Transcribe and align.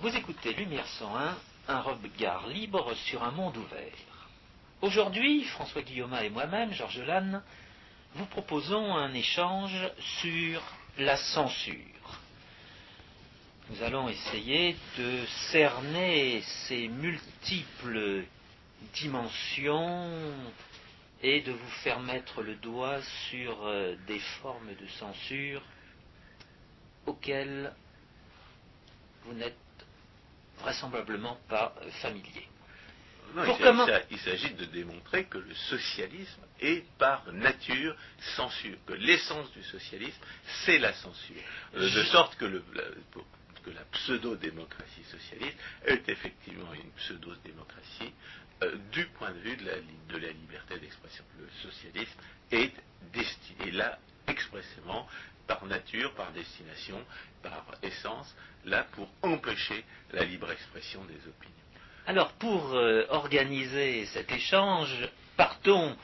Vous 0.00 0.14
écoutez 0.14 0.52
Lumière 0.52 0.86
101, 0.86 1.36
un 1.66 1.80
regard 1.80 2.46
libre 2.46 2.94
sur 2.94 3.24
un 3.24 3.32
monde 3.32 3.56
ouvert. 3.56 4.28
Aujourd'hui, 4.80 5.42
François 5.42 5.82
Guillaume 5.82 6.16
et 6.22 6.30
moi-même, 6.30 6.72
Georges 6.72 7.00
Lannes, 7.00 7.42
vous 8.14 8.26
proposons 8.26 8.94
un 8.94 9.12
échange 9.12 9.76
sur 10.20 10.62
la 10.98 11.16
censure. 11.16 12.20
Nous 13.70 13.82
allons 13.82 14.08
essayer 14.08 14.76
de 14.98 15.26
cerner 15.50 16.42
ces 16.68 16.86
multiples 16.86 18.22
dimensions 18.94 20.12
et 21.24 21.40
de 21.40 21.50
vous 21.50 21.70
faire 21.82 21.98
mettre 21.98 22.42
le 22.42 22.54
doigt 22.54 23.02
sur 23.28 23.66
euh, 23.66 23.96
des 24.06 24.20
formes 24.20 24.76
de 24.80 24.86
censure 25.00 25.60
auxquelles 27.04 27.74
vous 29.24 29.34
n'êtes 29.34 29.58
vraisemblablement 30.60 31.38
pas 31.48 31.74
familier. 32.02 32.46
Non, 33.34 33.44
Pour 33.44 33.58
il 33.60 33.64
comment- 33.64 33.86
il 34.10 34.18
s'agit 34.18 34.54
de 34.54 34.64
démontrer 34.64 35.24
que 35.26 35.36
le 35.38 35.54
socialisme 35.54 36.40
est 36.60 36.82
par 36.96 37.30
nature 37.32 37.94
censure, 38.36 38.76
que 38.86 38.94
l'essence 38.94 39.52
du 39.52 39.62
socialisme, 39.64 40.18
c'est 40.64 40.78
la 40.78 40.94
censure. 40.94 41.36
Euh, 41.74 41.90
de 41.90 42.04
sorte 42.04 42.36
que, 42.36 42.46
le- 42.46 42.64
la, 42.74 42.82
pour- 43.12 43.26
que 43.64 43.70
la 43.70 43.84
pseudo-démocratie 43.92 45.04
socialiste 45.10 45.58
est 45.84 46.08
effectivement 46.08 46.72
une 46.72 46.90
pseudo-démocratie 46.92 48.12
euh, 48.62 48.76
du 48.92 49.04
point 49.06 49.30
de 49.30 49.38
vue 49.40 49.56
de 49.58 49.66
la, 49.66 49.76
de 49.76 50.16
la 50.26 50.32
liberté 50.32 50.78
d'expression. 50.80 51.22
Le 51.38 51.48
socialisme 51.70 52.18
est 52.50 52.72
destiné, 53.12 53.68
est 53.68 53.72
là 53.72 53.98
expressément, 54.26 55.06
par 55.48 55.64
nature, 55.66 56.12
par 56.14 56.30
destination, 56.32 57.02
par 57.42 57.64
essence, 57.82 58.36
là 58.64 58.86
pour 58.92 59.08
empêcher 59.22 59.84
la 60.12 60.24
libre 60.24 60.52
expression 60.52 61.04
des 61.06 61.16
opinions. 61.26 61.54
Alors, 62.06 62.32
pour 62.34 62.74
euh, 62.74 63.04
organiser 63.08 64.06
cet 64.06 64.30
échange, 64.30 64.94
partons 65.36 65.96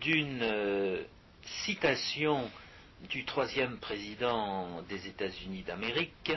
d'une 0.00 0.42
euh, 0.42 1.02
citation 1.64 2.50
du 3.10 3.24
troisième 3.24 3.78
président 3.78 4.82
des 4.82 5.06
États-Unis 5.08 5.62
d'Amérique, 5.62 6.32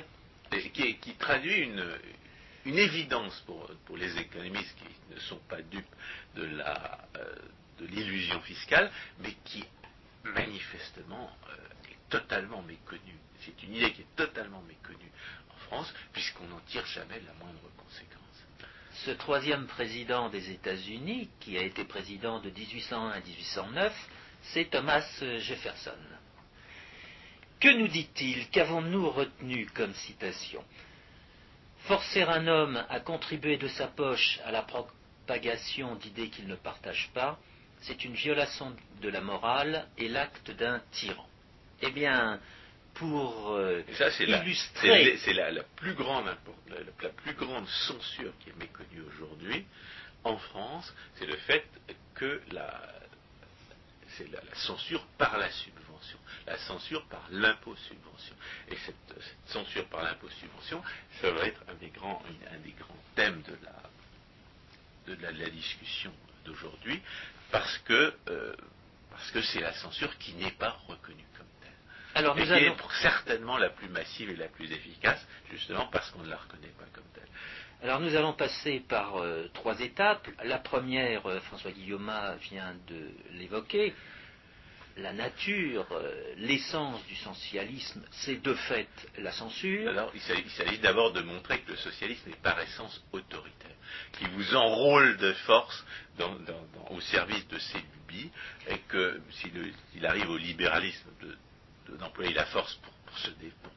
qui, 0.74 0.98
qui 0.98 1.14
traduit 1.16 1.60
une, 1.62 1.86
une 2.66 2.78
évidence 2.78 3.40
pour, 3.46 3.70
pour 3.86 3.98
les 3.98 4.18
économistes 4.18 4.76
qui 4.78 5.14
ne 5.14 5.20
sont 5.20 5.40
pas 5.50 5.62
dupes 5.62 5.96
de 6.36 6.44
euh, 6.44 7.36
l'illusion 7.92 8.40
fiscale, 8.42 8.90
mais 9.20 9.36
qui 9.46 9.64
manifestement 10.24 11.30
est 11.83 11.83
totalement 12.14 12.62
méconnue. 12.62 13.18
C'est 13.40 13.64
une 13.64 13.74
idée 13.74 13.92
qui 13.92 14.02
est 14.02 14.16
totalement 14.16 14.62
méconnue 14.68 15.12
en 15.50 15.58
France, 15.66 15.92
puisqu'on 16.12 16.46
n'en 16.46 16.60
tire 16.68 16.86
jamais 16.86 17.20
la 17.26 17.34
moindre 17.34 17.60
conséquence. 17.76 18.20
ce 19.06 19.12
troisième 19.12 19.66
président 19.66 20.30
des 20.30 20.52
États-Unis, 20.52 21.30
qui 21.40 21.58
a 21.58 21.64
été 21.64 21.84
président 21.86 22.40
de 22.40 22.52
1801 22.52 23.10
à 23.10 23.20
1809, 23.20 24.10
c'est 24.44 24.70
Thomas 24.70 25.04
Jefferson. 25.40 25.98
Que 27.60 27.70
nous 27.70 27.88
dit-il? 27.88 28.48
Qu'avons-nous 28.50 29.10
retenu 29.10 29.66
comme 29.74 29.96
citation? 29.96 30.64
Forcer 31.88 32.30
un 32.30 32.46
homme 32.46 32.86
à 32.90 33.00
contribuer 33.00 33.58
de 33.58 33.68
sa 33.70 33.88
poche 33.88 34.40
à 34.46 34.52
la 34.52 34.62
propagation 34.62 35.96
d'idées 35.96 36.30
qu'il 36.30 36.48
ne 36.48 36.56
partage 36.56 37.10
pas, 37.16 37.40
c'est 37.82 38.06
une 38.06 38.14
violation 38.14 38.76
de 39.02 39.10
la 39.10 39.22
morale 39.22 39.88
et 39.98 40.10
l'acte 40.10 40.52
d'un 40.52 40.80
tyran. 40.92 41.28
Eh 41.86 41.92
bien, 41.92 42.40
pour 42.94 43.52
euh, 43.52 43.82
ça, 43.98 44.10
illustrer 44.42 45.18
c'est- 45.18 45.34
la, 45.34 45.52
la 45.52 45.64
plus 45.64 45.94
grande, 45.96 46.26
la, 47.02 47.10
plus 47.10 47.34
grande 47.34 47.68
censure 47.68 48.32
qui 48.40 48.50
est 48.52 48.58
méconnue 48.58 49.02
aujourd'hui 49.02 49.66
en 50.24 50.38
France, 50.38 50.94
c'est 51.16 51.26
le 51.26 51.36
fait 51.38 51.66
que 52.16 52.42
la, 52.52 52.82
c'est 54.18 54.32
la, 54.32 54.40
censure 54.54 55.06
par 55.18 55.38
la 55.38 55.50
subvention, 55.52 56.20
la 56.48 56.58
censure 56.60 57.04
par 57.08 57.28
l'impôt-subvention. 57.32 58.36
Et 58.70 58.76
cette, 58.86 58.96
cette 59.22 59.48
censure 59.52 59.86
par 59.88 60.04
l'impôt-subvention, 60.04 60.82
ça 61.22 61.32
va 61.32 61.46
être 61.48 61.62
un 61.68 61.74
des 61.76 61.90
grands, 61.90 62.24
un 62.52 62.60
des 62.60 62.72
grands 62.74 63.04
thèmes 63.16 63.42
de 63.42 63.58
la, 63.66 65.16
de 65.16 65.22
la, 65.22 65.32
de 65.34 65.40
la 65.44 65.50
discussion 65.50 66.14
d'aujourd'hui, 66.46 67.02
parce 67.52 67.78
que 67.80 68.14
euh, 68.30 68.56
parce 69.12 69.32
que 69.32 69.42
c'est 69.42 69.60
la 69.62 69.74
censure 69.74 70.18
qui 70.18 70.34
n'est 70.34 70.52
pas 70.52 70.78
reconnue 70.88 71.26
alors 72.16 72.38
et 72.38 72.42
nous 72.42 72.46
qui 72.48 72.54
allons 72.54 72.74
est 72.76 73.02
certainement 73.02 73.58
la 73.58 73.70
plus 73.70 73.90
massive 73.90 74.30
et 74.30 74.36
la 74.36 74.48
plus 74.48 74.72
efficace, 74.72 75.26
justement 75.52 75.88
parce 75.88 76.10
qu'on 76.12 76.24
ne 76.24 76.30
la 76.30 76.38
reconnaît 76.38 76.74
pas 76.78 76.86
comme 76.94 77.04
telle. 77.14 77.28
Alors 77.84 78.00
nous 78.00 78.16
allons 78.16 78.34
passer 78.34 78.80
par 78.88 79.18
euh, 79.18 79.48
trois 79.54 79.80
étapes. 79.82 80.28
La 80.44 80.58
première, 80.58 81.26
euh, 81.26 81.40
François 81.42 81.72
Guillaume 81.72 82.12
vient 82.50 82.74
de 82.88 83.10
l'évoquer, 83.32 83.94
la 84.98 85.12
nature, 85.12 85.88
euh, 85.92 86.34
l'essence 86.38 87.04
du 87.08 87.16
socialisme, 87.16 88.04
c'est 88.12 88.42
de 88.42 88.54
fait 88.54 88.88
la 89.18 89.32
censure. 89.32 89.90
Alors, 89.90 90.12
il 90.14 90.22
s'agit, 90.22 90.78
d'abord 90.80 91.14
de 91.14 91.22
montrer 91.22 91.62
que 91.62 91.72
le 91.72 91.78
socialisme 91.78 92.30
est 92.30 92.42
par 92.42 92.60
essence 92.60 93.04
autoritaire, 93.12 93.76
qui 94.14 94.26
vous 94.26 94.56
enrôle 94.56 95.18
de 95.18 95.34
force 95.34 95.84
dans- 96.20 96.36
dans- 96.36 96.68
dans- 96.76 96.92
au 96.92 97.02
service 97.02 97.48
de 97.48 97.58
ses 97.58 97.80
lubies, 97.80 98.30
et 98.70 98.78
que 98.88 99.20
s'il 99.32 99.74
il 99.96 100.06
arrive 100.06 100.30
au 100.30 100.38
libéralisme 100.38 101.10
de- 101.22 101.38
d'employer 101.90 102.34
la 102.34 102.46
force 102.46 102.76
pour, 102.76 102.94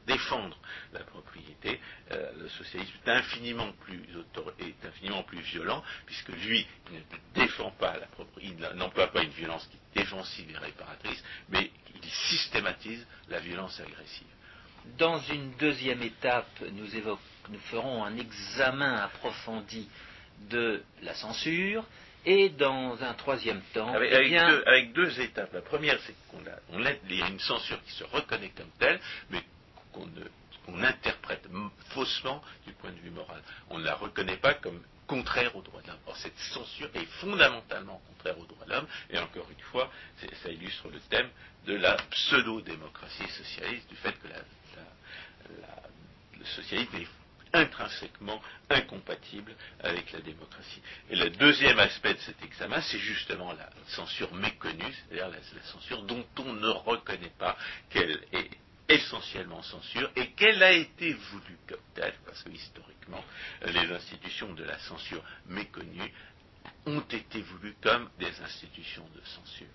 défendre 0.07 0.57
la 0.93 1.01
propriété, 1.01 1.79
euh, 2.11 2.31
le 2.39 2.49
socialisme 2.49 2.93
est 3.05 3.09
infiniment 3.11 3.71
plus 3.73 5.41
violent, 5.41 5.83
puisque 6.05 6.29
lui, 6.29 6.65
ne 6.91 6.99
défend 7.35 7.71
pas 7.71 7.97
la 7.97 8.07
propriété, 8.07 8.55
il 8.57 8.77
n'emploie 8.77 9.07
pas 9.07 9.21
une 9.21 9.31
violence 9.31 9.69
défensive 9.93 10.49
et 10.49 10.57
réparatrice, 10.57 11.23
mais 11.49 11.69
il 11.93 12.09
systématise 12.09 13.05
la 13.29 13.39
violence 13.39 13.79
agressive. 13.79 14.27
Dans 14.97 15.19
une 15.19 15.51
deuxième 15.57 16.01
étape, 16.01 16.49
nous 16.71 17.59
ferons 17.69 18.05
un 18.05 18.17
examen 18.17 18.95
approfondi 18.95 19.87
de 20.49 20.81
la 21.01 21.13
censure. 21.13 21.85
Et 22.25 22.49
dans 22.49 23.01
un 23.01 23.13
troisième 23.13 23.61
temps, 23.73 23.93
Avec, 23.93 24.11
eh 24.11 24.15
avec 24.15 24.27
bien, 24.29 24.49
deux, 24.49 24.63
avec 24.65 24.93
deux 24.93 25.21
étapes. 25.21 25.53
La 25.53 25.61
première, 25.61 25.97
c'est 26.05 26.15
qu'on 26.29 26.39
a, 26.45 26.55
on 26.69 26.85
a- 26.85 26.91
il 27.09 27.15
y 27.15 27.21
a 27.21 27.27
une 27.29 27.39
censure 27.39 27.81
qui 27.83 27.91
se 27.91 28.03
reconnaît 28.03 28.49
comme 28.49 28.69
telle, 28.79 28.99
mais 29.29 29.41
qu'on 29.93 30.05
ne- 30.07 30.83
interprète 30.83 31.47
faussement 31.89 32.43
du 32.65 32.73
point 32.73 32.91
de 32.91 32.99
vue 32.99 33.09
moral. 33.11 33.41
On 33.69 33.79
ne 33.79 33.85
la 33.85 33.95
reconnaît 33.95 34.35
pas 34.37 34.53
comme 34.55 34.83
contraire 35.07 35.55
aux 35.55 35.61
droits 35.61 35.81
de 35.81 35.87
l'homme. 35.87 35.99
Or, 36.07 36.17
cette 36.17 36.37
censure 36.37 36.89
est 36.93 37.05
fondamentalement 37.21 38.01
contraire 38.09 38.37
aux 38.37 38.45
droits 38.45 38.65
de 38.65 38.71
l'homme, 38.71 38.87
et 39.09 39.17
encore 39.17 39.49
une 39.49 39.63
fois, 39.71 39.89
ça 40.43 40.49
illustre 40.49 40.89
le 40.89 40.99
thème 41.09 41.29
de 41.65 41.75
la 41.75 41.95
pseudo-démocratie 42.11 43.27
socialiste, 43.29 43.87
du 43.89 43.95
fait 43.95 44.11
que 44.19 44.27
la- 44.27 44.35
la- 44.35 45.61
la- 45.61 45.83
le 46.37 46.45
socialisme 46.45 46.95
est 46.97 47.07
intrinsèquement 47.57 48.41
incompatible 48.69 49.53
avec 49.81 50.11
la 50.11 50.21
démocratie. 50.21 50.81
Et 51.09 51.15
le 51.15 51.29
deuxième 51.31 51.79
aspect 51.79 52.13
de 52.13 52.19
cet 52.19 52.41
examen, 52.43 52.81
c'est 52.81 52.99
justement 52.99 53.53
la 53.53 53.69
censure 53.87 54.33
méconnue, 54.33 54.93
c'est-à-dire 55.09 55.29
la, 55.29 55.61
censure 55.63 56.03
dont 56.03 56.25
on 56.39 56.53
ne 56.53 56.69
reconnaît 56.69 57.33
pas 57.37 57.57
qu'elle 57.89 58.19
est 58.31 58.49
essentiellement 58.89 59.61
censure 59.63 60.09
et 60.15 60.31
qu'elle 60.31 60.63
a 60.63 60.71
été 60.71 61.13
voulue 61.13 61.57
comme 61.67 61.77
telle, 61.93 62.15
parce 62.25 62.43
que 62.43 62.49
historiquement, 62.49 63.23
les 63.65 63.91
institutions 63.91 64.53
de 64.53 64.63
la 64.63 64.77
censure 64.79 65.23
méconnue 65.47 66.13
ont 66.85 67.01
été 67.01 67.41
voulues 67.41 67.75
comme 67.81 68.09
des 68.17 68.41
institutions 68.41 69.05
de 69.15 69.21
censure. 69.25 69.67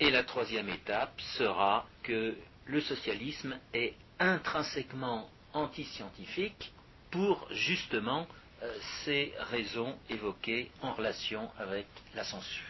Et 0.00 0.10
la 0.10 0.24
troisième 0.24 0.68
étape 0.68 1.20
sera 1.36 1.86
que 2.02 2.34
le 2.66 2.80
socialisme 2.80 3.58
est 3.74 3.94
intrinsèquement 4.18 5.30
antiscientifique 5.52 6.72
pour 7.10 7.46
justement 7.50 8.26
euh, 8.62 8.74
ces 9.04 9.32
raisons 9.50 9.98
évoquées 10.10 10.70
en 10.82 10.92
relation 10.94 11.50
avec 11.58 11.86
la 12.14 12.24
censure. 12.24 12.64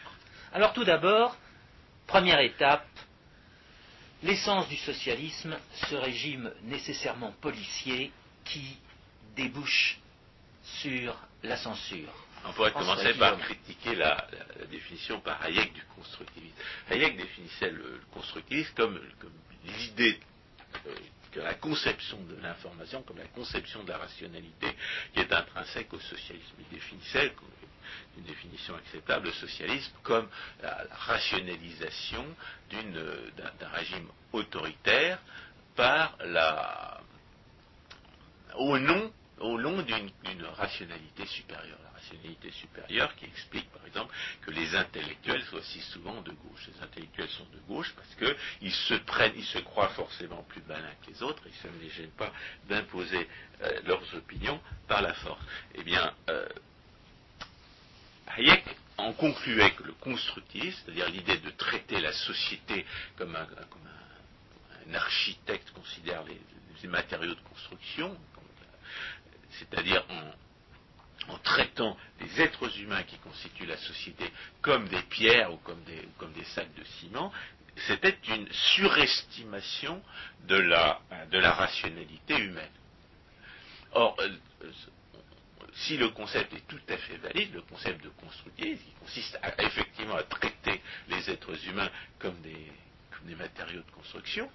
Alors 0.53 0.73
tout 0.73 0.83
d'abord, 0.83 1.35
première 2.07 2.39
étape, 2.39 2.87
l'essence 4.23 4.67
du 4.69 4.77
socialisme, 4.77 5.57
ce 5.89 5.95
régime 5.95 6.51
nécessairement 6.63 7.31
policier 7.41 8.11
qui 8.45 8.77
débouche 9.35 9.99
sur 10.63 11.15
la 11.43 11.57
censure. 11.57 12.13
On 12.45 12.53
pourrait 12.53 12.71
commencer 12.71 13.13
par 13.19 13.37
critiquer 13.39 13.95
la, 13.95 14.09
la- 14.31 14.59
la 14.59 14.65
définition 14.67 15.19
par 15.19 15.41
Hayek 15.43 15.73
du 15.73 15.81
constructivisme. 15.95 16.55
Hayek 16.89 17.17
définissait 17.17 17.71
le, 17.71 17.77
le 17.93 18.01
constructivisme 18.13 18.73
comme, 18.75 18.99
comme 19.19 19.33
l'idée, 19.65 20.19
euh, 20.87 20.95
que 21.37 21.43
la 21.43 21.53
conception 21.53 22.17
de 22.23 22.35
l'information, 22.41 23.03
comme 23.03 23.17
la 23.17 23.27
conception 23.27 23.83
de 23.83 23.89
la 23.89 23.97
rationalité 23.99 24.67
qui 25.13 25.19
est 25.19 25.31
intrinsèque 25.31 25.93
au 25.93 25.99
socialisme. 25.99 26.55
Il 26.59 26.67
définissait, 26.75 27.31
une 28.17 28.23
définition 28.23 28.75
acceptable, 28.75 29.27
le 29.27 29.33
socialisme 29.33 29.93
comme 30.01 30.27
la, 30.63 30.83
rationalisation 30.91 32.25
d'un 32.71 33.69
régime 33.69 34.07
autoritaire 34.33 35.19
par 35.75 36.17
la, 36.25 37.01
au 38.55 38.79
nom 38.79 39.11
au 39.39 39.57
long 39.57 39.81
d'une 39.81 40.45
rationalité 40.55 41.25
supérieure. 41.25 41.77
La 41.83 41.91
rationalité 41.91 42.51
supérieure 42.51 43.15
qui 43.15 43.25
explique, 43.25 43.69
par 43.71 43.85
exemple, 43.85 44.13
que 44.41 44.51
les 44.51 44.75
intellectuels 44.75 45.43
soient 45.45 45.63
si 45.63 45.79
souvent 45.81 46.21
de 46.21 46.31
gauche. 46.31 46.67
Les 46.67 46.83
intellectuels 46.83 47.29
sont 47.29 47.45
de 47.45 47.59
gauche 47.67 47.93
parce 47.95 48.15
qu'ils 48.15 48.73
se 48.73 48.95
prennent, 48.95 49.33
ils 49.35 49.45
se 49.45 49.59
croient 49.59 49.89
forcément 49.89 50.43
plus 50.43 50.61
malins 50.67 50.93
que 51.05 51.11
les 51.11 51.23
autres, 51.23 51.45
et 51.47 51.51
ça 51.61 51.69
ne 51.69 51.79
les 51.81 51.89
gêne 51.89 52.11
pas 52.11 52.31
d'imposer 52.67 53.27
euh, 53.61 53.81
leurs 53.85 54.13
opinions 54.15 54.59
par 54.87 55.01
la 55.01 55.13
force. 55.13 55.43
Eh 55.75 55.83
bien, 55.83 56.13
euh, 56.29 56.47
Hayek 58.27 58.63
en 58.97 59.13
concluait 59.13 59.71
que 59.71 59.83
le 59.83 59.93
constructivisme, 59.93 60.79
c'est-à-dire 60.85 61.09
l'idée 61.09 61.37
de 61.37 61.49
traiter 61.51 61.99
la 61.99 62.11
société 62.13 62.85
comme 63.17 63.35
un, 63.35 63.47
architecte 64.93 65.69
considère 65.71 66.23
les 66.23 66.87
matériaux 66.87 67.35
de 67.35 67.41
construction, 67.41 68.17
c'est-à-dire 69.51 70.05
en, 71.29 71.37
traitant 71.39 71.97
les 72.19 72.41
êtres 72.41 72.79
humains 72.79 73.03
qui 73.03 73.17
constituent 73.17 73.65
la 73.65 73.77
société 73.77 74.31
comme 74.61 74.87
des 74.87 75.01
pierres 75.03 75.53
ou 75.53 75.57
comme 75.57 75.81
des, 75.83 76.43
sacs 76.45 76.73
de 76.75 76.83
ciment, 76.99 77.31
c'était 77.87 78.17
une 78.29 78.51
surestimation 78.51 80.01
de 80.47 80.55
la, 80.55 81.01
rationalité 81.31 82.37
humaine. 82.37 82.71
Or, 83.91 84.15
euh, 84.19 84.71
si 85.73 85.97
le 85.97 86.09
concept 86.09 86.53
est 86.53 86.67
tout 86.67 86.79
à 86.89 86.97
fait 86.97 87.17
valide, 87.17 87.53
le 87.53 87.61
concept 87.61 88.03
de 88.03 88.09
constructivisme, 88.09 88.83
qui 88.83 88.91
consiste 88.99 89.39
effectivement 89.59 90.15
à 90.15 90.23
traiter 90.23 90.81
les 91.07 91.29
êtres 91.29 91.67
humains 91.67 91.89
comme 92.19 92.39
des 92.41 93.35
matériaux 93.35 93.81
de 93.81 93.91
construction, 93.91 94.49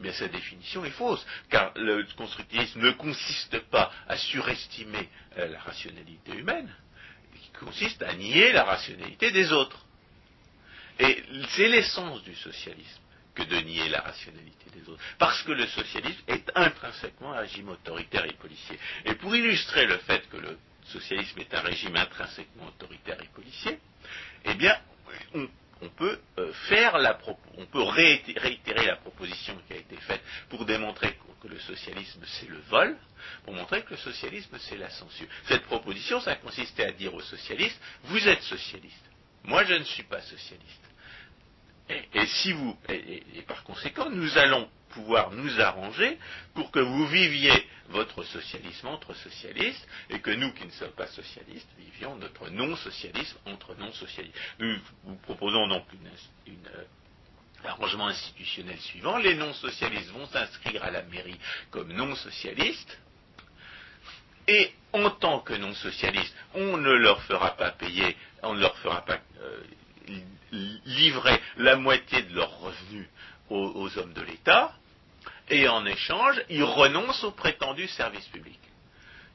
bien 0.00 0.12
sa 0.12 0.28
définition 0.28 0.84
est 0.84 0.90
fausse, 0.90 1.24
car 1.50 1.72
le 1.76 2.04
constructivisme 2.16 2.80
ne 2.80 2.90
consiste 2.92 3.58
pas 3.70 3.92
à 4.08 4.16
surestimer 4.16 5.08
euh, 5.38 5.48
la 5.48 5.60
rationalité 5.60 6.32
humaine, 6.32 6.72
il 7.34 7.58
consiste 7.58 8.02
à 8.02 8.14
nier 8.14 8.52
la 8.52 8.64
rationalité 8.64 9.30
des 9.30 9.52
autres. 9.52 9.84
Et 10.98 11.22
c'est 11.50 11.68
l'essence 11.68 12.22
du 12.22 12.34
socialisme 12.34 13.00
que 13.34 13.42
de 13.42 13.56
nier 13.56 13.88
la 13.88 14.00
rationalité 14.00 14.70
des 14.74 14.88
autres. 14.88 15.02
Parce 15.18 15.42
que 15.42 15.52
le 15.52 15.66
socialisme 15.66 16.22
est 16.28 16.50
intrinsèquement 16.54 17.32
un 17.32 17.40
régime 17.40 17.68
autoritaire 17.70 18.24
et 18.26 18.34
policier. 18.34 18.78
Et 19.06 19.14
pour 19.14 19.34
illustrer 19.34 19.86
le 19.86 19.98
fait 19.98 20.28
que 20.28 20.36
le 20.36 20.58
socialisme 20.84 21.38
est 21.40 21.54
un 21.54 21.60
régime 21.60 21.96
intrinsèquement 21.96 22.66
autoritaire 22.66 23.20
et 23.22 23.28
policier, 23.28 23.78
eh 24.44 24.54
bien, 24.54 24.76
on 25.34 25.48
on 25.82 25.88
peut 25.88 26.18
euh, 26.38 26.52
faire 26.68 26.96
la 26.98 27.18
on 27.58 27.66
peut 27.66 27.82
réitérer 27.82 28.86
la 28.86 28.96
proposition 28.96 29.56
qui 29.66 29.74
a 29.74 29.76
été 29.76 29.96
faite 29.96 30.22
pour 30.48 30.64
démontrer 30.64 31.18
que 31.42 31.48
le 31.48 31.58
socialisme 31.58 32.22
c'est 32.24 32.48
le 32.48 32.60
vol, 32.70 32.96
pour 33.44 33.52
montrer 33.52 33.82
que 33.82 33.90
le 33.90 33.96
socialisme 33.96 34.56
c'est 34.60 34.76
la 34.76 34.90
censure. 34.90 35.26
Cette 35.48 35.64
proposition, 35.64 36.20
ça 36.20 36.36
consistait 36.36 36.84
à 36.84 36.92
dire 36.92 37.12
aux 37.12 37.20
socialistes, 37.20 37.80
vous 38.04 38.28
êtes 38.28 38.42
socialiste, 38.42 39.04
moi 39.42 39.64
je 39.64 39.74
ne 39.74 39.84
suis 39.84 40.04
pas 40.04 40.20
socialiste. 40.22 40.82
Et, 42.14 42.26
si 42.26 42.52
vous, 42.52 42.78
et 42.88 43.42
par 43.46 43.64
conséquent, 43.64 44.08
nous 44.08 44.38
allons 44.38 44.70
pouvoir 44.92 45.30
nous 45.32 45.60
arranger 45.60 46.18
pour 46.54 46.70
que 46.70 46.80
vous 46.80 47.06
viviez 47.06 47.66
votre 47.88 48.22
socialisme 48.22 48.88
entre 48.88 49.14
socialistes 49.14 49.86
et 50.10 50.20
que 50.20 50.30
nous 50.30 50.52
qui 50.52 50.64
ne 50.64 50.70
sommes 50.70 50.92
pas 50.92 51.06
socialistes 51.08 51.68
vivions 51.78 52.16
notre 52.16 52.48
non-socialisme 52.50 53.36
entre 53.46 53.74
non-socialistes. 53.76 54.36
Nous 54.58 54.78
vous 55.04 55.16
proposons 55.16 55.68
donc 55.68 55.84
une, 56.46 56.56
euh, 56.74 56.84
arrangement 57.64 58.08
institutionnel 58.08 58.78
suivant. 58.80 59.18
Les 59.18 59.34
non-socialistes 59.34 60.10
vont 60.10 60.26
s'inscrire 60.26 60.82
à 60.84 60.90
la 60.90 61.02
mairie 61.02 61.38
comme 61.70 61.92
non-socialistes. 61.92 62.98
Et 64.48 64.72
en 64.92 65.10
tant 65.10 65.40
que 65.40 65.52
non-socialistes, 65.54 66.34
on 66.54 66.76
ne 66.76 66.90
leur 66.90 67.22
fera 67.22 67.56
pas 67.56 67.70
payer, 67.70 68.16
on 68.42 68.54
ne 68.54 68.60
leur 68.60 68.76
fera 68.78 69.04
pas 69.04 69.20
euh, 69.40 69.62
livrer 70.84 71.40
la 71.56 71.76
moitié 71.76 72.22
de 72.22 72.34
leurs 72.34 72.58
revenus 72.58 73.08
aux 73.48 73.98
hommes 73.98 74.14
de 74.14 74.22
l'État, 74.22 74.74
et 75.48 75.68
en 75.68 75.84
échange, 75.86 76.40
ils 76.48 76.62
renoncent 76.62 77.24
au 77.24 77.32
prétendu 77.32 77.88
service 77.88 78.26
public. 78.28 78.58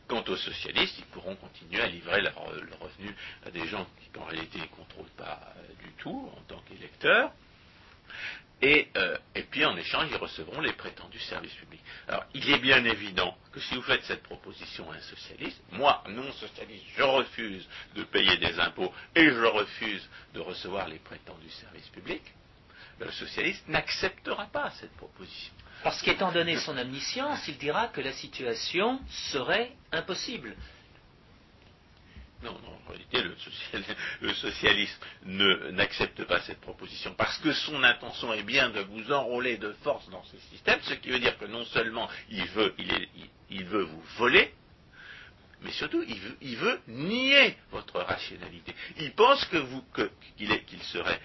Quant 0.07 0.23
aux 0.27 0.37
socialistes, 0.37 0.95
ils 0.99 1.05
pourront 1.05 1.35
continuer 1.35 1.81
à 1.81 1.87
livrer 1.87 2.21
leurs 2.21 2.35
revenus 2.79 3.13
à 3.45 3.51
des 3.51 3.67
gens 3.67 3.85
qui, 3.99 4.19
en 4.19 4.25
réalité, 4.25 4.59
ne 4.59 4.65
contrôlent 4.67 5.05
pas 5.17 5.53
euh, 5.57 5.83
du 5.83 5.91
tout 5.97 6.31
en 6.37 6.41
tant 6.43 6.61
qu'électeurs. 6.61 7.31
Euh, 8.63 9.17
et, 9.35 9.43
puis, 9.43 9.65
en 9.65 9.77
échange, 9.77 10.07
ils 10.09 10.17
recevront 10.17 10.61
les 10.61 10.73
prétendus 10.73 11.19
services 11.19 11.53
publics. 11.53 11.83
Alors, 12.07 12.25
il 12.33 12.49
est 12.49 12.57
bien 12.57 12.83
évident 12.85 13.37
que 13.51 13.59
si 13.59 13.75
vous 13.75 13.83
faites 13.83 14.03
cette 14.05 14.23
proposition 14.23 14.89
à 14.91 14.95
un 14.95 15.01
socialiste, 15.01 15.61
moi, 15.71 16.03
non 16.09 16.31
socialiste, 16.31 16.85
je 16.95 17.03
refuse 17.03 17.67
de 17.95 18.03
payer 18.03 18.37
des 18.37 18.59
impôts 18.59 18.91
et 19.15 19.25
je 19.25 19.45
refuse 19.45 20.09
de 20.33 20.39
recevoir 20.39 20.87
les 20.87 20.97
prétendus 20.99 21.51
services 21.51 21.89
publics, 21.89 22.33
le 22.99 23.11
socialiste 23.11 23.67
n'acceptera 23.67 24.45
pas 24.47 24.71
cette 24.71 24.95
proposition. 24.97 25.53
Parce 25.83 26.01
qu'étant 26.01 26.31
donné 26.31 26.57
son 26.57 26.77
omniscience, 26.77 27.47
il 27.47 27.57
dira 27.57 27.87
que 27.87 28.01
la 28.01 28.13
situation 28.13 28.99
serait 29.31 29.71
impossible. 29.91 30.55
Non, 32.43 32.53
non, 32.63 32.69
en 32.85 32.89
réalité, 32.89 33.23
le, 34.21 34.33
socialiste 34.35 35.03
n'accepte 35.23 36.23
pas 36.25 36.39
cette 36.41 36.61
proposition 36.61 37.13
parce 37.15 37.37
que 37.39 37.51
son 37.51 37.83
intention 37.83 38.31
est 38.33 38.43
bien 38.43 38.69
de 38.69 38.81
vous 38.81 39.11
enrôler 39.11 39.57
de 39.57 39.71
force 39.83 40.07
dans 40.09 40.23
ce 40.23 40.37
système, 40.51 40.79
ce 40.83 40.93
qui 40.93 41.09
veut 41.09 41.19
dire 41.19 41.37
que 41.39 41.45
non 41.45 41.65
seulement 41.65 42.07
il 42.29 42.45
veut, 42.45 42.75
il, 43.49 43.65
veut 43.65 43.83
vous 43.83 44.03
voler, 44.17 44.53
mais 45.61 45.71
surtout 45.71 46.03
il 46.07 46.19
veut, 46.19 46.37
il 46.41 46.55
veut, 46.57 46.79
nier 46.87 47.57
votre 47.71 47.99
rationalité. 48.01 48.75
Il 48.99 49.13
pense 49.13 49.43
que 49.45 49.57
vous, 49.57 49.83
qu'il 50.35 50.83
serait 50.83 51.19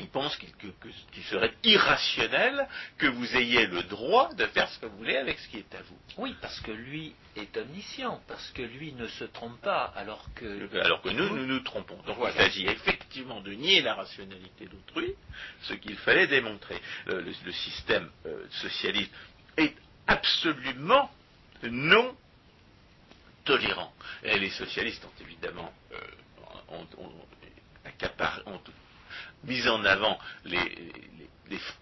il 0.00 0.08
pense 0.08 0.36
qu'il 0.36 1.24
serait 1.24 1.54
irrationnel 1.64 2.66
que 2.98 3.06
vous 3.06 3.36
ayez 3.36 3.66
le 3.66 3.82
droit 3.84 4.32
de 4.34 4.46
faire 4.46 4.68
ce 4.70 4.78
que 4.78 4.86
vous 4.86 4.96
voulez 4.98 5.16
avec 5.16 5.38
ce 5.38 5.48
qui 5.48 5.58
est 5.58 5.74
à 5.74 5.82
vous. 5.82 5.98
Oui, 6.18 6.34
parce 6.40 6.58
que 6.60 6.70
lui 6.72 7.14
est 7.36 7.56
omniscient, 7.56 8.20
parce 8.26 8.50
que 8.50 8.62
lui 8.62 8.92
ne 8.94 9.06
se 9.06 9.24
trompe 9.24 9.60
pas, 9.60 9.92
alors 9.96 10.26
que... 10.34 10.80
Alors 10.80 11.02
que 11.02 11.10
nous, 11.10 11.28
nous 11.36 11.46
nous 11.46 11.60
trompons. 11.60 12.00
Donc 12.06 12.16
il 12.26 12.32
s'agit 12.32 12.66
effectivement 12.66 13.40
de 13.40 13.52
nier 13.52 13.82
la 13.82 13.94
rationalité 13.94 14.66
d'autrui, 14.66 15.14
ce 15.62 15.74
qu'il 15.74 15.96
fallait 15.98 16.26
démontrer. 16.26 16.80
Le, 17.06 17.52
système 17.52 18.08
euh, 18.26 18.46
socialiste 18.62 19.12
est 19.56 19.74
absolument 20.06 21.10
non 21.64 22.16
tolérant. 23.44 23.92
Et 24.22 24.38
les 24.38 24.50
socialistes 24.50 25.04
ont 25.04 25.22
évidemment 25.22 25.72
euh, 25.92 25.96
ont, 26.68 26.86
mis 29.44 29.66
en 29.68 29.84
avant 29.84 30.18
les, 30.44 30.58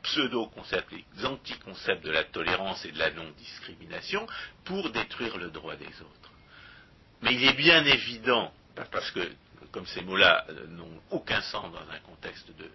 pseudo-concepts, 0.02 0.92
les 0.92 1.26
anti-concepts 1.26 2.04
de 2.04 2.10
la 2.10 2.24
tolérance 2.24 2.84
et 2.84 2.92
de 2.92 2.98
la 2.98 3.10
non-discrimination 3.10 4.26
pour 4.64 4.90
détruire 4.90 5.36
le 5.36 5.50
droit 5.50 5.76
des 5.76 5.86
autres. 5.86 6.32
Mais 7.22 7.34
il 7.34 7.44
est 7.44 7.56
bien 7.56 7.84
évident, 7.84 8.52
parce 8.90 9.10
que 9.10 9.28
comme 9.72 9.86
ces 9.86 10.02
mots-là 10.02 10.46
euh, 10.48 10.66
n'ont 10.68 11.00
aucun 11.10 11.40
sens 11.42 11.70
dans 11.72 11.90
un 11.92 11.98
contexte 12.00 12.50
de, 12.56 12.70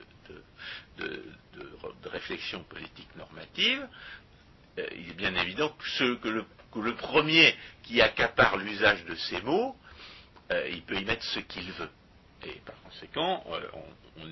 réflexion 2.05 2.63
politique 2.65 3.15
normative, 3.15 3.87
euh, 4.77 4.87
il 4.95 5.09
est 5.09 5.15
bien 5.15 5.33
évident 5.35 5.75
que, 5.97 6.29
le, 6.29 6.95
premier 6.95 7.55
qui 7.83 8.01
accapare 8.01 8.57
l'usage 8.57 9.03
de 9.05 9.15
ces 9.15 9.41
mots, 9.41 9.75
euh, 10.51 10.69
il 10.71 10.83
peut 10.83 10.95
y 10.95 11.05
mettre 11.05 11.23
ce 11.23 11.39
qu'il 11.39 11.71
veut. 11.71 11.89
Et 12.45 12.61
par 12.65 12.75
conséquent, 12.83 13.43
on, 13.47 14.27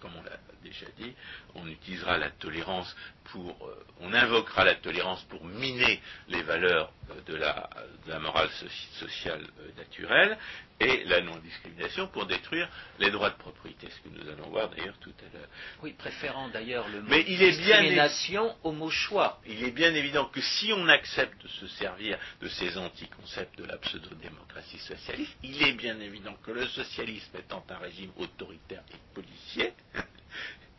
comme 0.00 0.12
on 0.16 0.22
l'a 0.22 0.38
déjà 0.62 0.86
dit, 0.98 1.14
on 1.54 1.66
utilisera 1.66 2.18
la 2.18 2.30
tolérance 2.30 2.94
pour, 3.32 3.66
euh, 3.66 3.84
on 4.00 4.12
invoquera 4.12 4.64
la 4.64 4.74
tolérance 4.74 5.22
pour 5.24 5.44
miner 5.44 6.00
les 6.28 6.42
valeurs 6.42 6.92
euh, 7.10 7.14
de 7.26 7.36
la, 7.36 8.18
morale 8.18 8.50
sociale 8.98 9.44
euh, 9.60 9.70
naturelle 9.76 10.38
et 10.80 11.04
la 11.04 11.20
non-discrimination 11.20 12.08
pour 12.08 12.26
détruire 12.26 12.68
les 12.98 13.10
droits 13.10 13.30
de 13.30 13.36
propriété, 13.36 13.88
ce 13.90 14.08
que 14.08 14.14
nous 14.14 14.28
allons 14.28 14.48
voir 14.48 14.68
d'ailleurs 14.70 14.96
tout 15.00 15.12
à 15.20 15.36
l'heure. 15.36 15.48
Oui, 15.82 15.92
préférant 15.92 16.48
d'ailleurs 16.48 16.88
le 16.88 17.02
mot 17.02 17.14
discrimination 17.22 18.56
au 18.62 18.72
mot 18.72 18.90
choix. 18.90 19.40
Il 19.46 19.64
est 19.64 19.72
bien 19.72 19.94
évident 19.94 20.26
que 20.26 20.40
si 20.40 20.72
on 20.72 20.88
accepte 20.88 21.42
de 21.42 21.48
se 21.48 21.66
servir 21.66 22.18
de 22.40 22.48
ces 22.48 22.78
anticoncepts 22.78 23.58
de 23.58 23.64
la 23.64 23.76
pseudo-démocratie 23.78 24.78
socialiste, 24.78 25.36
il 25.42 25.62
est 25.62 25.72
bien 25.72 25.98
évident 26.00 26.34
que 26.44 26.52
le 26.52 26.66
socialisme 26.66 27.36
étant 27.36 27.64
un 27.68 27.78
régime 27.78 28.12
autoritaire 28.16 28.82
et 28.92 29.14
policier, 29.14 29.72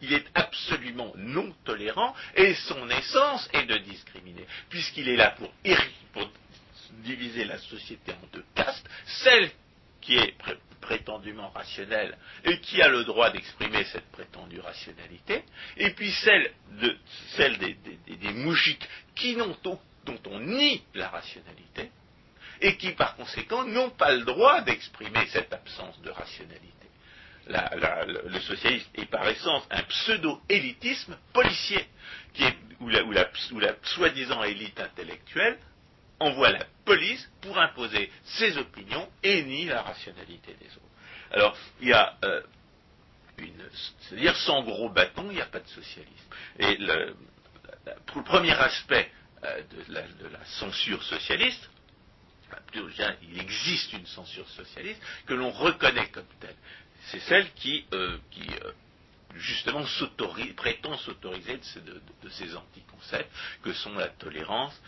il 0.01 0.13
est 0.13 0.25
absolument 0.33 1.11
non 1.15 1.53
tolérant 1.65 2.15
et 2.35 2.53
son 2.53 2.89
essence 2.89 3.49
est 3.53 3.65
de 3.65 3.77
discriminer, 3.77 4.45
puisqu'il 4.69 5.09
est 5.09 5.17
là 5.17 5.35
pour, 5.37 5.51
diviser 7.03 7.45
la 7.45 7.57
société 7.59 8.11
en 8.11 8.27
deux 8.33 8.43
castes, 8.55 8.87
celle 9.05 9.49
qui 10.01 10.17
est 10.17 10.33
prétendument 10.81 11.49
rationnelle 11.49 12.17
et 12.43 12.59
qui 12.59 12.81
a 12.81 12.87
le 12.87 13.03
droit 13.03 13.29
d'exprimer 13.29 13.83
cette 13.85 14.09
prétendue 14.11 14.59
rationalité, 14.59 15.43
et 15.77 15.91
puis 15.91 16.11
celle, 16.11 16.51
de, 16.81 16.97
celle 17.35 17.57
des, 17.57 17.75
des, 17.75 18.77
qui 19.15 19.35
n'ont 19.35 19.55
dont 19.63 20.19
on 20.25 20.39
nie 20.39 20.81
la 20.95 21.09
rationalité, 21.09 21.91
et 22.61 22.77
qui 22.77 22.91
par 22.91 23.15
conséquent 23.15 23.65
n'ont 23.65 23.91
pas 23.91 24.13
le 24.13 24.23
droit 24.23 24.61
d'exprimer 24.61 25.25
cette 25.27 25.53
absence 25.53 26.01
de 26.01 26.09
rationalité. 26.09 26.88
Le 27.49 28.39
socialisme 28.41 28.89
est 28.95 29.05
par 29.05 29.27
essence 29.27 29.63
un 29.71 29.81
pseudo-élitisme 29.83 31.17
policier, 31.33 31.87
où 32.79 32.89
la, 32.89 33.27
soi-disant 33.83 34.43
élite 34.43 34.79
intellectuelle 34.79 35.57
envoie 36.19 36.51
la 36.51 36.65
police 36.85 37.29
pour 37.41 37.57
imposer 37.57 38.11
ses 38.23 38.57
opinions 38.57 39.09
et 39.23 39.43
nie 39.43 39.65
la 39.65 39.81
rationalité 39.81 40.53
des 40.59 40.67
autres. 40.67 40.85
Alors, 41.31 41.57
il 41.81 41.89
y 41.89 41.93
a 41.93 42.17
euh, 42.23 42.41
une. 43.37 43.69
C'est-à-dire, 44.01 44.35
sans 44.37 44.63
gros 44.63 44.89
bâton, 44.89 45.27
il 45.29 45.35
n'y 45.35 45.41
a 45.41 45.45
pas 45.45 45.59
de 45.59 45.67
socialisme. 45.67 46.33
Et 46.59 46.75
le, 46.77 47.15
le 47.85 48.23
premier 48.23 48.51
aspect 48.51 49.11
euh, 49.43 49.61
de, 49.87 49.93
la, 49.93 50.45
censure 50.45 51.01
socialiste, 51.03 51.69
il 52.73 53.39
existe 53.39 53.93
une 53.93 54.05
censure 54.07 54.47
socialiste 54.49 55.01
que 55.25 55.33
l'on 55.33 55.51
reconnaît 55.51 56.09
comme 56.09 56.27
telle. 56.39 56.55
C'est 57.11 57.19
celle 57.21 57.51
qui, 57.53 57.85
euh, 57.93 58.17
qui 58.31 58.47
justement 59.35 59.83
prétend 60.55 60.97
s'autoriser 60.97 61.59
de, 61.77 62.29
ces 62.29 62.55
anticoncepts 62.55 63.31
que 63.63 63.73
sont 63.73 63.93
la 63.95 64.09
tolérance 64.09 64.79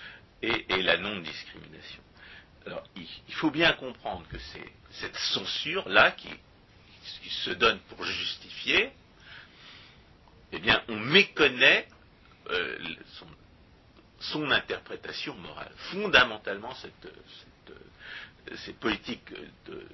et, 0.41 0.81
la 0.81 0.97
non-discrimination. 0.97 2.03
Alors, 2.65 2.83
il, 2.95 3.33
faut 3.33 3.51
bien 3.51 3.73
comprendre 3.73 4.27
que 4.29 4.37
c'est 4.37 4.71
cette 4.91 5.15
censure-là 5.15 6.11
qui, 6.11 6.29
se 7.29 7.51
donne 7.51 7.79
pour 7.89 8.03
justifier, 8.03 8.91
eh 10.51 10.59
bien, 10.59 10.83
on 10.89 10.97
méconnaît 10.97 11.87
euh, 12.49 12.77
son, 14.19 14.51
interprétation 14.51 15.33
morale. 15.35 15.71
Fondamentalement, 15.91 16.75
cette, 16.75 17.07
politiques 18.79 19.33
de, 19.65 19.87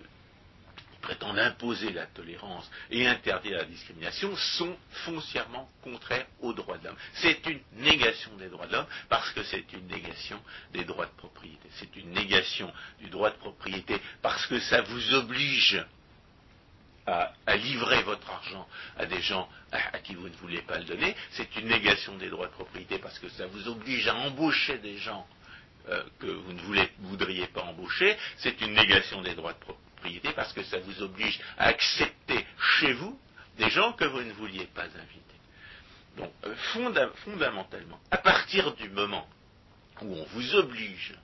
prétendent 1.08 1.40
imposer 1.40 1.94
la 1.94 2.06
tolérance 2.08 2.70
et 2.92 3.08
interdire 3.08 3.60
la 3.60 3.64
discrimination 3.64 4.36
sont 4.36 4.76
foncièrement 5.06 5.70
contraires 5.82 6.26
aux 6.42 6.52
droits 6.52 6.78
de 6.80 6.84
l'homme. 6.84 6.98
C'est 7.14 7.46
une 7.46 7.62
négation 7.78 8.36
des 8.36 8.50
droits 8.50 8.68
de 8.68 8.74
l'homme 8.74 8.88
parce 9.08 9.32
que 9.32 9.42
c'est 9.44 9.72
une 9.72 9.88
négation 9.88 10.38
des 10.74 10.84
droits 10.84 11.06
de 11.06 11.16
propriété. 11.16 11.70
C'est 11.76 11.96
une 11.96 12.12
négation 12.12 12.70
du 13.00 13.10
droit 13.10 13.30
de 13.30 13.38
propriété 13.38 14.02
parce 14.22 14.46
que 14.48 14.60
ça 14.60 14.82
vous 14.82 15.14
oblige 15.14 15.82
à, 17.06 17.32
livrer 17.56 18.04
votre 18.04 18.30
argent 18.30 18.68
à 18.98 19.06
des 19.06 19.22
gens 19.22 19.48
à, 19.72 20.00
qui 20.00 20.14
vous 20.14 20.28
ne 20.28 20.36
voulez 20.36 20.62
pas 20.64 20.78
le 20.78 20.84
donner. 20.84 21.16
C'est 21.32 21.56
une 21.56 21.70
négation 21.70 22.18
des 22.18 22.30
droits 22.30 22.48
de 22.48 22.52
propriété 22.52 23.00
parce 23.00 23.18
que 23.20 23.30
ça 23.30 23.48
vous 23.48 23.70
oblige 23.70 24.10
à 24.10 24.16
embaucher 24.16 24.78
des 24.80 24.98
gens 24.98 25.26
euh, 25.88 26.04
que 26.20 26.28
vous 26.28 26.52
ne 26.52 26.86
voudriez 27.00 27.48
pas 27.48 27.62
embaucher. 27.62 28.18
C'est 28.40 28.60
une 28.60 28.74
négation 28.74 29.22
des 29.22 29.36
droits 29.36 29.54
de 29.54 29.60
propriété 29.60 29.87
parce 30.36 30.54
que 30.54 30.64
ça 30.64 30.80
vous 30.80 31.02
oblige 31.02 31.40
à 31.58 31.68
accepter 31.68 32.46
chez 32.80 32.94
vous 32.94 33.20
des 33.58 33.70
gens 33.70 33.94
que 33.94 34.06
vous 34.06 34.22
ne 34.22 34.34
vouliez 34.34 34.68
pas 34.68 34.84
inviter. 34.84 35.28
Donc, 36.18 36.32
euh, 36.46 36.56
fondamentalement, 37.24 38.00
à 38.12 38.18
partir 38.18 38.74
du 38.76 38.90
moment 38.90 39.28
où 40.02 40.16
on 40.16 40.26
vous 40.26 40.56
oblige, 40.56 41.16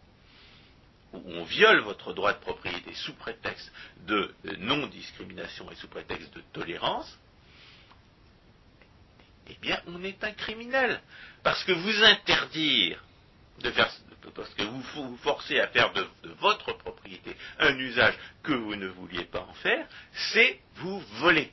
où 1.13 1.22
on 1.25 1.44
viole 1.44 1.82
votre 1.82 2.13
droit 2.13 2.34
de 2.34 2.39
propriété 2.39 2.94
sous 2.94 3.13
prétexte 3.13 3.72
de 4.08 4.34
non-discrimination 4.60 5.72
et 5.72 5.75
sous 5.75 5.88
prétexte 5.88 6.34
de 6.34 6.42
tolérance, 6.53 7.18
eh 9.48 9.56
bien, 9.62 9.82
on 9.88 10.03
est 10.03 10.24
un 10.24 10.32
criminel. 10.32 11.01
Parce 11.44 11.63
que 11.65 11.74
vous 11.74 12.03
interdire 12.03 13.03
de 13.62 13.72
faire, 13.72 13.92
parce 14.32 14.53
que 14.53 14.63
vous 14.63 14.82
vous 14.96 15.18
forcez 15.18 15.60
à 15.60 15.68
faire 15.68 15.92
de, 15.94 16.08
votre 16.39 16.74
propriété 16.77 17.36
un 17.60 17.77
usage 17.77 18.15
que 18.44 18.53
vous 18.53 18.75
ne 18.75 18.88
vouliez 18.88 19.25
pas 19.25 19.42
en 19.42 19.53
faire, 19.56 19.86
c'est 20.34 20.60
vous 20.75 21.00
voler. 21.20 21.51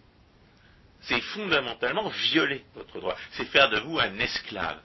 C'est 1.02 1.20
fondamentalement 1.20 2.08
violer 2.08 2.64
votre 2.74 3.00
droit. 3.00 3.16
C'est 3.32 3.46
faire 3.46 3.68
de 3.70 3.80
vous 3.80 3.98
un 3.98 4.16
esclave. 4.18 4.80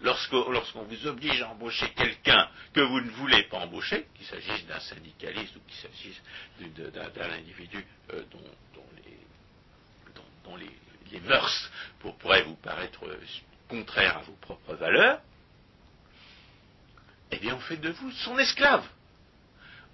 Lorsqu'on 0.00 0.82
vous 0.82 1.06
oblige 1.06 1.40
à 1.42 1.50
embaucher 1.50 1.88
quelqu'un 1.90 2.48
que 2.74 2.80
vous 2.80 3.00
ne 3.00 3.10
voulez 3.10 3.44
pas 3.44 3.58
embaucher, 3.58 4.08
qu'il 4.14 4.26
s'agisse 4.26 4.66
d'un 4.66 4.80
syndicaliste 4.80 5.54
ou 5.56 5.60
qu'il 5.60 5.76
s'agisse 5.76 6.20
d'un 7.14 7.30
individu 7.32 7.86
euh, 8.12 8.24
dont, 8.30 8.40
les, 10.56 11.20
mœurs 11.20 11.70
pourraient 12.00 12.42
vous 12.42 12.56
paraître 12.56 13.06
contraires 13.68 14.18
à 14.18 14.22
vos 14.22 14.36
propres 14.40 14.74
valeurs, 14.74 15.20
eh 17.34 17.38
bien 17.38 17.54
on 17.54 17.60
fait 17.60 17.76
de 17.76 17.90
vous 17.90 18.10
son 18.12 18.38
esclave. 18.38 18.86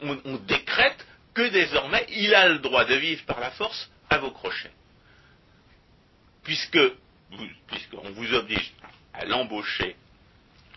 On, 0.03 0.37
décrète 0.47 1.07
que 1.35 1.49
désormais 1.49 2.07
il 2.11 2.35
a 2.35 2.49
le 2.49 2.59
droit 2.59 2.85
de 2.87 2.95
vivre 2.95 3.25
par 3.25 3.41
la 3.41 3.51
force 3.51 3.91
à 4.09 4.19
vos 4.19 4.31
crochets. 4.31 4.73
Puisqu'on 6.43 6.91
vous 8.13 8.35
oblige 8.35 8.73
à 9.13 9.25
l'embaucher 9.27 9.97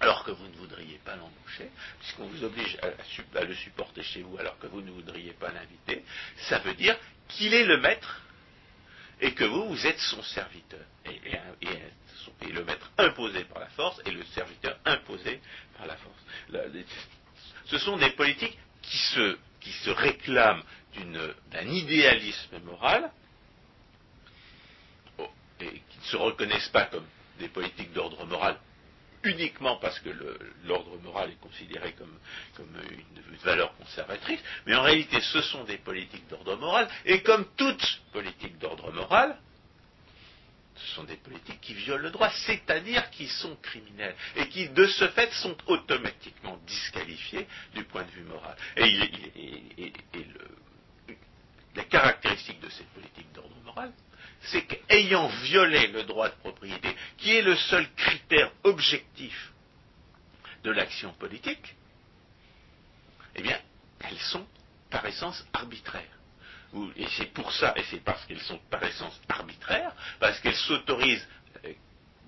alors 0.01 0.25
que 0.25 0.32
vous 0.32 0.48
ne 0.48 0.55
voudriez 0.58 1.00
pas 1.05 1.15
l'embaucher, 1.15 1.70
puisqu'on 2.00 2.27
vous 2.27 2.43
oblige 2.43 2.77
à, 2.82 3.43
le 3.43 3.55
supporter 3.55 4.03
chez 4.03 4.22
vous 4.22 4.38
alors 4.38 4.60
que 4.60 4.67
vous 4.67 4.82
ne 4.82 4.91
voudriez 4.91 5.32
pas 5.32 5.50
l'inviter, 5.51 6.03
ça 6.50 6.60
veut 6.60 6.74
dire 6.74 6.98
qu'il 7.29 7.53
est 7.53 7.63
le 7.63 7.77
maître 7.77 8.22
et 9.22 9.34
que 9.34 9.46
vous, 9.46 9.70
vous 9.70 9.88
êtes 9.88 10.00
son 10.00 10.22
serviteur. 10.24 10.82
Le 12.51 12.63
maître 12.63 12.91
imposé 12.97 13.43
par 13.45 13.59
la 13.59 13.67
force 13.69 14.01
et 14.05 14.11
le 14.11 14.23
serviteur 14.25 14.77
imposé 14.85 15.41
par 15.77 15.87
la 15.87 15.95
force. 15.97 16.23
Ce 17.65 17.77
sont 17.77 17.97
des 17.97 18.11
politiques 18.11 18.57
qui 18.81 18.97
se, 18.97 19.89
réclament 19.89 20.63
d'un 21.51 21.67
idéalisme 21.67 22.59
moral 22.59 23.11
oh, 25.17 25.29
et 25.61 25.69
qui 25.71 25.97
ne 25.99 26.03
se 26.03 26.17
reconnaissent 26.17 26.69
pas 26.69 26.85
comme 26.85 27.07
des 27.39 27.47
politiques 27.47 27.93
d'ordre 27.93 28.25
moral 28.25 28.59
uniquement 29.23 29.77
parce 29.77 29.99
que 29.99 30.09
l'ordre 30.65 30.97
moral 31.01 31.31
est 31.31 31.39
considéré 31.39 31.93
comme, 31.93 32.19
comme 32.55 32.75
une, 32.91 33.37
valeur 33.43 33.75
conservatrice, 33.77 34.39
mais 34.65 34.75
en 34.75 34.83
réalité 34.83 35.19
ce 35.19 35.41
sont 35.41 35.63
des 35.65 35.77
politiques 35.77 36.27
d'ordre 36.29 36.55
moral, 36.55 36.87
et 37.05 37.21
comme 37.23 37.45
toute 37.57 38.01
politique 38.13 38.57
d'ordre 38.57 38.91
moral, 38.93 39.37
ce 40.93 40.97
sont 40.97 41.05
des 41.05 41.17
politiques 41.17 41.59
qui 41.59 41.73
violent 41.73 42.03
le 42.03 42.12
droit, 42.12 42.29
c'est-à-dire 42.29 43.09
qui 43.09 43.27
sont 43.27 43.55
criminels, 43.57 44.15
et 44.35 44.47
qui, 44.50 44.69
de 44.69 44.85
ce 44.85 45.07
fait, 45.09 45.31
sont 45.33 45.57
automatiquement 45.65 46.57
disqualifiés 46.67 47.47
du 47.73 47.83
point 47.85 48.03
de 48.03 48.12
vue 48.12 48.23
moral. 48.23 48.55
Et, 48.77 49.91
la 51.75 51.83
caractéristique 51.85 52.59
de 52.59 52.69
cette 52.69 52.89
politique 52.89 53.31
d'ordre 53.33 53.55
moral, 53.63 53.91
c'est 54.41 54.62
qu'ayant 54.62 55.27
violé 55.27 55.88
le 55.88 56.03
droit 56.03 56.29
de 56.29 56.35
propriété, 56.35 56.95
qui 57.17 57.35
est 57.35 57.41
le 57.41 57.55
seul 57.55 57.91
critère 57.95 58.51
objectif 58.63 59.51
de 60.63 60.69
l'action 60.69 61.12
politique, 61.13 61.75
eh 63.35 63.41
bien, 63.41 63.59
elles 64.01 64.19
sont 64.19 64.45
par 64.91 65.03
essence 65.07 65.43
arbitraires 65.53 66.19
et 66.95 67.07
c'est 67.17 67.31
pour 67.33 67.51
ça, 67.51 67.73
et 67.75 67.83
c'est 67.89 68.03
parce 68.03 68.25
qu'elles 68.25 68.41
sont 68.41 68.59
par 68.69 68.83
essence 68.83 69.19
arbitraires, 69.29 69.93
parce 70.19 70.39
qu'elles 70.39 70.55
s'autorisent 70.55 71.27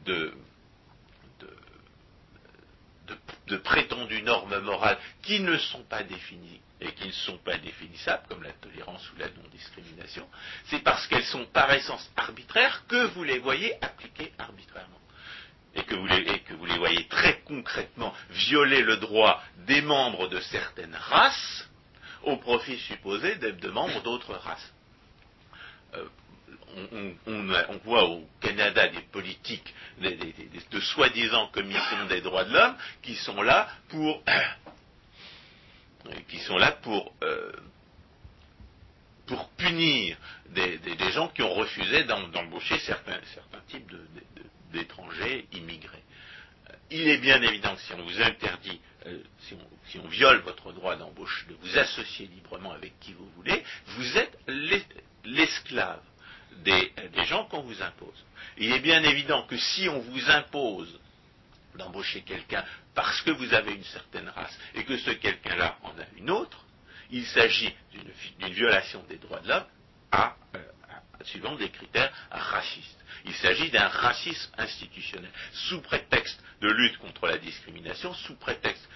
euh, 0.08 0.32
de, 3.48 3.58
prétendues 3.58 4.22
normes 4.24 4.60
morales 4.60 4.98
qui 5.24 5.40
ne 5.40 5.58
sont 5.58 5.84
pas 5.84 6.04
définies 6.04 6.62
et 6.82 6.92
qui 6.92 7.08
ne 7.08 7.14
sont 7.14 7.38
pas 7.40 7.58
définissables, 7.58 8.24
comme 8.28 8.44
la 8.44 8.52
tolérance 8.52 9.10
ou 9.12 9.18
la 9.18 9.30
non-discrimination, 9.30 10.28
c'est 10.66 10.84
parce 10.84 11.08
qu'elles 11.08 11.26
sont 11.26 11.46
par 11.46 11.72
essence 11.72 12.12
arbitraires 12.16 12.84
que 12.88 13.06
vous 13.08 13.24
les 13.24 13.40
voyez 13.40 13.74
appliquées 13.84 14.34
arbitrairement. 14.38 15.00
Et 15.74 15.84
que 15.84 15.96
vous 16.54 16.66
les 16.66 16.78
voyez 16.78 17.06
très 17.08 17.42
concrètement 17.42 18.14
violer 18.30 18.82
le 18.82 18.98
droit 18.98 19.44
des 19.68 19.82
membres 19.82 20.30
de 20.30 20.40
certaines 20.40 20.96
races 20.96 21.68
au 22.26 22.38
profit 22.38 22.78
supposé 22.80 23.36
de, 23.36 23.70
membres 23.70 24.02
d'autres 24.04 24.34
races. 24.34 24.74
Euh, 25.96 26.06
on, 27.28 27.78
voit 27.86 28.04
au 28.04 28.28
Canada 28.42 28.90
des 28.90 29.02
politiques 29.02 29.74
de 30.00 30.80
soi-disant 30.82 31.48
commissions 31.48 32.06
des 32.10 32.22
droits 32.22 32.44
de 32.44 32.54
l'homme 32.54 32.76
qui 33.02 33.16
sont 33.16 33.42
là 33.42 33.70
pour 33.88 34.22
qui 36.28 36.40
sont 36.40 36.58
là 36.58 36.74
pour 36.74 37.14
euh, 37.24 37.52
punir 39.58 40.18
des, 40.50 40.80
gens 41.12 41.30
qui 41.30 41.42
ont 41.42 41.54
refusé 41.54 42.04
d'embaucher 42.04 42.78
certains 42.80 43.20
types 43.68 43.92
d'étrangers 44.72 45.48
immigrés. 45.54 46.04
Il 46.92 47.08
est 47.08 47.18
bien 47.18 47.42
évident 47.42 47.76
que 47.76 47.82
si 47.82 47.94
on 47.94 48.04
vous 48.04 48.22
interdit, 48.22 48.80
euh, 49.06 49.20
si 49.88 50.00
on 50.00 50.08
viole 50.08 50.40
votre 50.40 50.72
droit 50.72 50.96
d'embauche, 50.96 51.46
de 51.50 51.56
vous 51.56 51.78
associer 51.78 52.28
librement 52.28 52.72
avec 52.72 53.00
qui 53.00 53.14
vous 53.14 53.30
voulez, 53.36 53.64
vous 53.88 54.18
êtes 54.18 54.38
l'esclave 55.26 56.02
des, 56.64 56.94
des 57.14 57.26
gens 57.26 57.46
qu'on 57.46 57.62
vous 57.62 57.82
impose. 57.82 58.26
Il 58.58 58.72
est 58.72 58.80
bien 58.80 59.04
évident 59.04 59.44
que 59.44 59.58
si 59.58 59.90
on 59.90 60.00
vous 60.00 60.30
impose 60.30 61.00
d'embaucher 61.76 62.22
quelqu'un 62.22 62.64
parce 62.94 63.22
que 63.22 63.32
vous 63.32 63.54
avez 63.54 63.74
une 63.74 63.84
certaine 63.84 64.30
race 64.30 64.58
et 64.76 64.86
que 64.86 64.98
ce 64.98 65.12
quelqu'un-là 65.12 65.78
en 65.84 65.90
a 65.90 66.06
une 66.18 66.30
autre, 66.30 66.66
il 67.12 67.26
s'agit 67.26 67.74
d'une 68.40 68.54
violation 68.54 69.04
des 69.04 69.18
droits 69.18 69.40
de 69.42 69.50
l'homme 69.50 69.66
à, 70.12 70.36
euh, 70.56 70.60
suivant 71.26 71.56
des 71.56 71.70
critères 71.70 72.12
racistes. 72.32 73.00
Il 73.26 73.34
s'agit 73.34 73.72
d'un 73.72 73.88
racisme 73.88 74.52
institutionnel. 74.58 75.32
Sous 75.52 75.82
prétexte 75.82 76.40
de 76.62 76.70
lutte 76.70 76.98
contre 76.98 77.28
la 77.28 77.38
discrimination, 77.38 78.14
sous 78.14 78.36
prétexte 78.36 78.88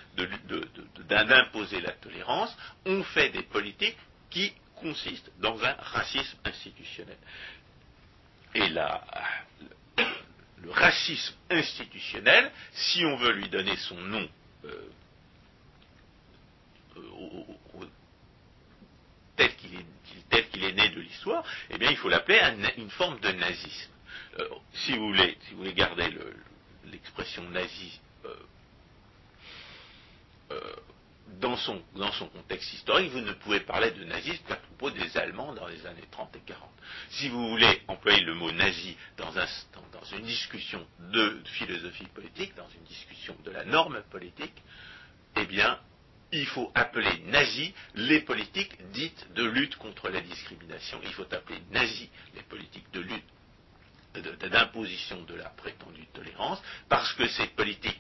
d'imposer 1.08 1.82
la 1.82 1.92
tolérance, 1.94 2.56
on 2.86 3.04
fait 3.04 3.30
des 3.30 3.44
politiques 3.44 3.98
qui 4.30 4.54
consistent 4.76 5.32
dans 5.40 5.62
un 5.64 5.74
racisme 5.74 6.38
institutionnel. 6.46 7.18
Et 8.56 8.70
là, 8.70 9.04
le 10.62 10.72
racisme 10.72 11.36
institutionnel, 11.50 12.52
si 12.72 13.04
on 13.06 13.18
veut 13.18 13.34
lui 13.34 13.50
donner 13.50 13.76
son 13.78 13.96
nom 13.96 14.30
euh, 14.66 14.90
tel 20.30 20.48
qu'il 20.48 20.64
est, 20.64 20.74
né 20.74 20.90
de 20.90 21.00
l'histoire, 21.00 21.44
eh 21.70 21.78
bien 21.78 21.90
il 21.90 21.98
faut 21.98 22.10
l'appeler 22.10 22.42
une 22.78 22.90
forme 22.90 23.20
de 23.20 23.32
nazisme. 23.32 23.92
Euh, 24.40 24.48
si, 24.74 24.98
vous 24.98 25.08
voulez, 25.08 25.74
garder 25.74 26.10
l'expression 26.86 27.44
nazie 27.50 28.00
euh, 28.26 28.36
dans 31.40 31.56
son, 31.56 31.82
dans 31.96 32.12
son 32.12 32.28
contexte 32.28 32.74
historique, 32.74 33.12
vous 33.12 33.22
ne 33.22 33.34
pouvez 33.34 33.62
parler 33.62 33.92
de 33.92 34.04
nazisme 34.04 34.44
qu'à 34.48 34.56
propos 34.56 34.90
des 34.92 35.16
Allemands 35.18 35.54
dans 35.54 35.68
les 35.68 35.86
années 35.86 36.08
30 36.12 36.36
et 36.36 36.42
40. 36.42 36.70
Si 37.12 37.30
vous 37.30 37.50
voulez 37.50 37.82
employer 37.88 38.22
le 38.22 38.34
mot 38.34 38.52
nazi 38.52 38.98
dans, 39.18 39.32
dans 39.32 40.18
une 40.18 40.26
discussion 40.26 40.86
de 41.00 41.42
philosophie 41.46 42.08
politique, 42.08 42.56
dans 42.56 42.68
une 42.70 42.84
discussion 42.84 43.36
de 43.46 43.52
la 43.52 43.64
norme 43.64 44.02
politique, 44.10 44.64
eh 45.38 45.46
bien, 45.46 45.80
il 46.32 46.46
faut 46.46 46.72
appeler 46.76 47.20
nazi 47.28 47.74
les 47.96 48.22
politiques 48.22 48.78
dites 48.92 49.28
de 49.34 49.44
lutte 49.44 49.76
contre 49.78 50.10
la 50.10 50.22
discrimination. 50.22 51.00
Il 51.04 51.14
faut 51.14 51.32
appeler 51.34 51.60
nazi 51.72 52.10
les 52.36 52.44
politiques 52.44 52.92
de 52.94 53.02
lutte 53.02 53.24
d'imposition 54.52 55.22
de 55.24 55.36
la 55.36 55.50
prétendue 55.50 56.08
tolérance, 56.14 56.62
parce 56.88 57.14
que 57.14 57.28
ces 57.28 57.48
politiques 57.48 58.00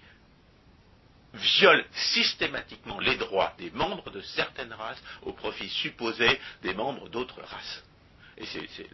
viole 1.33 1.85
systématiquement 1.91 2.99
les 2.99 3.15
droits 3.15 3.53
des 3.57 3.69
membres 3.71 4.09
de 4.09 4.21
certaines 4.21 4.73
races 4.73 5.01
au 5.21 5.33
profit 5.33 5.69
supposé 5.69 6.39
des 6.63 6.73
membres 6.73 7.07
d'autres 7.09 7.41
races. 7.41 7.83
Et 8.39 8.45
c'est 8.45 8.87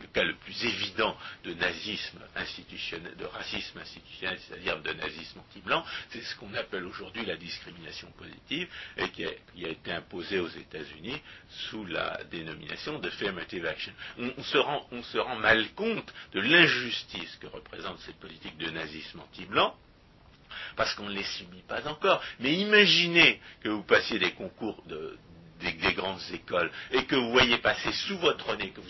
le, 0.00 0.06
cas 0.12 0.22
le 0.22 0.34
plus 0.36 0.64
évident 0.64 1.16
de 1.44 1.54
nazisme 1.54 2.18
institutionnel, 2.36 3.16
de 3.16 3.24
racisme 3.24 3.78
institutionnel, 3.78 4.38
c'est-à-dire 4.40 4.80
de 4.82 4.92
nazisme 4.92 5.40
anti-blanc, 5.40 5.84
c'est 6.10 6.20
ce 6.22 6.36
qu'on 6.36 6.52
appelle 6.54 6.84
aujourd'hui 6.84 7.24
la 7.24 7.36
discrimination 7.36 8.10
positive 8.12 8.68
et 8.98 9.08
qui 9.10 9.24
a, 9.24 9.68
été 9.68 9.92
imposée 9.92 10.40
aux 10.40 10.48
États-Unis 10.48 11.20
sous 11.48 11.84
la 11.86 12.22
dénomination 12.24 12.98
de 12.98 13.08
affirmative 13.08 13.66
action. 13.66 13.92
On, 14.18 14.42
se 14.42 14.58
rend, 14.58 14.86
on 14.92 15.02
se 15.02 15.18
rend 15.18 15.36
mal 15.36 15.72
compte 15.74 16.12
de 16.32 16.40
l'injustice 16.40 17.36
que 17.36 17.46
représente 17.46 17.98
cette 18.00 18.18
politique 18.18 18.56
de 18.58 18.70
nazisme 18.70 19.20
anti-blanc 19.20 19.76
parce 20.76 20.94
qu'on 20.94 21.08
ne 21.08 21.14
les 21.14 21.24
subit 21.24 21.62
pas 21.62 21.86
encore. 21.88 22.22
Mais 22.40 22.54
imaginez 22.54 23.40
que 23.62 23.68
vous 23.68 23.82
passiez 23.82 24.18
des 24.18 24.32
concours 24.32 24.82
des, 25.60 25.92
grandes 25.94 26.20
écoles 26.32 26.70
et 26.92 27.04
que 27.04 27.16
vous 27.16 27.30
voyez 27.30 27.58
passer 27.58 27.92
sous 27.92 28.18
votre 28.18 28.56
nez, 28.56 28.70
que, 28.70 28.80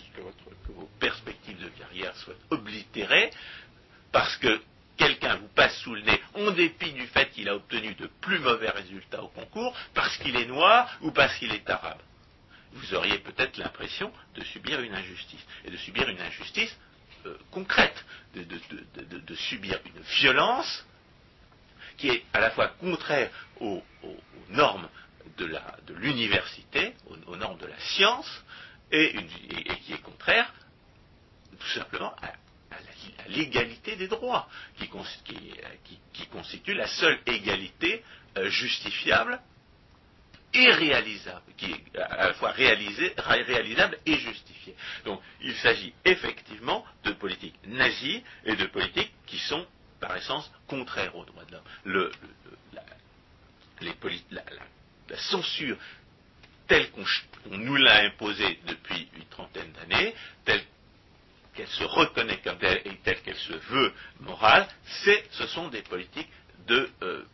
vos 0.71 0.89
perspectives 0.99 1.61
de 1.61 1.69
carrière 1.69 2.15
soient 2.17 2.35
oblitérées 2.49 3.31
parce 4.11 4.35
que 4.37 4.61
quelqu'un 4.97 5.35
vous 5.35 5.47
passe 5.49 5.77
sous 5.79 5.95
le 5.95 6.01
nez 6.01 6.21
en 6.35 6.51
dépit 6.51 6.91
du 6.93 7.07
fait 7.07 7.29
qu'il 7.31 7.49
a 7.49 7.55
obtenu 7.55 7.93
de 7.95 8.07
plus 8.21 8.39
mauvais 8.39 8.69
résultats 8.69 9.23
au 9.23 9.29
concours 9.29 9.75
parce 9.93 10.15
qu'il 10.17 10.35
est 10.35 10.45
noir 10.45 10.97
ou 11.01 11.11
parce 11.11 11.35
qu'il 11.37 11.51
est 11.51 11.69
arabe. 11.69 12.01
Vous 12.73 12.93
auriez 12.93 13.19
peut-être 13.19 13.57
l'impression 13.57 14.11
de 14.35 14.43
subir 14.45 14.79
une 14.81 14.93
injustice 14.93 15.45
et 15.65 15.71
de 15.71 15.77
subir 15.77 16.07
une 16.07 16.21
injustice 16.21 16.75
euh, 17.25 17.37
concrète, 17.51 18.03
de, 18.35 19.35
subir 19.35 19.79
une 19.85 20.01
violence 20.01 20.85
qui 21.97 22.09
est 22.09 22.23
à 22.33 22.39
la 22.39 22.51
fois 22.51 22.69
contraire 22.79 23.29
aux, 23.59 23.83
normes 24.49 24.87
de 25.47 25.93
l'université, 25.95 26.93
aux, 27.27 27.35
normes 27.35 27.57
de 27.59 27.67
la 27.67 27.79
science, 27.79 28.43
et, 28.91 29.13
qui 29.85 29.93
est 29.93 30.01
contraire 30.01 30.51
tout 31.59 31.67
simplement 31.67 32.13
à, 32.21 32.33
l'égalité 33.27 33.95
des 33.95 34.07
droits, 34.07 34.49
qui, 34.77 34.87
constitue 36.27 36.73
la 36.73 36.87
seule 36.87 37.19
égalité 37.25 38.03
euh, 38.37 38.49
justifiable 38.49 39.39
et 40.53 40.71
réalisable, 40.71 41.53
qui 41.55 41.71
est 41.71 41.97
à 41.99 42.27
la 42.27 42.33
fois 42.33 42.51
réalisable 42.51 43.97
et 44.05 44.17
justifiée. 44.17 44.75
Donc 45.05 45.21
il 45.41 45.55
s'agit 45.55 45.93
effectivement 46.03 46.85
de 47.03 47.11
politiques 47.13 47.55
nazies 47.65 48.23
et 48.45 48.55
de 48.55 48.65
politiques 48.65 49.13
qui 49.27 49.37
sont 49.37 49.65
par 49.99 50.15
essence 50.17 50.51
contraire 50.67 51.15
aux 51.15 51.25
droits 51.25 51.45
de 51.45 51.57
l'homme. 51.85 52.11
la, 52.73 54.43
censure 55.15 55.77
telle 56.67 56.89
qu'on 56.91 57.57
nous 57.57 57.75
l'a 57.75 58.05
imposée 58.05 58.59
depuis 58.65 59.09
une 59.15 59.25
trentaine 59.25 59.71
d'années, 59.73 60.15
telle 60.45 60.63
qu'elle 61.53 61.67
se 61.67 61.83
reconnaît 61.83 62.37
comme 62.37 62.57
telle 62.59 62.81
et 62.85 62.95
telle 63.03 63.21
qu'elle 63.23 63.35
se 63.35 63.53
veut 63.53 63.93
morale, 64.21 64.67
ce 65.03 65.47
sont 65.47 65.67
des 65.67 65.81
politiques 65.81 66.29
de, 66.67 66.89
euh, 67.01 67.25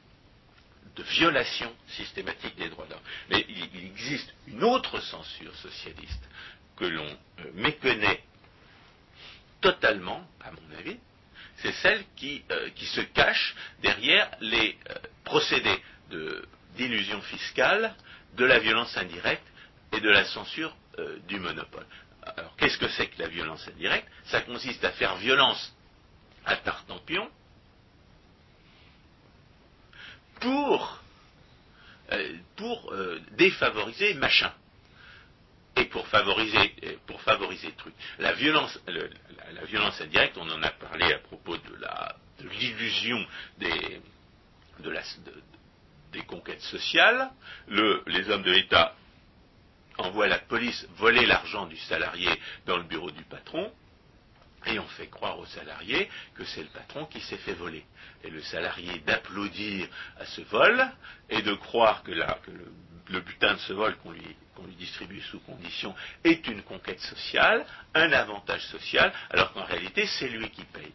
de 0.95 1.03
violation 1.03 1.71
systématique 1.89 2.55
des 2.55 2.69
droits 2.69 2.85
de 2.87 2.93
l'homme. 2.93 3.01
Mais 3.29 3.45
il, 3.47 3.85
existe 3.85 4.33
une 4.47 4.63
autre 4.63 4.99
censure 5.01 5.55
socialiste 5.57 6.23
que 6.75 6.85
l'on 6.85 7.05
euh, 7.05 7.51
méconnaît 7.53 8.23
totalement, 9.61 10.27
à 10.41 10.51
mon 10.51 10.77
avis, 10.79 10.97
c'est 11.57 11.73
celle 11.73 12.03
qui, 12.15 12.43
euh, 12.49 12.69
se 12.75 13.01
cache 13.01 13.55
derrière 13.81 14.31
les 14.41 14.77
procédés 15.23 15.79
d'illusion 16.77 17.21
fiscale, 17.21 17.93
de 18.35 18.45
la 18.45 18.59
violence 18.59 18.95
indirecte 18.97 19.45
et 19.91 19.99
de 19.99 20.09
la 20.09 20.25
censure 20.25 20.75
euh, 20.99 21.17
du 21.27 21.39
monopole. 21.39 21.85
Alors, 22.23 22.55
qu'est-ce 22.57 22.77
que 22.77 22.87
c'est 22.89 23.07
que 23.07 23.21
la 23.21 23.27
violence 23.27 23.67
indirecte? 23.67 24.07
Ça 24.25 24.41
consiste 24.41 24.83
à 24.83 24.91
faire 24.91 25.15
violence 25.17 25.73
à 26.45 26.55
Tartampion 26.57 27.29
pour, 30.39 31.01
pour 32.55 32.93
défavoriser 33.31 34.13
machin 34.13 34.53
et 35.77 35.85
pour 35.85 36.07
favoriser, 36.07 36.73
pour 37.05 37.21
favoriser 37.21 37.71
truc. 37.73 37.93
La 38.19 38.33
violence, 38.33 38.79
la, 38.87 39.65
violence 39.65 39.99
indirecte, 40.01 40.37
on 40.37 40.49
en 40.49 40.63
a 40.63 40.71
parlé 40.71 41.13
à 41.13 41.19
propos 41.19 41.55
de 41.57 42.47
l'illusion 42.59 43.25
des, 43.57 44.01
de 44.79 44.89
des 46.17 46.25
conquêtes 46.25 46.61
sociales. 46.61 47.29
les 47.67 48.29
hommes 48.29 48.43
de 48.43 48.51
l'État 48.51 48.95
envoient 49.99 50.27
la 50.27 50.39
police 50.39 50.87
voler 50.97 51.25
l'argent 51.25 51.67
du 51.67 51.77
salarié 51.77 52.29
dans 52.65 52.77
le 52.77 52.83
bureau 52.83 53.11
du 53.11 53.23
patron. 53.23 53.71
Et 54.65 54.79
on 54.79 54.87
fait 54.87 55.07
croire 55.07 55.39
au 55.39 55.45
salarié 55.45 56.09
que 56.35 56.43
c'est 56.43 56.63
le 56.63 56.69
patron 56.69 57.05
qui 57.05 57.21
s'est 57.21 57.37
fait 57.37 57.53
voler. 57.53 57.85
Et 58.23 58.29
le 58.29 58.41
salarié 58.41 58.99
d'applaudir 59.05 59.87
à 60.19 60.25
ce 60.25 60.41
vol 60.41 60.85
et 61.29 61.41
de 61.41 61.53
croire 61.53 62.03
que, 62.03 62.11
le, 62.11 63.19
butin 63.21 63.53
de 63.53 63.59
ce 63.59 63.73
vol 63.73 63.95
qu'on 63.97 64.11
lui 64.11 64.35
lui 64.65 64.75
distribue 64.75 65.21
sous 65.21 65.39
condition 65.41 65.93
est 66.23 66.47
une 66.47 66.63
conquête 66.63 66.99
sociale, 66.99 67.63
un 67.93 68.11
avantage 68.11 68.65
social, 68.65 69.13
alors 69.29 69.53
qu'en 69.53 69.63
réalité 69.63 70.07
c'est 70.07 70.29
lui 70.29 70.49
qui 70.49 70.63
paye. 70.63 70.91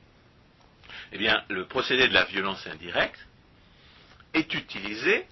Eh 1.12 1.18
bien, 1.18 1.44
le 1.48 1.66
procédé 1.66 2.08
de 2.08 2.12
la 2.12 2.24
violence 2.24 2.66
indirecte 2.66 3.24
est 4.34 4.54
utilisé 4.54 5.26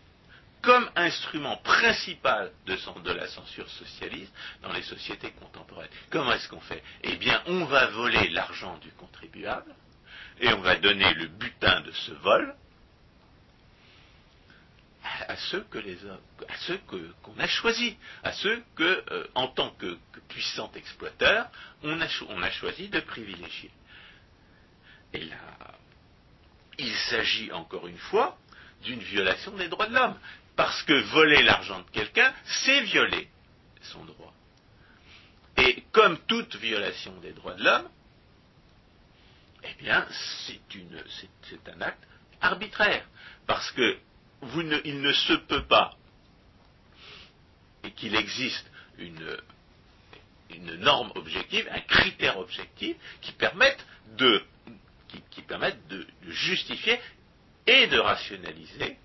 comme 0.63 0.91
instrument 0.95 1.57
principal 1.59 2.53
de, 2.67 3.13
la 3.13 3.27
censure 3.29 3.69
socialiste 3.71 4.33
dans 4.63 4.73
les 4.73 4.83
sociétés 4.83 5.31
contemporaines. 5.33 5.89
Comment 6.11 6.33
est-ce 6.33 6.49
qu'on 6.49 6.61
fait? 6.61 6.83
Eh 7.03 7.17
bien, 7.17 7.43
on 7.47 7.65
va 7.65 7.87
voler 7.87 8.29
l'argent 8.29 8.77
du 8.79 8.91
contribuable 8.93 9.75
et 10.41 10.53
on 10.53 10.61
va 10.61 10.77
donner 10.77 11.15
le 11.15 11.29
butin 11.29 11.81
de 11.81 11.93
ce 11.93 12.13
vol 12.13 12.55
à 15.03 15.37
ceux 15.37 15.63
que 15.71 15.79
les 15.79 15.97
à 16.07 16.57
ceux 16.67 16.79
qu'on 16.79 17.39
a 17.39 17.47
choisis, 17.47 17.95
à 18.23 18.33
ceux 18.33 18.63
que, 18.77 19.05
euh, 19.11 19.27
en 19.35 19.49
tant 19.49 19.71
que, 19.71 19.99
puissant 20.29 20.71
exploiteur, 20.75 21.49
on 21.83 22.01
a, 22.01 22.07
on 22.29 22.43
a 22.43 22.51
choisi 22.51 22.89
de 22.89 23.01
privilégier. 23.01 23.71
Et 25.13 25.25
là, 25.25 25.37
il 26.79 26.95
s'agit 26.95 27.51
encore 27.53 27.87
une 27.87 27.99
fois 27.99 28.39
d'une 28.83 29.01
violation 29.01 29.53
des 29.57 29.69
droits 29.69 29.87
de 29.87 29.95
l'homme. 29.95 30.17
parce 30.57 30.83
que 30.83 30.93
voler 30.93 31.43
l'argent 31.43 31.81
de 31.81 31.91
quelqu'un, 31.91 32.35
c'est 32.45 32.83
violer 32.83 33.29
son 33.81 34.05
droit. 34.05 34.35
Et 35.57 35.85
comme 35.93 36.19
toute 36.27 36.55
violation 36.57 37.17
des 37.21 37.33
droits 37.33 37.55
de 37.55 37.65
l'homme, 37.65 37.89
eh 39.65 39.75
bien, 39.83 40.07
c'est 40.11 41.69
un 41.69 41.81
acte 41.81 42.03
arbitraire. 42.41 43.07
Parce 43.47 43.71
que 43.73 43.99
il 44.85 45.01
ne 45.01 45.13
se 45.13 45.35
peut 45.35 45.65
pas, 45.65 45.97
et 47.85 47.93
qu'il 47.93 48.15
existe 48.15 48.71
une, 48.99 49.37
une 50.51 50.75
norme 50.77 51.13
objective, 51.15 51.69
un 51.71 51.81
critère 51.81 52.39
objectif 52.39 52.97
qui 53.21 53.33
permette 53.33 53.85
de, 54.17 54.43
qui, 55.09 55.43
de, 55.89 56.07
justifier 56.29 56.99
et 57.71 57.87
de 57.87 57.99
rationaliser 58.01 58.97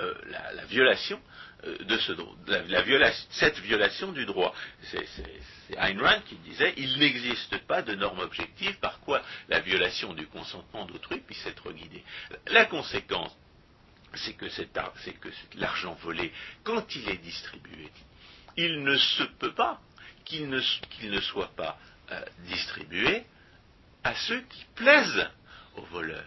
euh, 0.00 0.14
la, 0.26 0.64
violation 0.66 1.18
euh, 1.64 1.78
de 1.84 1.96
ce 1.96 2.12
cette 3.30 3.58
violation 3.60 4.12
du 4.12 4.26
droit. 4.26 4.54
C'est 4.82 5.78
Ayn 5.78 5.98
Rand 5.98 6.20
qui 6.26 6.36
disait 6.36 6.74
il 6.76 6.98
n'existe 6.98 7.56
pas 7.66 7.80
de 7.80 7.94
norme 7.94 8.18
objective 8.18 8.78
par 8.78 9.00
quoi 9.00 9.22
la 9.48 9.60
violation 9.60 10.12
du 10.12 10.26
consentement 10.26 10.84
d'autrui 10.84 11.20
puisse 11.20 11.46
être 11.46 11.72
guidée. 11.72 12.04
La 12.48 12.66
conséquence, 12.66 13.34
c'est 14.16 14.34
que, 14.34 14.48
l'argent 15.54 15.94
volé, 16.02 16.30
quand 16.64 16.94
il 16.94 17.08
est 17.08 17.22
distribué, 17.22 17.90
il 18.58 18.82
ne 18.82 18.98
se 18.98 19.22
peut 19.38 19.54
pas 19.54 19.80
qu'il 20.26 20.50
ne, 20.50 20.60
ne, 21.04 21.20
soit 21.20 21.54
pas 21.56 21.78
euh, 22.10 22.22
distribué 22.48 23.24
à 24.04 24.14
ceux 24.14 24.42
qui 24.42 24.66
plaisent 24.74 25.30
aux 25.76 25.86
voleurs. 25.86 26.26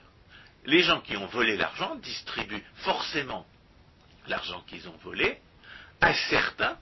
Les 0.65 0.83
gens 0.83 1.01
qui 1.01 1.15
ont 1.15 1.27
volé 1.27 1.57
l'argent 1.57 1.95
distribuent 1.95 2.63
forcément 2.77 3.45
l'argent 4.27 4.61
qu'ils 4.67 4.87
ont 4.89 4.97
volé 5.03 5.39
à 6.01 6.13
certains 6.13 6.77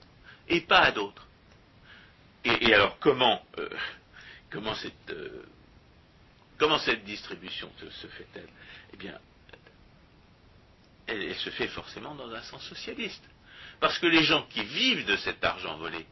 et 0.48 0.62
pas 0.62 0.80
à 0.80 0.92
d'autres. 0.92 1.26
Et, 2.44 2.74
alors 2.74 2.98
comment, 2.98 3.42
euh, 3.58 3.68
cette, 4.76 5.10
euh, 5.10 5.44
comment, 6.58 6.78
cette, 6.78 7.04
distribution 7.04 7.70
se, 7.78 8.06
fait-elle? 8.06 8.48
Eh 8.92 8.96
bien, 8.96 9.18
elle, 11.06 11.34
se 11.36 11.50
fait 11.50 11.68
forcément 11.68 12.14
dans 12.14 12.30
un 12.32 12.42
sens 12.42 12.62
socialiste. 12.68 13.24
Parce 13.80 13.98
que 13.98 14.06
les 14.06 14.24
gens 14.24 14.42
qui 14.50 14.62
vivent 14.62 15.06
de 15.06 15.16
cet 15.16 15.42
argent 15.44 15.76
volé, 15.78 16.06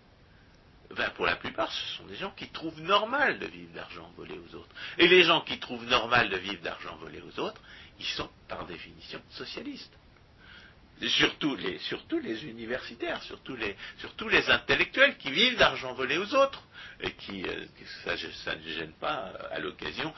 pour 1.14 1.26
la 1.26 1.36
plupart, 1.36 1.72
ce 1.72 1.96
sont 1.96 2.06
des 2.06 2.16
gens 2.16 2.30
qui 2.32 2.48
trouvent 2.48 2.80
normal 2.80 3.38
de 3.38 3.46
vivre 3.46 3.72
d'argent 3.72 4.10
volé 4.16 4.38
aux 4.38 4.54
autres. 4.56 4.74
Et 4.98 5.08
les 5.08 5.22
gens 5.22 5.40
qui 5.40 5.58
trouvent 5.58 5.86
normal 5.86 6.28
de 6.28 6.36
vivre 6.36 6.62
d'argent 6.62 6.96
volé 6.96 7.20
aux 7.20 7.40
autres, 7.40 7.60
ils 7.98 8.06
sont 8.06 8.28
par 8.48 8.66
définition 8.66 9.20
socialistes 9.30 9.92
surtout 11.08 11.56
les, 11.56 12.44
universitaires, 12.44 13.22
surtout 13.22 13.56
les, 13.56 14.50
intellectuels 14.50 15.16
qui 15.16 15.30
vivent 15.30 15.58
d'argent 15.58 15.94
volé 15.94 16.18
aux 16.18 16.34
autres, 16.34 16.62
et 17.00 17.12
qui, 17.12 17.44
euh, 17.44 17.64
ça, 18.44 18.54
ne 18.54 18.68
gêne 18.68 18.92
pas 18.92 19.32
à 19.50 19.58
l'occasion 19.58 20.12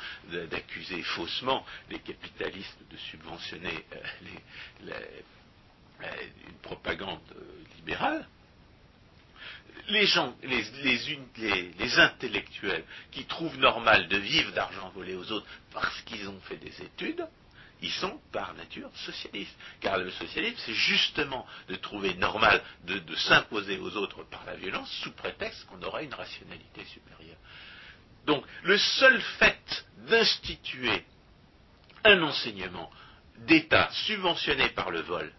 d'accuser 0.51 1.03
faussement 1.03 1.65
les 1.91 1.99
capitalistes 2.01 2.79
de 2.91 2.97
subventionner 2.97 3.85
euh, 3.93 4.91
euh, 6.03 6.11
une 6.49 6.59
propagande 6.59 7.21
libérale. 7.77 8.27
Les 9.89 10.07
gens, 10.07 10.35
les, 10.43 11.99
intellectuels 11.99 12.85
qui 13.11 13.25
trouvent 13.25 13.59
normal 13.59 14.09
de 14.09 14.17
vivre 14.17 14.53
d'argent 14.53 14.89
volé 14.91 15.15
aux 15.15 15.31
autres 15.33 15.47
parce 15.73 16.01
qu'ils 16.03 16.29
ont 16.29 16.41
fait 16.41 16.57
des 16.57 16.83
études, 16.83 17.27
ils 17.83 17.93
sont 17.93 18.19
par 18.33 18.55
nature 18.55 18.91
socialistes. 18.95 19.57
Car 19.81 19.99
le 19.99 20.11
socialisme, 20.11 20.57
c'est 20.65 20.75
justement 20.75 21.47
de 21.69 21.77
trouver 21.77 22.15
normal 22.15 22.63
de, 22.85 23.03
s'imposer 23.17 23.79
aux 23.79 23.97
autres 23.97 24.25
par 24.25 24.45
la 24.47 24.57
violence 24.57 24.91
sous 25.03 25.13
prétexte 25.13 25.67
qu'on 25.67 25.83
aura 25.83 26.03
une 26.03 26.15
rationalité 26.15 26.85
supérieure. 26.85 27.37
Donc, 28.27 28.45
le 28.63 28.79
seul 28.79 29.21
fait 29.39 29.87
d'instituer 30.09 31.05
un 32.05 32.23
enseignement 32.23 32.91
d'État 33.39 33.91
subventionné 33.93 34.71
par 34.71 34.91
le 34.91 35.01
vol, 35.03 35.31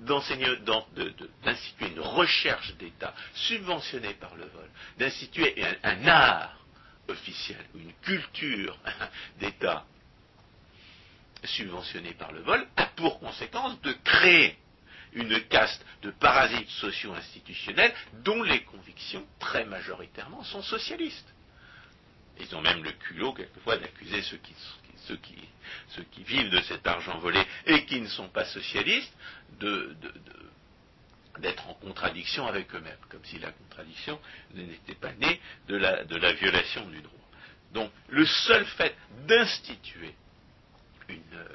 d'instituer 0.00 1.88
une 1.88 2.00
recherche 2.00 2.74
d'État 2.76 3.14
subventionnée 3.34 4.14
par 4.14 4.34
le 4.36 4.44
vol, 4.46 4.68
d'instituer 4.98 5.54
un, 5.82 6.06
art 6.06 6.56
officiel, 7.08 7.64
une 7.74 7.92
culture 8.02 8.78
d'État 9.40 9.84
subventionné 11.44 12.12
par 12.12 12.32
le 12.32 12.40
vol, 12.40 12.66
a 12.76 12.86
pour 12.86 13.20
conséquence 13.20 13.80
de 13.82 13.92
créer 14.04 14.58
une 15.12 15.40
caste 15.48 15.84
de 16.02 16.10
parasites 16.10 16.68
socio-institutionnels 16.70 17.94
dont 18.24 18.42
les 18.42 18.62
convictions, 18.64 19.26
très 19.38 19.64
majoritairement, 19.64 20.44
sont 20.44 20.62
socialistes. 20.62 21.32
Ils 22.40 22.54
ont 22.54 22.60
même 22.60 22.84
le 22.84 22.92
culot, 22.92 23.32
quelquefois, 23.32 23.78
d'accuser 23.78 24.22
ceux 24.22 24.36
qui, 24.36 24.54
ceux, 25.06 25.16
qui, 25.16 26.22
vivent 26.24 26.50
de 26.50 26.60
cet 26.62 26.86
argent 26.86 27.18
volé 27.18 27.42
et 27.66 27.84
qui 27.86 28.00
ne 28.00 28.08
sont 28.08 28.28
pas 28.28 28.44
socialistes 28.44 29.12
d'être 31.38 31.68
en 31.68 31.74
contradiction 31.74 32.46
avec 32.46 32.74
eux-mêmes, 32.74 32.98
comme 33.08 33.24
si 33.24 33.38
la 33.38 33.52
contradiction 33.52 34.20
n'était 34.54 34.94
pas 34.94 35.12
née 35.14 35.40
de 35.68 35.76
la, 35.76 36.04
de 36.04 36.16
la 36.16 36.32
violation 36.32 36.86
du 36.88 37.00
droit. 37.00 37.14
Donc, 37.72 37.92
le 38.08 38.24
seul 38.24 38.64
fait 38.64 38.96
d'instituer 39.26 40.14
euh, 41.10 41.48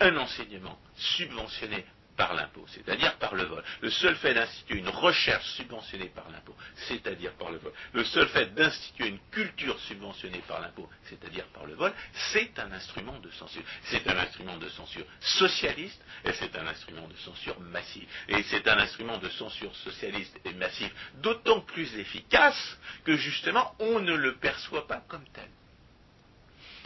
un 0.00 0.16
enseignement 0.16 0.78
subventionné 0.96 1.84
par 2.20 2.34
l'impôt, 2.34 2.66
c'est-à-dire 2.68 3.16
par 3.16 3.34
le 3.34 3.44
vol. 3.44 3.64
Le 3.80 3.88
seul 3.88 4.14
fait 4.16 4.34
d'instituer 4.34 4.76
une 4.76 4.90
recherche 4.90 5.52
subventionnée 5.52 6.10
par 6.14 6.28
l'impôt, 6.28 6.54
c'est-à-dire 6.76 7.32
par 7.32 7.50
le 7.50 7.56
vol. 7.56 7.72
Le 7.94 8.04
seul 8.04 8.28
fait 8.28 8.54
d'instituer 8.54 9.08
une 9.08 9.18
culture 9.30 9.80
subventionnée 9.80 10.42
par 10.46 10.60
l'impôt, 10.60 10.86
c'est-à-dire 11.04 11.46
par 11.46 11.64
le 11.64 11.72
vol, 11.72 11.90
c'est 12.30 12.58
un 12.58 12.70
instrument 12.72 13.18
de 13.20 13.30
censure. 13.30 13.62
C'est 13.84 14.06
un 14.06 14.18
instrument 14.18 14.58
de 14.58 14.68
censure 14.68 15.06
socialiste 15.18 15.98
et 16.26 16.32
c'est 16.34 16.54
un 16.58 16.66
instrument 16.66 17.08
de 17.08 17.16
censure 17.16 17.58
massive. 17.58 18.06
Et 18.28 18.42
c'est 18.42 18.68
un 18.68 18.78
instrument 18.78 19.16
de 19.16 19.30
censure 19.30 19.74
socialiste 19.76 20.38
et 20.44 20.52
massive 20.52 20.92
d'autant 21.22 21.62
plus 21.62 21.98
efficace 21.98 22.76
que 23.06 23.16
justement 23.16 23.74
on 23.78 23.98
ne 23.98 24.14
le 24.14 24.36
perçoit 24.36 24.86
pas 24.86 25.02
comme 25.08 25.24
tel 25.32 25.48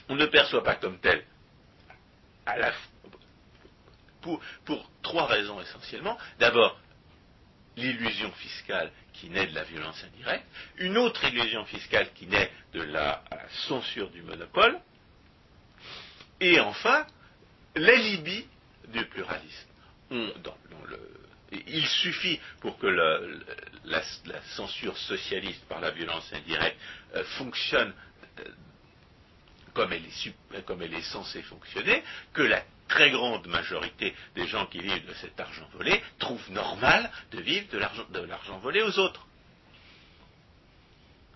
on 0.06 0.16
ne 0.16 0.26
perçoit 0.26 0.62
pas 0.62 0.74
comme 0.74 0.98
tel, 1.00 1.24
pour, 4.64 4.90
trois 5.02 5.26
raisons 5.26 5.60
essentiellement. 5.60 6.18
D'abord, 6.38 6.78
l'illusion 7.76 8.30
fiscale 8.32 8.90
qui 9.12 9.28
naît 9.28 9.46
de 9.46 9.54
la 9.54 9.64
violence 9.64 10.02
indirecte, 10.04 10.46
une 10.78 10.96
autre 10.96 11.24
illusion 11.24 11.64
fiscale 11.66 12.12
qui 12.14 12.26
naît 12.26 12.50
de 12.72 12.82
la 12.82 13.22
censure 13.68 14.10
du 14.10 14.22
monopole, 14.22 14.80
et 16.40 16.60
enfin, 16.60 17.06
l'alibi 17.74 18.46
du 18.88 19.04
pluralisme. 19.06 19.68
il 21.66 21.86
suffit 21.86 22.40
pour 22.60 22.78
que 22.78 22.86
la, 22.86 24.02
censure 24.56 24.96
socialiste 24.96 25.64
par 25.68 25.80
la 25.80 25.90
violence 25.90 26.32
indirecte 26.32 26.78
euh, 27.14 27.24
fonctionne 27.38 27.94
euh, 28.40 28.44
comme 29.72 29.92
elle, 29.92 30.04
est, 30.04 30.62
comme 30.64 30.82
elle 30.82 30.94
est 30.94 31.02
censée 31.02 31.42
fonctionner, 31.42 32.02
que 32.32 32.42
la 32.42 32.62
très 32.88 33.10
grande 33.10 33.46
majorité 33.46 34.14
des 34.34 34.46
gens 34.46 34.66
qui 34.66 34.78
vivent 34.78 35.06
de 35.06 35.14
cet 35.14 35.38
argent 35.40 35.66
volé 35.72 36.02
trouvent 36.18 36.50
normal 36.50 37.10
de 37.32 37.40
vivre 37.40 37.66
de 37.70 38.20
l'argent 38.20 38.58
volé 38.58 38.82
aux 38.82 38.98
autres. 38.98 39.26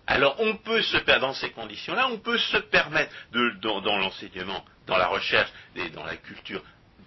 Alors 0.09 0.35
on 0.39 0.57
peut 0.57 0.81
se 0.81 0.97
perdre 0.97 1.27
dans 1.27 1.33
ces 1.33 1.51
conditions-là, 1.51 2.07
on 2.09 2.17
peut 2.17 2.39
se 2.39 2.57
permettre 2.57 3.13
dans, 3.61 3.97
l'enseignement, 3.97 4.65
dans 4.87 4.97
la 4.97 5.07
recherche 5.07 5.51
et 5.75 5.89
dans 5.89 6.03
la 6.03 6.17
culture 6.17 6.63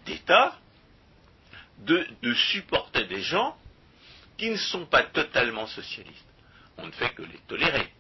d'État, 0.06 0.56
de, 1.78 2.06
de 2.22 2.32
supporter 2.32 3.04
des 3.06 3.22
gens 3.22 3.56
qui 4.38 4.50
ne 4.50 4.56
sont 4.56 4.86
pas 4.86 5.02
totalement 5.02 5.66
socialistes. 5.66 6.28
On 6.78 6.86
ne 6.86 6.92
fait 6.92 7.10
que 7.10 7.22
les 7.22 7.38
tolérer. 7.48 7.92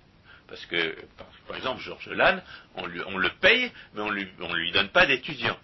Parce 0.46 0.64
que, 0.66 0.96
par, 1.48 1.56
exemple, 1.56 1.80
Georges 1.80 2.08
Lannes, 2.10 2.42
on, 2.76 2.86
le 2.86 3.30
paye, 3.40 3.72
mais 3.94 4.02
on 4.02 4.10
ne 4.10 4.54
lui, 4.54 4.70
donne 4.70 4.90
pas 4.90 5.06
d'étudiants 5.06 5.58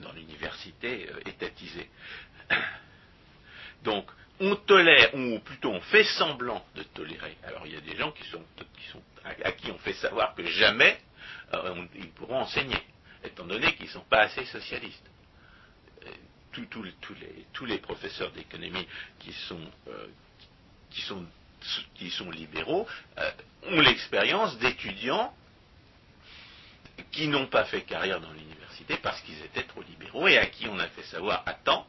dans 0.00 0.12
l'université 0.12 1.08
euh, 1.10 1.20
étatisée. 1.26 1.88
Donc, 3.84 4.06
on 4.40 4.56
tolère, 4.56 5.14
ou 5.14 5.38
plutôt 5.40 5.70
on 5.70 5.80
fait 5.80 6.04
semblant 6.04 6.64
de 6.74 6.82
tolérer. 6.82 7.36
Alors, 7.44 7.66
il 7.66 7.72
y 7.72 7.76
a 7.76 7.80
des 7.80 7.96
gens 7.96 8.12
qui 8.12 8.24
sont, 8.28 8.42
à, 9.24 9.52
qui 9.52 9.70
on 9.70 9.78
fait 9.78 9.94
savoir 9.94 10.34
que 10.34 10.44
jamais 10.46 10.98
euh, 11.54 11.86
ils 11.94 12.10
pourront 12.10 12.40
enseigner, 12.40 12.78
étant 13.24 13.46
donné 13.46 13.74
qu'ils 13.76 13.86
ne 13.86 13.90
sont 13.92 14.04
pas 14.10 14.22
assez 14.22 14.44
socialistes. 14.46 15.06
Euh, 16.04 16.10
tous, 17.52 17.66
les, 17.66 17.78
professeurs 17.78 18.30
d'économie 18.32 18.86
qui 19.18 19.32
sont, 19.32 19.60
qui 20.90 21.02
sont 21.02 21.24
qui 21.94 22.10
sont 22.10 22.30
libéraux, 22.30 22.86
euh, 23.18 23.30
ont 23.64 23.80
l'expérience 23.80 24.58
d'étudiants 24.58 25.34
qui 27.12 27.28
n'ont 27.28 27.46
pas 27.46 27.64
fait 27.64 27.82
carrière 27.82 28.20
dans 28.20 28.32
l'université 28.32 28.96
parce 29.02 29.20
qu'ils 29.22 29.42
étaient 29.42 29.64
trop 29.64 29.82
libéraux 29.82 30.28
et 30.28 30.38
à 30.38 30.46
qui 30.46 30.68
on 30.68 30.78
a 30.78 30.88
fait 30.88 31.02
savoir 31.04 31.42
à 31.46 31.54
temps 31.54 31.86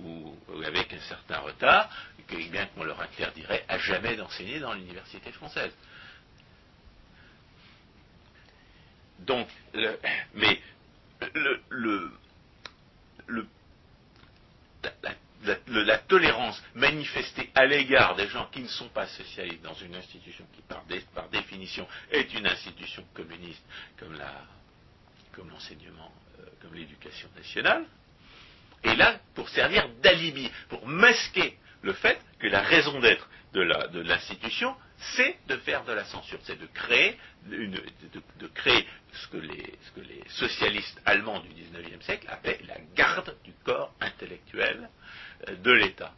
ou, 0.00 0.34
avec 0.64 0.92
un 0.92 1.00
certain 1.00 1.38
retard, 1.40 1.90
que, 2.26 2.36
eh 2.38 2.48
bien 2.48 2.66
qu'on 2.66 2.84
leur 2.84 3.00
interdirait 3.00 3.64
à 3.68 3.78
jamais 3.78 4.16
d'enseigner 4.16 4.60
dans 4.60 4.72
l'université 4.72 5.30
française. 5.32 5.72
Donc, 9.18 9.48
mais 10.34 10.60
le, 11.34 11.62
le, 11.68 13.46
la, 14.82 15.14
tolérance 16.08 16.62
manifestée 16.74 17.50
à 17.54 17.66
l'égard 17.66 18.16
des 18.16 18.28
gens 18.28 18.46
qui 18.52 18.60
ne 18.60 18.68
sont 18.68 18.88
pas 18.88 19.06
socialistes 19.06 19.62
dans 19.62 19.74
une 19.74 19.94
institution 19.94 20.44
qui, 20.54 20.62
par, 20.62 21.28
définition, 21.30 21.86
est 22.10 22.32
une 22.34 22.46
institution 22.46 23.04
communiste, 23.14 23.64
comme 23.98 25.48
l'enseignement, 25.50 26.12
euh, 26.40 26.44
comme 26.60 26.74
l'éducation 26.74 27.28
nationale, 27.36 27.84
est 28.82 28.94
là 28.94 29.18
pour 29.34 29.48
servir 29.48 29.88
d'alibi, 30.02 30.50
pour 30.68 30.86
masquer 30.86 31.58
le 31.82 31.92
fait 31.92 32.20
que 32.38 32.46
la 32.46 32.62
raison 32.62 32.98
d'être 33.00 33.28
de 33.52 34.00
l'institution, 34.02 34.74
c'est 35.00 35.38
de 35.48 35.56
faire 35.58 35.84
de 35.84 35.92
la 35.92 36.04
censure, 36.04 36.38
c'est 36.42 36.58
de 36.58 36.66
créer, 36.66 37.16
de, 37.46 38.46
créer 38.48 38.86
ce, 39.12 39.28
que 39.28 39.38
les, 39.38 39.78
ce 39.82 39.90
que 39.92 40.00
les 40.00 40.22
socialistes 40.28 41.00
allemands 41.06 41.40
du 41.40 41.48
XIXe 41.48 42.04
siècle 42.04 42.26
appelaient 42.28 42.60
la 42.68 42.76
garde 42.94 43.34
du 43.44 43.52
corps 43.64 43.94
intellectuel 44.00 44.88
euh, 45.48 45.56
de 45.56 45.72
l'État. 45.72 46.12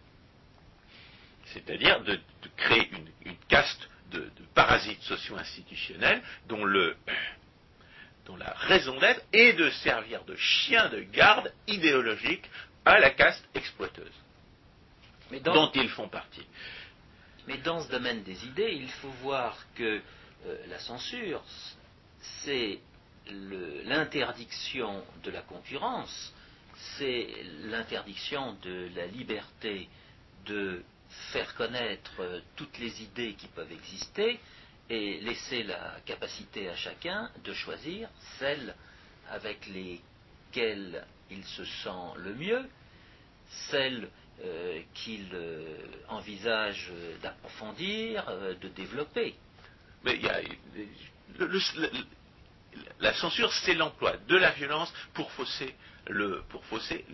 C'est-à-dire 1.47 2.03
de, 2.03 2.19
créer 2.57 2.91
une, 3.25 3.37
caste 3.49 3.89
de, 4.11 4.31
parasites 4.55 5.03
socio-institutionnels 5.03 6.23
dont, 6.49 6.65
dont 8.27 8.37
la 8.37 8.53
raison 8.53 8.99
d'être 8.99 9.23
est 9.33 9.53
de 9.53 9.71
servir 9.71 10.25
de 10.25 10.35
chien 10.37 10.89
de 10.89 11.03
garde 11.03 11.53
idéologique 11.69 12.49
à 12.85 12.99
la 12.99 13.11
caste 13.11 13.47
exploiteuse, 13.55 14.13
dont 15.45 15.71
ils 15.75 15.89
font 15.91 16.09
partie. 16.09 16.47
Mais 17.47 17.59
dans 17.59 17.81
ce 17.81 17.91
domaine 17.91 18.23
des 18.23 18.45
idées, 18.47 18.73
il 18.73 18.89
faut 18.89 19.11
voir 19.23 19.57
que 19.75 20.01
euh, 20.47 20.67
la 20.69 20.79
censure, 20.79 21.43
c'est 22.45 22.79
l'interdiction 23.85 25.03
de 25.23 25.31
la 25.31 25.43
concurrence, 25.43 26.33
c'est 26.99 27.29
l'interdiction 27.65 28.57
de 28.63 28.89
la 28.95 29.07
liberté 29.07 29.89
de 30.47 30.83
faire 31.33 31.55
connaître 31.55 32.21
euh, 32.21 32.41
toutes 32.57 32.79
les 32.79 33.03
idées 33.03 33.35
qui 33.35 33.49
peuvent 33.49 33.73
exister 33.73 34.41
et 34.89 35.21
laisser 35.21 35.63
la 35.63 35.97
capacité 36.05 36.69
à 36.69 36.77
chacun 36.77 37.31
de 37.45 37.53
choisir 37.53 38.09
celles 38.39 38.75
avec 39.31 39.67
lesquelles 39.67 41.05
il 41.31 41.45
se 41.45 41.65
sent 41.65 42.19
le 42.19 42.35
mieux, 42.35 42.69
celles 43.71 44.09
euh, 44.45 44.81
qu'il 44.95 45.29
euh, 45.35 45.77
envisage 46.09 46.91
d'approfondir, 47.23 48.29
euh, 48.29 48.55
de 48.55 48.69
développer. 48.69 49.35
Mais 50.05 50.21
la 53.01 53.15
censure, 53.15 53.53
c'est 53.53 53.75
l'emploi 53.75 54.17
de 54.29 54.37
la 54.37 54.51
violence 54.51 54.93
pour 55.15 55.31
fausser 55.33 55.75
le, 56.09 56.43
pour 56.49 56.65
fausser 56.65 57.05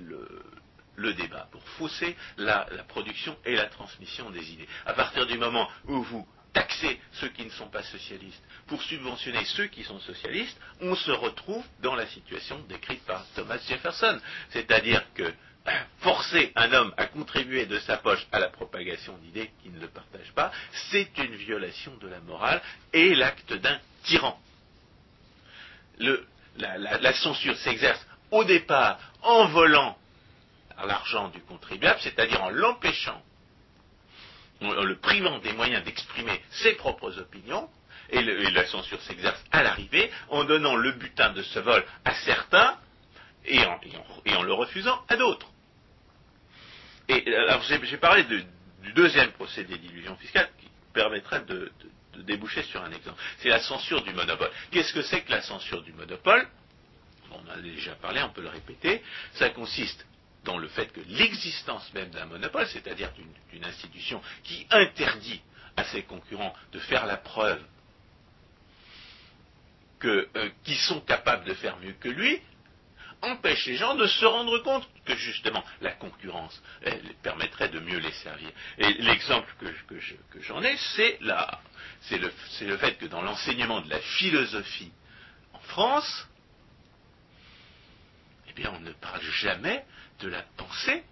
le, 0.96 1.12
débat, 1.14 1.48
pour 1.52 1.62
fausser 1.70 2.16
la, 2.38 2.66
production 2.88 3.36
et 3.44 3.56
la 3.56 3.66
transmission 3.66 4.30
des 4.30 4.52
idées. 4.52 4.68
À 4.86 4.94
partir 4.94 5.26
du 5.26 5.36
moment 5.36 5.68
où 5.86 6.02
vous 6.02 6.26
taxez 6.52 6.98
ceux 7.12 7.28
qui 7.28 7.44
ne 7.44 7.50
sont 7.50 7.68
pas 7.68 7.82
socialistes 7.82 8.42
pour 8.68 8.82
subventionner 8.82 9.44
ceux 9.44 9.66
qui 9.66 9.84
sont 9.84 10.00
socialistes, 10.00 10.58
on 10.80 10.94
se 10.94 11.10
retrouve 11.10 11.64
dans 11.82 11.94
la 11.94 12.06
situation 12.06 12.58
décrite 12.68 13.04
par 13.04 13.26
Thomas 13.34 13.58
Jefferson. 13.68 14.18
C'est-à-dire 14.50 15.04
que 15.14 15.30
forcer 16.00 16.52
un 16.56 16.72
homme 16.72 16.94
à 16.96 17.06
contribuer 17.06 17.66
de 17.66 17.78
sa 17.80 17.96
poche 17.96 18.26
à 18.32 18.38
la 18.38 18.48
propagation 18.48 19.16
d'idées 19.18 19.50
qu'il 19.62 19.72
ne 19.72 19.86
partage 19.86 20.32
pas, 20.34 20.50
c'est 20.90 21.16
une 21.18 21.34
violation 21.34 21.96
de 21.98 22.08
la 22.08 22.20
morale 22.20 22.60
et 22.92 23.14
l'acte 23.14 23.52
d'un 23.52 23.78
tyran. 24.04 24.38
la, 25.98 27.12
censure 27.14 27.56
s'exerce 27.58 28.04
au 28.30 28.44
départ 28.44 28.98
en 29.22 29.46
volant 29.46 29.96
l'argent 30.86 31.28
du 31.28 31.40
contribuable, 31.40 31.98
c'est-à-dire 32.02 32.42
en 32.42 32.50
l'empêchant, 32.50 33.20
en 34.60 34.84
le 34.84 34.96
privant 34.96 35.38
des 35.38 35.52
moyens 35.52 35.84
d'exprimer 35.84 36.40
ses 36.50 36.74
propres 36.74 37.18
opinions, 37.18 37.68
et, 38.10 38.22
la 38.22 38.66
censure 38.66 39.00
s'exerce 39.02 39.42
à 39.50 39.62
l'arrivée 39.62 40.10
en 40.28 40.44
donnant 40.44 40.76
le 40.76 40.92
butin 40.92 41.30
de 41.32 41.42
ce 41.42 41.58
vol 41.58 41.84
à 42.04 42.14
certains 42.14 42.78
et 43.44 43.60
en 43.64 44.42
le 44.42 44.52
refusant 44.52 45.04
à 45.08 45.16
d'autres. 45.16 45.48
Euh, 47.10 47.48
alors 47.48 47.62
j'ai 47.62 47.96
parlé 47.96 48.24
du 48.24 48.92
deuxième 48.92 49.32
procédé 49.32 49.78
d'illusion 49.78 50.16
fiscale 50.16 50.48
qui 50.60 50.68
permettrait 50.92 51.44
de, 51.44 51.70
déboucher 52.18 52.62
sur 52.64 52.82
un 52.82 52.90
exemple. 52.90 53.20
C'est 53.38 53.48
la 53.48 53.60
censure 53.60 54.02
du 54.02 54.12
monopole. 54.12 54.50
Qu'est-ce 54.72 54.92
que 54.92 55.02
c'est 55.02 55.20
que 55.22 55.30
la 55.30 55.40
censure 55.42 55.82
du 55.82 55.92
monopole? 55.92 56.48
On 57.30 57.36
en 57.36 57.50
a 57.50 57.60
déjà 57.60 57.94
parlé, 57.94 58.20
on 58.22 58.30
peut 58.30 58.42
le 58.42 58.48
répéter. 58.48 59.02
Ça 59.34 59.50
consiste 59.50 60.04
dans 60.44 60.58
le 60.58 60.66
fait 60.68 60.92
que 60.92 61.00
l'existence 61.06 61.92
même 61.94 62.10
d'un 62.10 62.26
monopole, 62.26 62.66
c'est-à-dire 62.66 63.12
d'une 63.52 63.64
institution 63.64 64.20
qui 64.42 64.66
interdit 64.70 65.40
à 65.76 65.84
ses 65.84 66.02
concurrents 66.02 66.54
de 66.72 66.80
faire 66.80 67.06
la 67.06 67.18
preuve 67.18 67.62
qu'ils 70.00 70.26
euh, 70.36 70.74
sont 70.88 71.00
capables 71.00 71.44
de 71.44 71.54
faire 71.54 71.76
mieux 71.78 71.94
que 72.00 72.08
lui, 72.08 72.40
empêche 73.22 73.66
les 73.66 73.76
gens 73.76 73.94
de 73.94 74.06
se 74.06 74.24
rendre 74.24 74.58
compte 74.60 74.88
que 75.04 75.14
justement 75.16 75.64
la 75.80 75.92
concurrence 75.92 76.62
permettrait 77.22 77.68
de 77.68 77.80
mieux 77.80 77.98
les 77.98 78.12
servir. 78.12 78.50
Et 78.78 78.92
l'exemple 78.94 79.52
que, 79.58 80.40
j'en 80.40 80.62
ai, 80.62 80.76
c'est 80.76 81.18
le, 81.20 82.30
le 82.62 82.76
fait 82.76 82.94
que 82.98 83.06
dans 83.06 83.22
l'enseignement 83.22 83.80
de 83.80 83.90
la 83.90 84.00
philosophie 84.00 84.92
en 85.52 85.60
France, 85.60 86.28
eh 88.48 88.52
bien 88.52 88.72
on 88.74 88.80
ne 88.80 88.92
parle 88.92 89.22
jamais 89.22 89.84
de 90.20 90.28
la 90.28 90.42
pensée, 90.56 91.02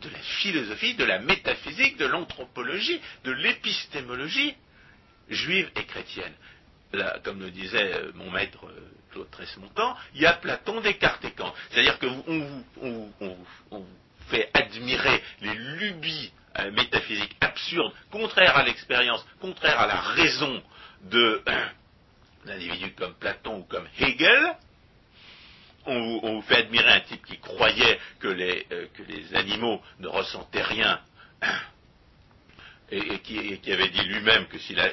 de 0.00 0.08
la 0.10 0.18
philosophie, 0.18 0.94
de 0.94 1.04
la 1.04 1.20
métaphysique, 1.20 1.96
de 1.96 2.06
l'anthropologie, 2.06 3.00
de 3.24 3.32
l'épistémologie 3.32 4.54
juive 5.28 5.70
et 5.76 5.84
chrétienne 5.86 6.34
comme 7.24 7.40
le 7.40 7.50
disait 7.50 7.92
mon 8.14 8.30
maître 8.30 8.66
euh, 8.66 8.90
Claude 9.16 9.30
Tresmontant, 9.30 9.96
il 10.14 10.20
y 10.20 10.26
a 10.26 10.34
Platon, 10.34 10.80
Descartes 10.82 11.24
et 11.24 11.30
Kant. 11.30 11.52
C'est-à-dire 11.70 11.98
qu'on 11.98 12.22
vous, 13.70 13.86
fait 14.28 14.50
admirer 14.52 15.22
les 15.40 15.54
lubies 15.54 16.32
euh, 16.58 16.70
métaphysiques 16.72 17.36
absurdes, 17.40 17.92
contraires 18.10 18.56
à 18.56 18.64
l'expérience, 18.64 19.24
contraires 19.40 19.80
à 19.80 19.86
la 19.86 20.00
raison 20.00 20.62
de 21.02 21.42
l'individu 22.44 22.92
comme 22.92 23.14
Platon 23.14 23.60
ou 23.60 23.64
comme 23.64 23.88
Hegel. 23.98 24.54
On 25.86 26.18
vous, 26.18 26.42
fait 26.42 26.56
admirer 26.56 26.92
un 26.92 27.00
type 27.00 27.24
qui 27.24 27.38
croyait 27.38 27.98
que 28.18 28.28
les, 28.28 28.64
que 28.64 29.02
les 29.04 29.34
animaux 29.34 29.80
ne 30.00 30.08
ressentaient 30.08 30.62
rien 30.62 31.00
et, 32.90 33.18
qui, 33.20 33.72
avait 33.72 33.88
dit 33.88 34.04
lui-même 34.04 34.46
que 34.46 34.58
si, 34.58 34.74
la, 34.74 34.90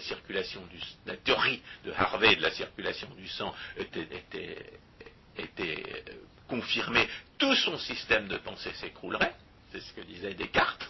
circulation 0.00 0.64
du, 0.66 0.78
la 1.06 1.16
théorie 1.16 1.62
de 1.84 1.92
Harvey 1.92 2.36
de 2.36 2.42
la 2.42 2.50
circulation 2.50 3.08
du 3.16 3.28
sang 3.28 3.54
était, 3.76 4.08
euh, 5.60 5.76
confirmée, 6.48 7.08
tout 7.38 7.54
son 7.56 7.78
système 7.78 8.28
de 8.28 8.36
pensée 8.38 8.72
s'écroulerait. 8.74 9.34
C'est 9.72 9.80
ce 9.80 9.92
que 9.92 10.00
disait 10.02 10.34
Descartes. 10.34 10.88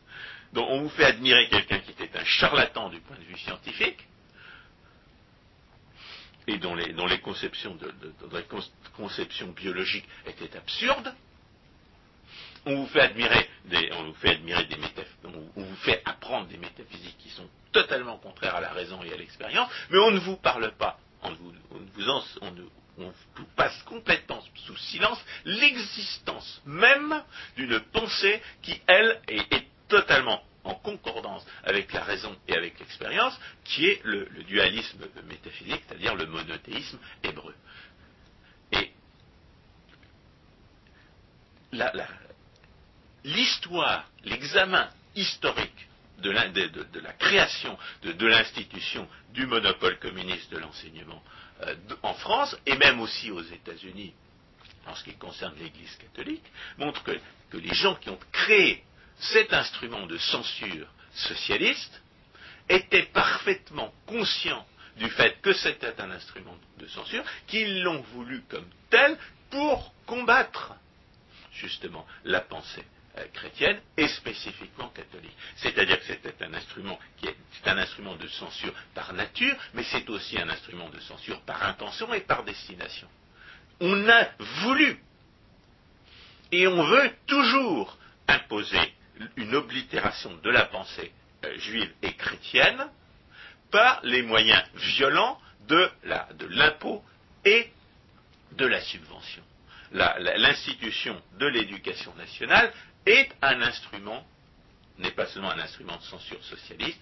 Donc 0.52 0.66
on 0.68 0.82
vous 0.82 0.90
fait 0.90 1.06
admirer 1.06 1.48
quelqu'un 1.48 1.80
qui 1.80 1.92
était 1.92 2.18
un 2.18 2.24
charlatan 2.24 2.90
du 2.90 3.00
point 3.00 3.16
de 3.16 3.24
vue 3.24 3.38
scientifique 3.38 4.06
et 6.46 6.58
dont 6.58 6.74
les, 6.74 7.20
conceptions 7.20 7.78
biologiques 9.52 10.08
étaient 10.26 10.56
absurdes 10.56 11.14
on 12.64 12.76
vous 12.76 12.86
fait 12.86 13.00
admirer 13.00 13.48
des, 13.64 13.90
on 13.92 14.04
vous 14.04 14.14
fait 14.14 14.30
admirer 14.30 14.64
des 14.66 14.76
on 15.56 15.62
vous 15.62 15.76
fait 15.76 16.02
apprendre 16.04 16.48
des 16.48 16.58
métaphysiques 16.58 17.18
qui 17.18 17.30
sont 17.30 17.48
totalement 17.72 18.18
contraires 18.18 18.56
à 18.56 18.60
la 18.60 18.72
raison 18.72 19.02
et 19.02 19.12
à 19.12 19.16
l'expérience, 19.16 19.70
mais 19.90 19.98
on 19.98 20.10
ne 20.10 20.18
vous 20.18 20.36
parle 20.36 20.72
pas, 20.72 20.98
on 21.22 21.32
vous, 21.32 21.52
vous 22.96 23.46
passe 23.56 23.82
complètement 23.84 24.42
sous 24.66 24.76
silence 24.76 25.18
l'existence 25.44 26.60
même 26.66 27.22
d'une 27.56 27.80
pensée 27.80 28.42
qui, 28.62 28.80
elle, 28.86 29.20
est, 29.28 29.66
totalement 29.88 30.42
en 30.64 30.74
concordance 30.74 31.44
avec 31.64 31.92
la 31.92 32.02
raison 32.02 32.34
et 32.48 32.56
avec 32.56 32.78
l'expérience, 32.80 33.38
qui 33.62 33.86
est 33.86 34.00
le, 34.04 34.24
dualisme 34.44 35.00
métaphysique, 35.28 35.82
c'est-à-dire 35.86 36.14
le 36.14 36.24
monothéisme 36.24 36.98
hébreu. 37.22 37.54
Et 38.72 38.90
l'histoire, 43.24 44.08
l'examen 44.24 44.88
historique 45.14 45.88
de 46.18 46.30
la, 46.30 47.12
création 47.14 47.76
de, 48.02 48.26
l'institution 48.26 49.08
du 49.30 49.46
monopole 49.46 49.98
communiste 49.98 50.50
de 50.52 50.58
l'enseignement 50.58 51.22
euh, 51.62 51.74
en 52.02 52.14
France, 52.14 52.56
et 52.64 52.76
même 52.76 53.00
aussi 53.00 53.30
aux 53.30 53.42
États-Unis, 53.42 54.14
en 54.86 54.94
ce 54.94 55.04
qui 55.04 55.14
concerne 55.14 55.54
l'Église 55.58 55.96
catholique, 55.96 56.44
montrent 56.78 57.02
que, 57.02 57.18
que 57.50 57.56
les 57.56 57.74
gens 57.74 57.96
qui 57.96 58.10
ont 58.10 58.18
créé 58.30 58.84
cet 59.18 59.52
instrument 59.52 60.06
de 60.06 60.16
censure 60.18 60.86
socialiste 61.14 62.02
étaient 62.68 63.06
parfaitement 63.12 63.92
conscients 64.06 64.66
du 64.96 65.08
fait 65.10 65.40
que 65.40 65.52
c'était 65.52 66.00
un 66.00 66.10
instrument 66.10 66.56
de 66.78 66.86
censure, 66.86 67.24
qu'ils 67.46 67.82
l'ont 67.82 68.02
voulu 68.14 68.42
comme 68.48 68.68
tel 68.90 69.18
pour 69.50 69.92
combattre 70.06 70.74
justement 71.52 72.06
la 72.24 72.40
pensée 72.40 72.84
chrétienne 73.32 73.80
et 73.96 74.08
spécifiquement 74.08 74.88
catholique. 74.88 75.36
C'est-à-dire 75.56 75.98
que 75.98 76.06
c'était 76.06 76.44
un 76.44 76.54
instrument 76.54 76.98
qui 77.18 77.26
est, 77.28 77.36
un 77.66 77.78
instrument 77.78 78.16
de 78.16 78.26
censure 78.28 78.72
par 78.94 79.12
nature, 79.12 79.54
mais 79.74 79.82
c'est 79.84 80.08
aussi 80.08 80.38
un 80.38 80.48
instrument 80.48 80.88
de 80.90 80.98
censure 81.00 81.40
par 81.42 81.62
intention 81.66 82.12
et 82.14 82.20
par 82.20 82.44
destination. 82.44 83.08
On 83.80 84.08
a 84.08 84.28
voulu 84.38 84.98
et 86.50 86.66
on 86.66 86.82
veut 86.84 87.10
toujours 87.26 87.98
imposer 88.28 88.94
une 89.36 89.54
oblitération 89.54 90.34
de 90.42 90.50
la 90.50 90.66
pensée 90.66 91.12
euh, 91.44 91.58
juive 91.58 91.92
et 92.02 92.14
chrétienne 92.14 92.86
par 93.70 94.00
les 94.04 94.22
moyens 94.22 94.62
violents 94.74 95.40
de 95.68 95.90
l'impôt 96.50 97.02
et 97.44 97.70
de 98.52 98.66
la 98.66 98.80
subvention. 98.80 99.42
L'institution 99.92 101.20
de 101.38 101.46
l'éducation 101.46 102.14
nationale 102.14 102.72
est 103.06 103.28
un 103.42 103.60
instrument, 103.62 104.24
n'est 104.98 105.10
pas 105.10 105.26
seulement 105.26 105.50
un 105.50 105.58
instrument 105.58 105.96
de 105.96 106.02
censure 106.02 106.42
socialiste, 106.44 107.00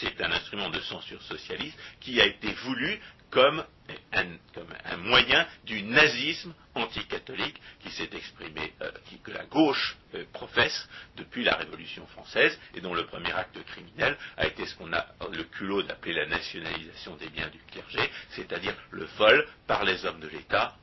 c'est 0.00 0.20
un 0.20 0.30
instrument 0.32 0.70
de 0.70 0.80
censure 0.80 1.22
socialiste 1.22 1.78
qui 2.00 2.20
a 2.20 2.26
été 2.26 2.52
voulu 2.52 3.00
comme 3.30 3.64
un, 4.12 4.96
moyen 4.98 5.46
du 5.64 5.82
nazisme 5.82 6.54
anticatholique 6.74 7.60
qui 7.80 7.90
s'est 7.90 8.08
exprimé, 8.12 8.72
euh, 8.80 8.90
que 9.22 9.30
la 9.30 9.44
gauche 9.44 9.96
euh, 10.14 10.24
professe 10.32 10.88
depuis 11.16 11.44
la 11.44 11.54
Révolution 11.56 12.06
française 12.08 12.58
et 12.74 12.80
dont 12.80 12.94
le 12.94 13.04
premier 13.06 13.32
acte 13.32 13.62
criminel 13.64 14.16
a 14.36 14.46
été 14.46 14.64
ce 14.66 14.74
qu'on 14.76 14.92
a 14.92 15.06
le 15.32 15.44
culot 15.44 15.82
d'appeler 15.82 16.14
la 16.14 16.26
nationalisation 16.26 17.16
des 17.16 17.28
biens 17.28 17.48
du 17.48 17.58
clergé, 17.70 18.10
c'est-à-dire 18.30 18.74
le 18.90 19.04
vol 19.18 19.46
par 19.66 19.84
les 19.84 20.04
hommes 20.06 20.20
de 20.20 20.28
l'État 20.28 20.76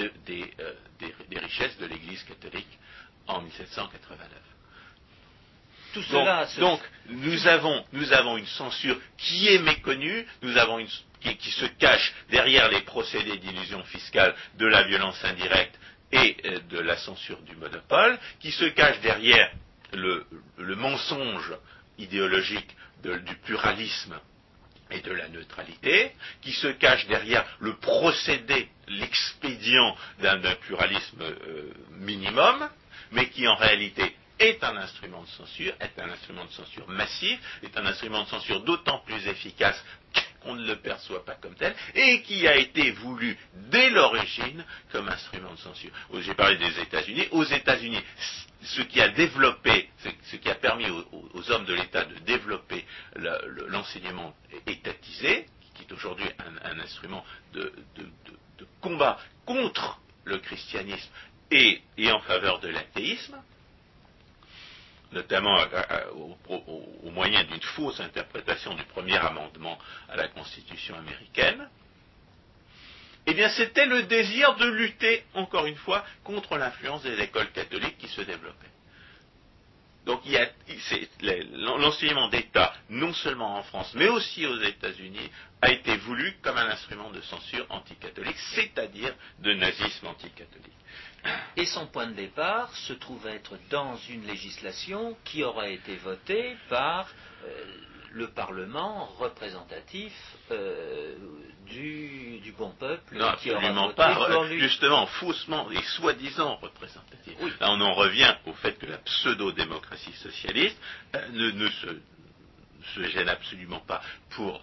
euh, 0.00 0.08
des, 0.26 1.38
richesses 1.38 1.76
de 1.78 1.86
l'Église 1.86 2.22
catholique 2.24 2.78
en 3.26 3.40
1789. 3.42 4.28
Tout 5.94 6.02
cela 6.04 6.46
donc, 6.58 6.80
nous, 7.08 7.46
avons, 7.46 7.84
nous 7.92 8.12
avons 8.12 8.38
une 8.38 8.46
censure 8.46 8.98
qui 9.18 9.48
est 9.48 9.58
méconnue, 9.58 10.26
nous 10.42 10.56
avons 10.56 10.78
une 10.78 10.88
qui, 11.20 11.50
se 11.52 11.66
cache 11.66 12.12
derrière 12.30 12.68
les 12.68 12.80
procédés 12.80 13.38
d'illusion 13.38 13.82
fiscale 13.84 14.34
de 14.58 14.66
la 14.66 14.82
violence 14.84 15.22
indirecte 15.24 15.78
et 16.10 16.36
euh, 16.44 16.58
de 16.70 16.78
la 16.80 16.96
censure 16.96 17.40
du 17.42 17.56
monopole, 17.56 18.18
qui 18.40 18.50
se 18.50 18.64
cache 18.64 19.00
derrière 19.00 19.50
le, 19.92 20.26
mensonge 20.58 21.52
idéologique 21.98 22.76
du 23.02 23.36
pluralisme 23.44 24.18
et 24.90 25.00
de 25.00 25.12
la 25.12 25.28
neutralité, 25.28 26.12
qui 26.40 26.52
se 26.52 26.68
cache 26.68 27.06
derrière 27.06 27.44
le 27.60 27.76
procédé, 27.76 28.68
l'expédient 28.88 29.96
d'un 30.20 30.54
pluralisme 30.56 31.22
euh, 31.22 31.72
minimum, 31.92 32.68
mais 33.12 33.28
qui 33.28 33.46
en 33.46 33.56
réalité 33.56 34.16
est 34.38 34.62
un 34.64 34.76
instrument 34.76 35.22
de 35.22 35.28
censure, 35.28 35.72
est 35.80 35.98
un 36.00 36.10
instrument 36.10 36.44
de 36.44 36.50
censure 36.50 36.88
massif, 36.88 37.38
est 37.62 37.76
un 37.76 37.86
instrument 37.86 38.24
de 38.24 38.28
censure 38.28 38.60
d'autant 38.62 38.98
plus 39.00 39.26
efficace 39.28 39.82
qu'on 40.42 40.54
ne 40.54 40.66
le 40.66 40.76
perçoit 40.76 41.24
pas 41.24 41.34
comme 41.34 41.54
tel, 41.54 41.74
et 41.94 42.22
qui 42.22 42.48
a 42.48 42.56
été 42.56 42.90
voulu 42.90 43.38
dès 43.70 43.90
l'origine 43.90 44.64
comme 44.90 45.08
instrument 45.08 45.52
de 45.52 45.58
censure. 45.58 45.92
J'ai 46.20 46.34
parlé 46.34 46.56
des 46.56 46.80
États-Unis. 46.80 47.28
Aux 47.30 47.44
États-Unis, 47.44 48.00
ce 48.62 48.82
qui 48.82 49.00
a 49.00 49.08
développé, 49.08 49.88
ce 50.24 50.36
qui 50.36 50.48
a 50.50 50.54
permis 50.54 50.86
aux, 50.90 51.50
hommes 51.50 51.64
de 51.64 51.74
l'État 51.74 52.04
de 52.04 52.18
développer 52.20 52.84
l'enseignement 53.68 54.34
étatisé, 54.66 55.46
qui 55.74 55.82
est 55.82 55.92
aujourd'hui 55.92 56.26
un, 56.64 56.78
instrument 56.80 57.24
de, 57.52 57.72
combat 58.80 59.18
contre 59.44 60.00
le 60.24 60.38
christianisme 60.38 61.10
et 61.52 62.10
en 62.10 62.20
faveur 62.20 62.60
de 62.60 62.68
l'athéisme, 62.68 63.36
notamment 65.12 65.58
au, 66.48 67.10
moyen 67.10 67.44
d'une 67.44 67.60
fausse 67.60 68.00
interprétation 68.00 68.74
du 68.74 68.84
premier 68.84 69.18
amendement 69.18 69.78
à 70.08 70.16
la 70.16 70.28
Constitution 70.28 70.96
américaine, 70.96 71.68
eh 73.26 73.48
c'était 73.50 73.86
le 73.86 74.02
désir 74.04 74.56
de 74.56 74.66
lutter, 74.66 75.24
encore 75.34 75.66
une 75.66 75.76
fois, 75.76 76.04
contre 76.24 76.56
l'influence 76.56 77.02
des 77.02 77.20
écoles 77.20 77.52
catholiques 77.52 77.98
qui 77.98 78.08
se 78.08 78.22
développaient. 78.22 78.71
Donc 80.04 80.22
l'enseignement 81.52 82.28
d'État, 82.28 82.74
non 82.90 83.12
seulement 83.12 83.56
en 83.58 83.62
France, 83.62 83.92
mais 83.94 84.08
aussi 84.08 84.44
aux 84.46 84.60
États-Unis, 84.60 85.30
a 85.60 85.70
été 85.70 85.96
voulu 85.96 86.34
comme 86.42 86.58
un 86.58 86.68
instrument 86.70 87.10
de 87.10 87.20
censure 87.20 87.66
anticatholique, 87.70 88.38
c'est-à-dire 88.54 89.14
de 89.38 89.52
nazisme 89.54 90.08
anticatholique. 90.08 90.72
Et 91.56 91.66
son 91.66 91.86
point 91.86 92.08
de 92.08 92.14
départ 92.14 92.74
se 92.74 92.94
trouve 92.94 93.26
être 93.28 93.56
dans 93.70 93.96
une 94.08 94.26
législation 94.26 95.16
qui 95.24 95.44
aura 95.44 95.68
été 95.68 95.94
votée 95.96 96.56
par 96.68 97.08
euh, 97.44 97.64
le 98.14 98.28
Parlement 98.28 99.06
représentatif 99.18 100.12
euh, 100.50 101.14
du, 101.66 102.52
bon 102.58 102.70
peuple. 102.78 103.16
Non, 103.16 103.32
qui 103.40 103.50
absolument 103.50 103.92
pas. 103.94 104.46
Justement, 104.50 105.06
faussement 105.06 105.70
et 105.70 105.82
soi-disant 105.96 106.56
représentatif. 106.56 107.34
Là, 107.60 107.70
on 107.70 107.80
en 107.80 107.94
revient 107.94 108.34
au 108.46 108.52
fait 108.54 108.78
que 108.78 108.86
la 108.86 108.98
pseudo-démocratie 108.98 110.12
socialiste 110.12 110.76
euh, 111.16 111.52
ne, 111.52 111.68
se 111.68 113.08
gêne 113.08 113.28
absolument 113.28 113.80
pas 113.80 114.02
pour 114.30 114.60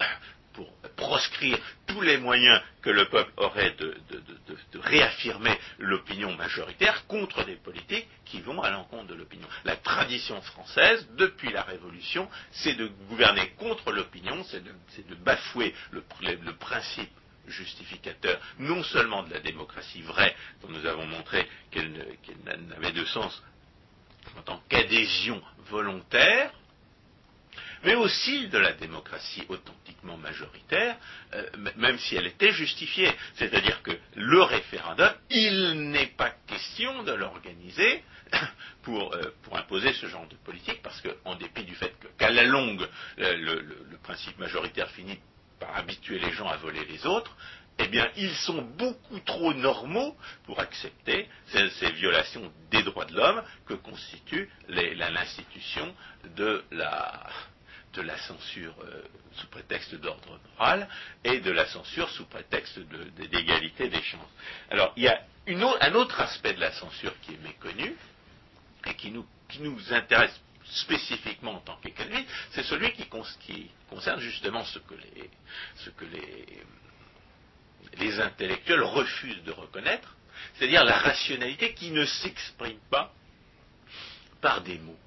pour 0.53 0.71
proscrire 0.95 1.57
tous 1.87 2.01
les 2.01 2.17
moyens 2.17 2.61
que 2.81 2.89
le 2.89 3.07
peuple 3.09 3.31
aurait 3.37 3.71
de, 3.71 3.95
réaffirmer 4.75 5.57
l'opinion 5.77 6.35
majoritaire 6.35 7.05
contre 7.07 7.43
des 7.43 7.55
politiques 7.55 8.07
qui 8.25 8.41
vont 8.41 8.61
à 8.61 8.69
l'encontre 8.69 9.07
de 9.07 9.15
l'opinion. 9.15 9.47
La 9.65 9.75
tradition 9.75 10.41
française, 10.41 11.07
depuis 11.17 11.51
la 11.51 11.63
Révolution, 11.63 12.29
c'est 12.51 12.75
de 12.75 12.87
gouverner 13.09 13.49
contre 13.57 13.91
l'opinion, 13.91 14.43
c'est 14.45 14.63
de, 14.63 15.15
bafouer 15.15 15.73
le, 15.91 16.01
principe 16.53 17.11
justificateur 17.47 18.39
non 18.59 18.83
seulement 18.83 19.23
de 19.23 19.33
la 19.33 19.39
démocratie 19.39 20.01
vraie, 20.01 20.35
dont 20.61 20.69
nous 20.69 20.85
avons 20.85 21.05
montré 21.05 21.47
qu'elle 21.71 21.91
n'avait 22.67 22.91
de 22.91 23.05
sens 23.05 23.43
en 24.37 24.41
tant 24.41 24.61
qu'adhésion 24.69 25.41
volontaire, 25.69 26.51
mais 27.83 27.95
aussi 27.95 28.47
de 28.47 28.57
la 28.57 28.73
démocratie 28.73 29.43
authentiquement 29.49 30.17
majoritaire, 30.17 30.97
euh, 31.33 31.43
même 31.77 31.97
si 31.99 32.15
elle 32.15 32.27
était 32.27 32.51
justifiée. 32.51 33.11
C'est-à-dire 33.35 33.81
que 33.83 33.91
le 34.15 34.41
référendum, 34.41 35.11
il 35.29 35.89
n'est 35.91 36.07
pas 36.17 36.31
question 36.47 37.03
de 37.03 37.11
l'organiser 37.13 38.03
pour, 38.83 39.13
euh, 39.13 39.33
pour, 39.43 39.57
imposer 39.57 39.93
ce 39.93 40.07
genre 40.07 40.27
de 40.27 40.35
politique, 40.35 40.81
parce 40.81 41.01
qu'en 41.01 41.35
dépit 41.35 41.63
du 41.63 41.75
fait 41.75 41.93
qu'à 42.17 42.29
la 42.29 42.43
longue, 42.43 42.87
le, 43.17 43.97
principe 44.03 44.39
majoritaire 44.39 44.89
finit 44.91 45.19
par 45.59 45.75
habituer 45.75 46.19
les 46.19 46.31
gens 46.31 46.47
à 46.47 46.57
voler 46.57 46.83
les 46.85 47.05
autres, 47.05 47.35
eh 47.79 47.87
bien, 47.87 48.09
ils 48.17 48.35
sont 48.35 48.61
beaucoup 48.77 49.19
trop 49.21 49.53
normaux 49.53 50.15
pour 50.45 50.59
accepter 50.59 51.27
ces, 51.47 51.91
violations 51.91 52.51
des 52.71 52.83
droits 52.83 53.05
de 53.05 53.15
l'homme 53.15 53.41
que 53.65 53.73
constitue 53.73 54.49
l'institution 54.67 55.95
de 56.35 56.63
la, 56.71 57.25
de 57.93 58.01
la 58.01 58.17
censure 58.17 58.75
euh, 58.83 59.01
sous 59.33 59.47
prétexte 59.47 59.95
d'ordre 59.95 60.39
moral 60.57 60.87
et 61.23 61.39
de 61.39 61.51
la 61.51 61.65
censure 61.65 62.09
sous 62.09 62.25
prétexte 62.25 62.79
d'égalité 62.79 63.89
des 63.89 64.01
chances. 64.01 64.29
Alors, 64.69 64.93
il 64.95 65.03
y 65.03 65.07
a 65.07 65.21
un 65.47 65.95
autre 65.95 66.19
aspect 66.21 66.53
de 66.53 66.59
la 66.59 66.71
censure 66.71 67.13
qui 67.21 67.33
est 67.33 67.43
méconnu 67.43 67.95
et 68.85 68.93
qui 68.95 69.11
nous, 69.11 69.25
intéresse 69.91 70.39
spécifiquement 70.65 71.53
en 71.53 71.61
tant 71.61 71.77
qu'économiste, 71.77 72.29
c'est 72.51 72.63
celui 72.63 72.91
qui, 72.93 73.07
concerne 73.89 74.19
justement 74.19 74.63
ce 74.65 74.77
que 74.79 74.93
les, 74.93 75.29
ce 75.77 75.89
que 75.89 76.05
les 77.97 78.19
intellectuels 78.19 78.83
refusent 78.83 79.43
de 79.43 79.51
reconnaître, 79.51 80.15
c'est-à-dire 80.53 80.83
la 80.83 80.97
rationalité 80.97 81.73
qui 81.73 81.89
ne 81.89 82.05
s'exprime 82.05 82.79
pas 82.91 83.11
par 84.41 84.61
des 84.61 84.77
mots. 84.77 84.99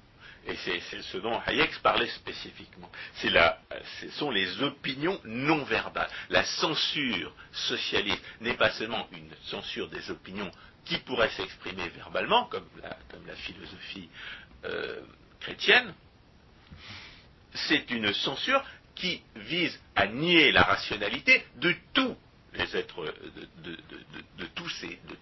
Et 0.45 0.55
c'est 0.57 1.01
ce 1.01 1.17
dont 1.17 1.39
Hayek 1.45 1.79
parlait 1.81 2.09
spécifiquement. 2.09 2.91
ce 3.15 4.09
sont 4.11 4.29
les 4.29 4.61
opinions 4.61 5.19
non 5.23 5.63
verbales. 5.63 6.09
La 6.29 6.43
censure 6.43 7.33
socialiste 7.51 8.21
n'est 8.41 8.55
pas 8.55 8.71
seulement 8.71 9.07
une 9.13 9.29
censure 9.45 9.89
des 9.89 10.11
opinions 10.11 10.51
qui 10.85 10.97
pourraient 10.97 11.29
s'exprimer 11.29 11.87
verbalement, 11.89 12.45
comme 12.45 12.67
la, 12.81 13.35
philosophie 13.35 14.09
euh, 14.65 15.01
chrétienne, 15.39 15.93
c'est 17.53 17.89
une 17.91 18.13
censure 18.13 18.63
qui 18.95 19.21
vise 19.35 19.79
à 19.95 20.07
nier 20.07 20.51
la 20.51 20.63
rationalité 20.63 21.45
de 21.55 21.73
tout 21.93 22.15
les 22.55 22.77
êtres 22.77 23.13
de, 23.63 24.45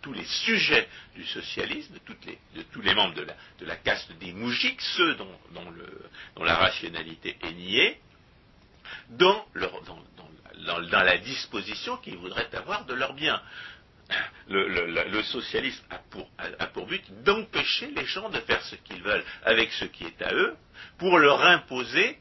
tous 0.02 0.14
les 0.14 0.26
sujets 0.26 0.88
du 1.16 1.26
socialisme, 1.26 1.94
de, 1.94 2.62
tous 2.64 2.82
les 2.82 2.94
membres 2.94 3.16
de 3.16 3.66
la, 3.66 3.76
caste 3.78 4.12
des 4.20 4.34
moujiks, 4.34 4.82
ceux 4.82 5.16
dont, 5.16 6.44
la 6.44 6.56
rationalité 6.56 7.38
est 7.42 7.54
niée, 7.54 8.00
dans, 9.10 9.46
la 10.92 11.18
disposition 11.18 11.98
qu'ils 11.98 12.18
voudraient 12.18 12.54
avoir 12.54 12.86
de 12.86 12.94
leurs 12.94 13.14
biens. 13.14 13.42
Le, 14.50 15.24
socialisme 15.24 15.84
a 15.90 16.00
pour, 16.10 16.30
a 16.38 16.68
pour 16.68 16.86
but 16.86 17.04
d'empêcher 17.24 17.92
les 17.92 18.06
gens 18.06 18.30
de 18.30 18.40
faire 18.42 18.62
ce 18.64 18.76
qu'ils 18.76 19.02
veulent 19.02 19.24
avec 19.46 19.72
ce 19.72 19.86
qui 19.86 20.04
est 20.04 20.22
à 20.22 20.34
eux, 20.34 20.56
pour 20.98 21.18
leur 21.18 21.42
imposer 21.46 22.18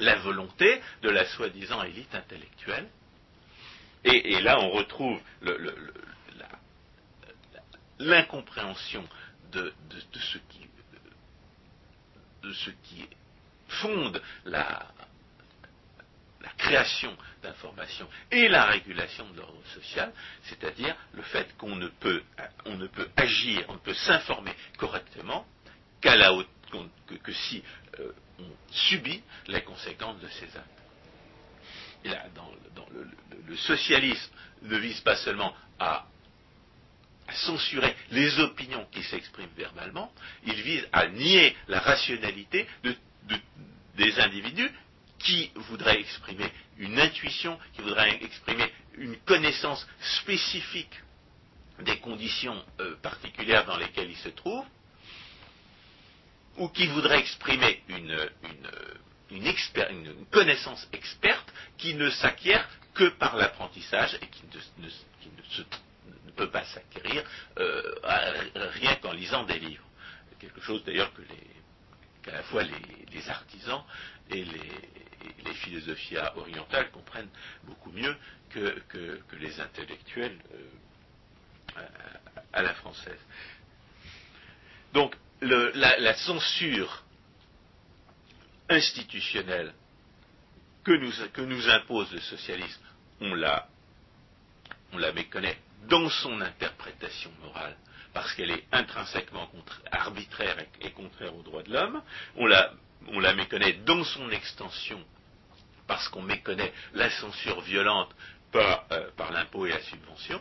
la 0.00 0.16
volonté 0.16 0.80
de 1.02 1.10
la 1.10 1.24
soi-disant 1.26 1.82
élite 1.84 2.14
intellectuelle 2.14 2.88
et, 4.04 4.40
là, 4.40 4.60
on 4.60 4.70
retrouve 4.70 5.20
l'incompréhension 7.98 9.04
de, 9.52 9.72
ce 10.14 10.38
qui, 12.82 13.08
fonde 13.68 14.22
la, 14.44 14.86
création 16.58 17.16
d'informations 17.42 18.08
et 18.30 18.48
la 18.48 18.66
régulation 18.66 19.28
de 19.30 19.38
l'ordre 19.38 19.66
social, 19.74 20.12
c'est-à-dire 20.44 20.94
le 21.12 21.22
fait 21.22 21.56
qu'on 21.56 21.74
ne 21.74 21.88
peut, 21.88 22.22
agir, 23.16 23.64
on 23.68 23.74
ne 23.74 23.78
peut 23.78 23.94
s'informer 23.94 24.52
correctement 24.78 25.46
qu'à 26.00 26.16
la 26.16 26.32
que, 27.22 27.32
si 27.32 27.62
euh, 28.00 28.12
on 28.38 28.50
subit 28.70 29.22
les 29.48 29.62
conséquences 29.62 30.20
de 30.20 30.28
ces 30.28 30.56
actes 30.56 30.82
dans, 32.34 32.86
le, 33.46 33.56
socialisme 33.56 34.32
ne 34.62 34.76
vise 34.76 35.00
pas 35.00 35.16
seulement 35.16 35.54
à, 35.78 36.06
censurer 37.32 37.94
les 38.12 38.38
opinions 38.38 38.86
qui 38.92 39.02
s'expriment 39.02 39.50
verbalement, 39.56 40.12
il 40.44 40.62
vise 40.62 40.86
à 40.92 41.08
nier 41.08 41.56
la 41.66 41.80
rationalité 41.80 42.68
des 43.96 44.20
individus 44.20 44.70
qui 45.18 45.50
voudraient 45.56 45.98
exprimer 45.98 46.48
une 46.78 47.00
intuition, 47.00 47.58
qui 47.74 47.82
voudraient 47.82 48.22
exprimer 48.22 48.70
une 48.96 49.16
connaissance 49.18 49.86
spécifique 50.20 51.02
des 51.80 51.98
conditions 51.98 52.64
euh, 52.80 52.96
particulières 53.02 53.66
dans 53.66 53.76
lesquelles 53.76 54.10
ils 54.10 54.16
se 54.16 54.28
trouvent, 54.30 54.64
ou 56.58 56.68
qui 56.68 56.86
voudraient 56.86 57.18
exprimer 57.18 57.82
une, 57.88 58.16
connaissance 60.30 60.88
experte 60.92 61.45
qui 61.78 61.94
ne 61.94 62.10
s'acquiert 62.10 62.68
que 62.94 63.08
par 63.10 63.36
l'apprentissage 63.36 64.18
et 64.22 64.26
qui 64.28 64.42
ne, 64.46 65.62
peut 66.32 66.50
pas 66.50 66.64
s'acquérir 66.64 67.24
euh, 67.58 67.82
rien 68.54 68.96
qu'en 68.96 69.12
lisant 69.12 69.44
des 69.44 69.58
livres. 69.58 69.84
Quelque 70.38 70.60
chose 70.60 70.84
d'ailleurs 70.84 71.12
que 71.14 71.22
qu'à 72.22 72.32
la 72.32 72.42
fois 72.44 72.62
les, 72.62 73.28
artisans 73.30 73.82
et 74.30 74.44
les, 74.44 75.54
philosophies 75.54 76.18
orientales 76.36 76.90
comprennent 76.90 77.30
beaucoup 77.64 77.90
mieux 77.90 78.14
que, 78.50 78.82
les 79.38 79.60
intellectuels 79.60 80.38
euh, 81.76 81.82
à, 82.52 82.62
la 82.62 82.74
française. 82.74 83.20
Donc 84.92 85.16
la 85.40 86.14
censure 86.14 87.02
institutionnelle 88.68 89.72
que 90.86 91.40
nous, 91.42 91.68
impose 91.68 92.12
le 92.12 92.20
socialisme, 92.20 92.80
on 93.20 93.34
la, 93.34 93.66
on 94.92 94.98
la 94.98 95.12
méconnaît 95.12 95.58
dans 95.88 96.08
son 96.08 96.40
interprétation 96.40 97.30
morale, 97.42 97.76
parce 98.12 98.32
qu'elle 98.34 98.52
est 98.52 98.64
intrinsèquement 98.70 99.50
arbitraire 99.90 100.56
et, 100.80 100.90
contraire 100.92 101.34
aux 101.34 101.42
droits 101.42 101.64
de 101.64 101.72
l'homme, 101.72 102.02
on 102.36 102.46
la, 102.46 102.72
on 103.08 103.18
la 103.18 103.34
méconnaît 103.34 103.74
dans 103.84 104.04
son 104.04 104.30
extension, 104.30 105.04
parce 105.88 106.08
qu'on 106.08 106.22
méconnaît 106.22 106.72
la 106.94 107.10
censure 107.10 107.60
violente 107.62 108.14
par, 108.52 108.86
euh, 108.92 109.10
par 109.16 109.32
l'impôt 109.32 109.66
et 109.66 109.70
la 109.70 109.80
subvention, 109.82 110.40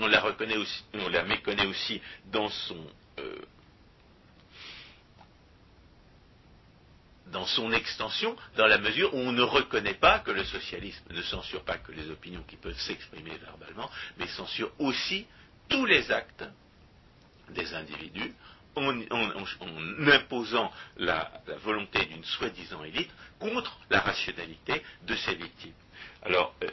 on 0.00 0.08
la, 0.08 0.20
reconnaît 0.20 0.56
aussi, 0.56 0.84
on 0.94 1.08
la 1.08 1.22
méconnaît 1.22 1.66
aussi 1.66 2.00
dans 2.26 2.48
son 2.48 2.84
euh, 3.20 3.38
dans 7.32 7.46
son 7.46 7.72
extension, 7.72 8.36
dans 8.56 8.66
la 8.66 8.78
mesure 8.78 9.12
où 9.14 9.18
on 9.18 9.32
ne 9.32 9.42
reconnaît 9.42 9.94
pas 9.94 10.20
que 10.20 10.30
le 10.30 10.44
socialisme 10.44 11.04
ne 11.10 11.22
censure 11.22 11.62
pas 11.64 11.78
que 11.78 11.92
les 11.92 12.10
opinions 12.10 12.42
qui 12.42 12.56
peuvent 12.56 12.78
s'exprimer 12.78 13.36
verbalement, 13.38 13.90
mais 14.18 14.26
censure 14.28 14.70
aussi 14.78 15.26
tous 15.68 15.86
les 15.86 16.10
actes 16.10 16.44
des 17.50 17.74
individus 17.74 18.34
en, 18.76 20.08
imposant 20.08 20.72
la, 20.98 21.30
volonté 21.62 22.04
d'une 22.06 22.24
soi-disant 22.24 22.84
élite 22.84 23.10
contre 23.38 23.76
la 23.90 24.00
rationalité 24.00 24.82
de 25.02 25.16
ces 25.16 25.34
victimes. 25.34 25.74
Alors, 26.22 26.54
euh, 26.62 26.68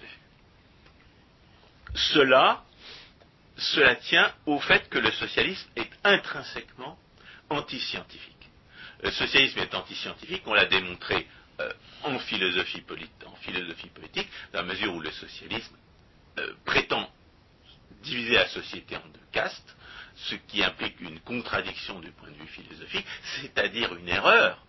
cela, 1.95 2.63
cela 3.57 3.95
tient 3.95 4.31
au 4.45 4.59
fait 4.59 4.87
que 4.89 4.99
le 4.99 5.11
socialisme 5.11 5.67
est 5.75 5.89
intrinsèquement 6.03 6.97
antiscientifique 7.49 8.34
le 9.03 9.11
socialisme 9.11 9.59
est 9.59 9.73
antiscientifique, 9.73 10.43
on 10.45 10.53
l'a 10.53 10.65
démontré 10.65 11.27
euh, 11.59 11.71
en, 12.03 12.19
philosophie 12.19 12.81
politique, 12.81 14.29
dans 14.51 14.59
la 14.59 14.63
mesure 14.63 14.93
où 14.93 14.99
le 14.99 15.11
socialisme 15.11 15.75
euh, 16.37 16.53
prétend 16.65 17.09
diviser 18.03 18.35
la 18.35 18.47
société 18.47 18.95
en 18.97 19.07
deux 19.07 19.19
castes, 19.31 19.75
ce 20.15 20.35
qui 20.35 20.63
implique 20.63 20.99
une 21.01 21.19
contradiction 21.21 21.99
du 21.99 22.11
point 22.11 22.29
de 22.29 22.35
vue 22.35 22.47
philosophique, 22.47 23.05
c'est-à-dire 23.41 23.95
une 23.95 24.09
erreur 24.09 24.65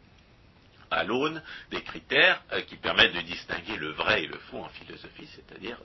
à 0.91 1.03
l'aune 1.05 1.43
des 1.71 1.83
critères 1.83 2.43
euh, 2.53 2.61
qui 2.63 2.77
permettent 2.77 3.15
de 3.15 3.21
distinguer 3.21 3.77
le 3.77 3.91
vrai 3.93 4.25
et 4.25 4.27
le 4.27 4.39
faux 4.39 4.59
en 4.59 4.69
philosophie, 4.69 5.29
c'est-à-dire 5.35 5.79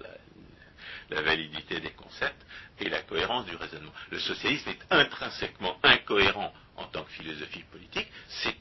la, 1.09 1.21
validité 1.21 1.79
des 1.79 1.91
concepts 1.91 2.45
et 2.79 2.89
la 2.89 3.01
cohérence 3.01 3.45
du 3.45 3.55
raisonnement. 3.55 3.93
Le 4.11 4.19
socialisme 4.19 4.69
est 4.69 4.93
intrinsèquement 4.93 5.77
incohérent 5.83 6.53
en 6.77 6.85
tant 6.85 7.03
que 7.03 7.11
philosophie 7.11 7.63
politique, 7.71 8.07
c'est 8.27 8.55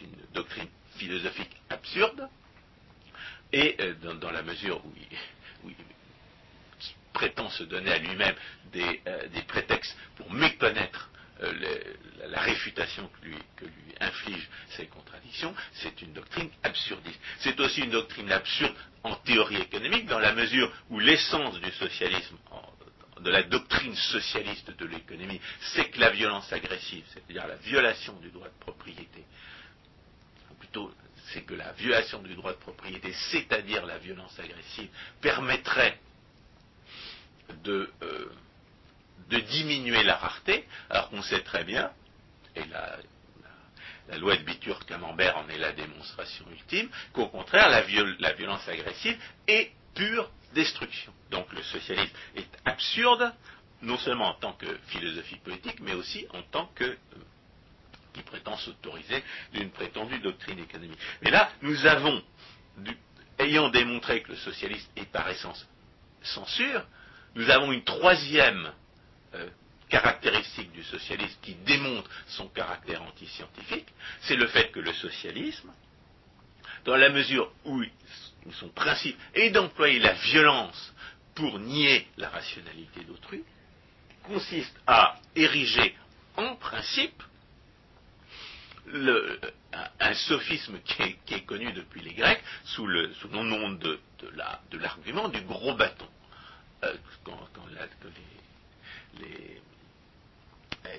une, 0.00 0.10
doctrine 0.32 0.68
philosophique 0.96 1.56
absurde, 1.70 2.28
et 3.52 3.76
euh, 3.80 3.94
dans, 4.14 4.30
la 4.30 4.42
mesure 4.42 4.84
où 4.84 4.92
il, 4.96 5.74
prétend 7.12 7.50
se 7.50 7.64
donner 7.64 7.90
à 7.92 7.98
lui-même 7.98 8.36
des, 8.72 9.02
euh, 9.06 9.26
prétextes 9.48 9.96
pour 10.16 10.32
méconnaître 10.32 11.10
euh, 11.42 11.52
la 12.28 12.40
réfutation 12.40 13.08
que 13.20 13.26
lui, 13.26 13.36
infligent 14.00 14.48
ces 14.76 14.86
contradictions, 14.86 15.54
c'est 15.74 16.00
une 16.02 16.12
doctrine 16.12 16.50
absurdiste. 16.62 17.20
C'est 17.40 17.58
aussi 17.60 17.82
une 17.82 17.90
doctrine 17.90 18.30
absurde 18.32 18.74
en 19.02 19.14
théorie 19.16 19.60
économique, 19.60 20.06
dans 20.06 20.18
la 20.18 20.34
mesure 20.34 20.72
où 20.88 20.98
l'essence 20.98 21.60
du 21.60 21.70
socialisme 21.72 22.36
de 23.20 23.30
la 23.30 23.42
doctrine 23.42 23.94
socialiste 23.94 24.70
de 24.70 24.86
l'économie, 24.86 25.40
c'est 25.60 25.90
que 25.90 26.00
la 26.00 26.10
violence 26.10 26.50
agressive, 26.52 27.04
c'est-à-dire 27.12 27.46
la 27.46 27.56
violation 27.56 28.18
du 28.20 28.30
droit 28.30 28.48
de 28.48 28.58
propriété, 28.60 29.24
ou 30.50 30.54
plutôt 30.54 30.90
c'est 31.32 31.42
que 31.42 31.54
la 31.54 31.72
violation 31.72 32.22
du 32.22 32.34
droit 32.34 32.52
de 32.52 32.58
propriété, 32.58 33.12
c'est-à-dire 33.30 33.86
la 33.86 33.98
violence 33.98 34.38
agressive, 34.38 34.88
permettrait 35.20 35.98
de, 37.62 37.90
euh, 38.02 38.32
de 39.30 39.38
diminuer 39.38 40.02
la 40.02 40.16
rareté, 40.16 40.66
alors 40.90 41.08
qu'on 41.10 41.22
sait 41.22 41.40
très 41.40 41.64
bien, 41.64 41.90
et 42.56 42.64
la, 42.66 42.98
loi 44.18 44.36
de 44.36 44.42
Bitur-Camembert 44.42 45.36
en 45.38 45.48
est 45.48 45.58
la 45.58 45.72
démonstration 45.72 46.44
ultime, 46.50 46.88
qu'au 47.12 47.28
contraire, 47.28 47.68
la, 47.68 47.82
la 48.18 48.32
violence 48.32 48.68
agressive 48.68 49.16
est 49.46 49.70
pure 49.94 50.30
destruction. 50.54 51.12
Donc 51.30 51.52
le 51.52 51.62
socialisme 51.62 52.12
est 52.34 52.48
absurde, 52.64 53.32
non 53.82 53.98
seulement 53.98 54.30
en 54.30 54.34
tant 54.34 54.52
que 54.54 54.66
philosophie 54.88 55.36
politique, 55.36 55.80
mais 55.80 55.94
aussi 55.94 56.26
en 56.34 56.42
tant 56.42 56.66
que 56.74 56.84
euh, 56.84 56.96
qui 58.12 58.22
prétend 58.22 58.56
s'autoriser 58.56 59.22
d'une 59.52 59.70
prétendue 59.70 60.18
doctrine 60.18 60.58
économique. 60.58 60.98
Mais 61.22 61.30
là, 61.30 61.50
nous 61.62 61.86
avons, 61.86 62.20
ayant 63.38 63.68
démontré 63.68 64.22
que 64.22 64.32
le 64.32 64.36
socialisme 64.38 64.90
est 64.96 65.08
par 65.10 65.28
essence 65.28 65.66
censure, 66.22 66.84
nous 67.36 67.48
avons 67.48 67.70
une 67.70 67.84
troisième 67.84 68.72
euh, 69.34 69.48
caractéristique 69.88 70.72
du 70.72 70.84
socialisme 70.84 71.36
qui 71.42 71.54
démontre 71.66 72.08
son 72.28 72.48
caractère 72.48 73.02
antiscientifique, 73.02 73.88
c'est 74.22 74.36
le 74.36 74.46
fait 74.46 74.70
que 74.70 74.80
le 74.80 74.92
socialisme, 74.92 75.70
dans 76.84 76.96
la 76.96 77.10
mesure 77.10 77.52
où 77.64 77.82
son 78.52 78.68
principe 78.68 79.18
est 79.34 79.50
d'employer 79.50 79.98
la 79.98 80.12
violence 80.12 80.94
pour 81.34 81.58
nier 81.58 82.06
la 82.16 82.28
rationalité 82.28 83.04
d'autrui, 83.04 83.44
consiste 84.22 84.78
à 84.86 85.18
ériger 85.34 85.94
en 86.36 86.54
principe 86.56 87.22
le, 88.86 89.40
un, 90.00 90.14
sophisme 90.14 90.78
qui 90.80 91.34
est, 91.34 91.44
connu 91.44 91.72
depuis 91.72 92.00
les 92.00 92.14
Grecs 92.14 92.42
sous 92.64 92.86
le, 92.86 93.10
nom 93.32 93.70
de, 93.70 94.00
l'argument 94.72 95.28
du 95.28 95.40
gros 95.42 95.74
bâton. 95.74 96.08
Euh, 96.84 96.94
quand, 97.24 97.38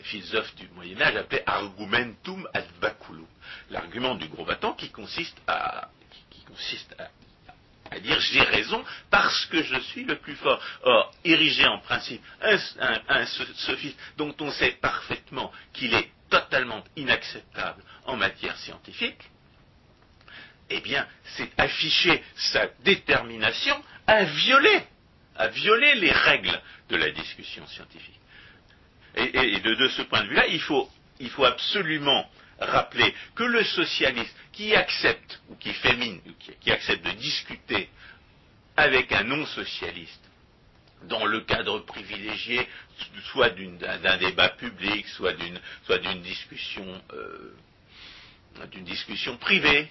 philosophes 0.04 0.56
du 0.56 0.68
Moyen 0.70 1.02
Âge 1.02 1.16
appelaient 1.16 1.44
argumentum 1.46 2.48
ad 2.54 2.66
baculum, 2.82 3.28
l'argument 3.70 4.16
du 4.16 4.28
gros 4.28 4.46
bâton 4.46 4.74
qui 4.74 4.90
consiste 4.90 5.38
à 5.48 5.90
dire 8.00 8.20
j'ai 8.20 8.42
raison 8.42 8.84
parce 9.10 9.46
que 9.48 9.62
je 9.64 9.80
suis 9.82 10.06
le 10.06 10.18
plus 10.18 10.36
fort. 10.36 10.62
Or, 10.84 11.14
ériger 11.24 11.68
en 11.68 11.80
principe 11.80 12.24
un, 12.42 12.58
un, 13.10 13.26
sophisme 13.26 13.98
dont 14.18 14.34
on 14.40 14.52
sait 14.52 14.72
parfaitement 14.72 15.52
qu'il 15.74 15.94
est 15.94 16.10
totalement 16.30 16.84
inacceptable 16.96 17.84
en 18.06 18.16
matière 18.16 18.58
scientifique, 18.58 19.30
eh 20.70 20.80
bien, 20.80 21.06
c'est 21.36 21.52
afficher 21.60 22.24
sa 22.36 22.68
détermination 22.84 23.76
à 24.08 24.24
violer, 24.24 24.84
à 25.36 25.48
violer 25.48 25.96
les 25.96 26.12
règles 26.12 26.62
de 26.90 26.96
la 26.98 27.12
discussion 27.12 27.66
scientifique. 27.68 28.20
Et, 29.16 29.60
de, 29.60 29.88
ce 29.90 30.04
point 30.04 30.24
de 30.24 30.30
vue-là, 30.30 30.48
il 30.48 30.62
faut, 30.62 30.90
absolument 31.44 32.30
rappeler 32.60 33.14
que 33.36 33.44
le 33.44 33.64
socialiste 33.64 34.36
qui 34.54 34.76
accepte, 34.76 35.42
ou 35.50 35.56
qui 35.56 35.74
fémine, 35.74 36.22
ou 36.26 36.32
qui, 36.60 36.72
accepte 36.72 37.06
de 37.06 37.12
discuter 37.12 37.90
avec 38.78 39.12
un 39.12 39.24
non-socialiste, 39.24 40.22
dans 41.04 41.26
le 41.26 41.42
cadre 41.42 41.80
privilégié, 41.80 42.68
soit 43.32 43.50
d'un 43.50 44.18
débat 44.18 44.50
public, 44.50 45.08
soit 45.08 45.34
d'une 45.34 46.22
discussion, 46.22 47.02
euh, 47.14 47.56
discussion 48.86 49.36
privée, 49.38 49.90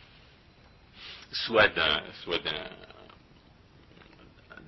soit 1.32 1.68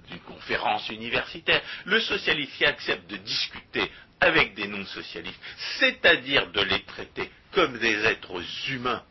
d'une 0.08 0.20
conférence 0.20 0.88
universitaire. 0.88 1.62
Le 1.84 2.00
socialiste 2.00 2.52
qui 2.56 2.64
accepte 2.64 3.10
de 3.10 3.16
discuter 3.16 3.90
avec 4.20 4.54
des 4.54 4.68
non-socialistes, 4.68 5.40
c'est-à-dire 5.78 6.50
de 6.52 6.60
les 6.62 6.82
traiter 6.84 7.30
comme 7.52 7.78
des 7.78 8.04
êtres 8.04 8.42
humains 8.70 9.02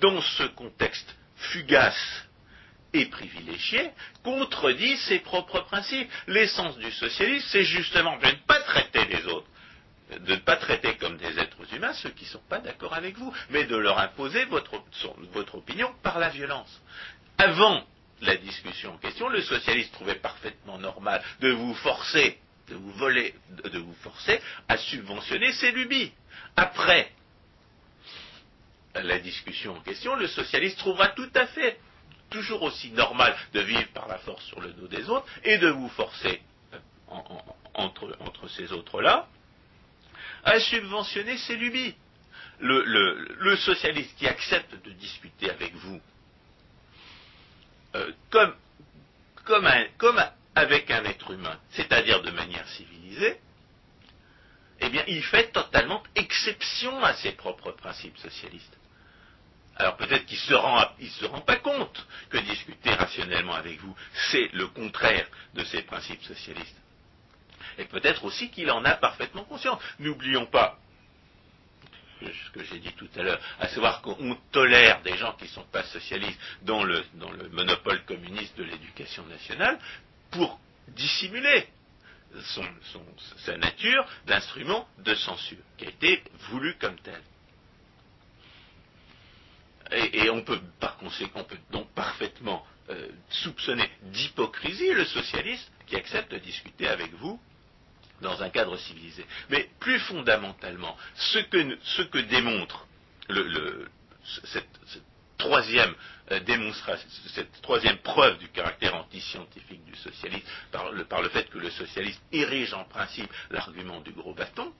dans 0.00 0.20
ce 0.20 0.44
contexte 0.44 1.14
fugace 1.36 2.24
et 2.92 3.06
privilégié, 3.06 3.90
contredit 4.22 4.96
ses 4.98 5.20
propres 5.20 5.60
principes. 5.60 6.10
L'essence 6.26 6.76
du 6.78 6.90
socialisme, 6.92 7.46
c'est 7.50 7.64
justement 7.64 8.18
de 8.18 8.26
ne 8.26 8.46
pas 8.46 8.60
traiter 8.60 9.04
les 9.06 9.24
autres, 9.26 9.46
de 10.20 10.34
ne 10.34 10.40
pas 10.40 10.56
traiter 10.56 10.96
comme 10.96 11.16
des 11.16 11.38
êtres 11.38 11.74
humains 11.74 11.92
ceux 11.94 12.10
qui 12.10 12.24
ne 12.24 12.30
sont 12.30 12.42
pas 12.48 12.58
d'accord 12.58 12.94
avec 12.94 13.16
vous, 13.16 13.32
mais 13.50 13.64
de 13.64 13.76
leur 13.76 13.98
imposer 13.98 14.44
votre, 14.46 14.82
votre 15.32 15.56
opinion 15.56 15.92
par 16.02 16.18
la 16.18 16.30
violence. 16.30 16.80
Avant 17.36 17.84
la 18.20 18.36
discussion 18.36 18.94
en 18.94 18.98
question, 18.98 19.28
le 19.28 19.42
socialiste 19.42 19.92
trouvait 19.92 20.16
parfaitement 20.16 20.78
normal 20.78 21.22
de 21.40 21.50
vous 21.50 21.74
forcer 21.74 22.38
de 22.68 22.74
vous 22.74 22.92
voler, 22.92 23.34
de 23.64 23.78
vous 23.78 23.94
forcer 24.02 24.40
à 24.68 24.76
subventionner 24.76 25.52
ces 25.52 25.72
lubies. 25.72 26.12
Après 26.56 27.10
la 28.94 29.18
discussion 29.18 29.76
en 29.76 29.80
question, 29.80 30.16
le 30.16 30.26
socialiste 30.26 30.78
trouvera 30.78 31.08
tout 31.08 31.30
à 31.34 31.46
fait 31.46 31.78
toujours 32.30 32.62
aussi 32.62 32.90
normal 32.90 33.34
de 33.54 33.60
vivre 33.60 33.88
par 33.94 34.08
la 34.08 34.18
force 34.18 34.44
sur 34.44 34.60
le 34.60 34.72
dos 34.72 34.88
des 34.88 35.08
autres 35.08 35.26
et 35.44 35.58
de 35.58 35.68
vous 35.68 35.88
forcer 35.90 36.42
euh, 36.74 36.78
entre, 37.74 38.48
ces 38.48 38.72
autres-là 38.72 39.28
à 40.44 40.60
subventionner 40.60 41.36
ces 41.38 41.56
lubies. 41.56 41.94
Le, 42.60 43.56
socialiste 43.56 44.16
qui 44.18 44.26
accepte 44.26 44.74
de 44.84 44.90
discuter 44.92 45.48
avec 45.48 45.74
vous 45.76 46.00
comme, 48.30 50.22
avec 50.54 50.90
un 50.90 51.04
être 51.04 51.30
humain, 51.30 51.58
c'est-à-dire 51.70 52.22
de 52.22 52.30
manière 52.30 52.66
civilisée, 52.68 53.40
eh 54.80 54.88
bien, 54.90 55.02
il 55.08 55.22
fait 55.24 55.50
totalement 55.50 56.02
exception 56.14 57.02
à 57.02 57.14
ses 57.14 57.32
propres 57.32 57.72
principes 57.72 58.18
socialistes. 58.18 58.76
Alors 59.76 59.96
peut-être 59.96 60.26
qu'il 60.26 60.38
ne 60.38 61.08
se, 61.08 61.24
rend 61.24 61.40
pas 61.40 61.56
compte 61.56 62.06
que 62.30 62.38
discuter 62.38 62.90
rationnellement 62.90 63.54
avec 63.54 63.80
vous, 63.80 63.94
c'est 64.30 64.50
le 64.52 64.66
contraire 64.68 65.26
de 65.54 65.62
ses 65.64 65.82
principes 65.82 66.22
socialistes. 66.24 66.76
Et 67.78 67.84
peut-être 67.84 68.24
aussi 68.24 68.50
qu'il 68.50 68.70
en 68.72 68.84
a 68.84 68.94
parfaitement 68.94 69.44
conscience. 69.44 69.80
N'oublions 70.00 70.46
pas 70.46 70.78
ce 72.20 72.50
que 72.52 72.64
j'ai 72.64 72.78
dit 72.78 72.92
tout 72.92 73.08
à 73.16 73.22
l'heure, 73.22 73.40
à 73.58 73.68
savoir 73.68 74.02
qu'on 74.02 74.36
tolère 74.52 75.02
des 75.02 75.16
gens 75.16 75.32
qui 75.34 75.44
ne 75.44 75.50
sont 75.50 75.66
pas 75.72 75.84
socialistes 75.84 76.38
dans 76.62 76.84
le 76.84 77.04
monopole 77.52 78.04
communiste 78.04 78.56
de 78.58 78.64
l'éducation 78.64 79.24
nationale, 79.26 79.78
pour 80.30 80.60
dissimuler 80.88 81.66
sa 83.38 83.56
nature 83.56 84.06
d'instrument 84.26 84.86
de 84.98 85.14
censure, 85.14 85.58
qui 85.76 85.86
a 85.86 85.88
été 85.88 86.22
voulu 86.50 86.74
comme 86.76 86.98
tel. 87.00 87.20
Et, 89.90 90.28
on 90.28 90.42
peut, 90.42 90.60
par 90.80 90.98
conséquent, 90.98 91.44
peut 91.44 91.56
donc 91.70 91.88
parfaitement 91.94 92.66
euh, 92.90 93.08
soupçonner 93.30 93.88
d'hypocrisie 94.02 94.92
le 94.92 95.06
socialiste 95.06 95.70
qui 95.86 95.96
accepte 95.96 96.30
de 96.30 96.38
discuter 96.38 96.86
avec 96.88 97.12
vous 97.14 97.40
dans 98.20 98.42
un 98.42 98.50
cadre 98.50 98.76
civilisé. 98.76 99.24
Mais 99.50 99.68
plus 99.80 99.98
fondamentalement, 100.00 100.96
ce 101.14 101.38
que, 101.38 102.18
démontre 102.18 102.86
cette, 104.44 104.68
troisième 105.38 105.94
euh, 106.30 106.72
cette 107.34 107.62
troisième 107.62 107.98
preuve 107.98 108.38
du 108.38 108.48
caractère 108.48 108.94
antiscientifique 108.94 109.84
du 109.84 109.96
socialisme 109.96 110.46
par 110.70 111.22
le, 111.22 111.28
fait 111.30 111.48
que 111.48 111.58
le 111.58 111.70
socialisme 111.70 112.20
érige 112.32 112.74
en 112.74 112.84
principe 112.84 113.30
l'argument 113.50 114.00
du 114.00 114.12
gros 114.12 114.34
bâton, 114.34 114.72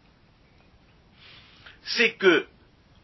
c'est 1.83 2.15
que, 2.15 2.47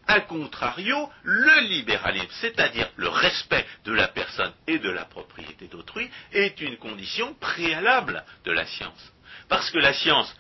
à 0.06 0.20
contrario, 0.20 1.08
le 1.22 1.68
libéralisme, 1.68 2.28
c'est-à-dire 2.40 2.90
le 2.96 3.08
respect 3.08 3.66
de 3.84 3.92
la 3.92 4.08
personne 4.08 4.52
et 4.66 4.78
de 4.78 4.90
la 4.90 5.06
propriété 5.06 5.68
d'autrui, 5.68 6.10
est 6.32 6.60
une 6.60 6.76
condition 6.76 7.32
préalable 7.34 8.24
de 8.44 8.52
la 8.52 8.66
science. 8.66 9.13
Parce 9.48 9.70
que 9.70 9.78
la 9.78 9.92
science, 9.92 10.34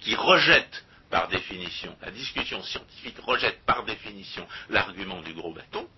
qui 0.00 0.14
rejette 0.14 0.84
par 1.10 1.28
définition, 1.28 1.96
la 2.00 2.10
discussion 2.10 2.62
scientifique 2.62 3.18
rejette 3.20 3.62
par 3.64 3.84
définition 3.84 4.46
l'argument 4.70 5.20
du 5.22 5.34
gros 5.34 5.52
bâton, 5.52 5.88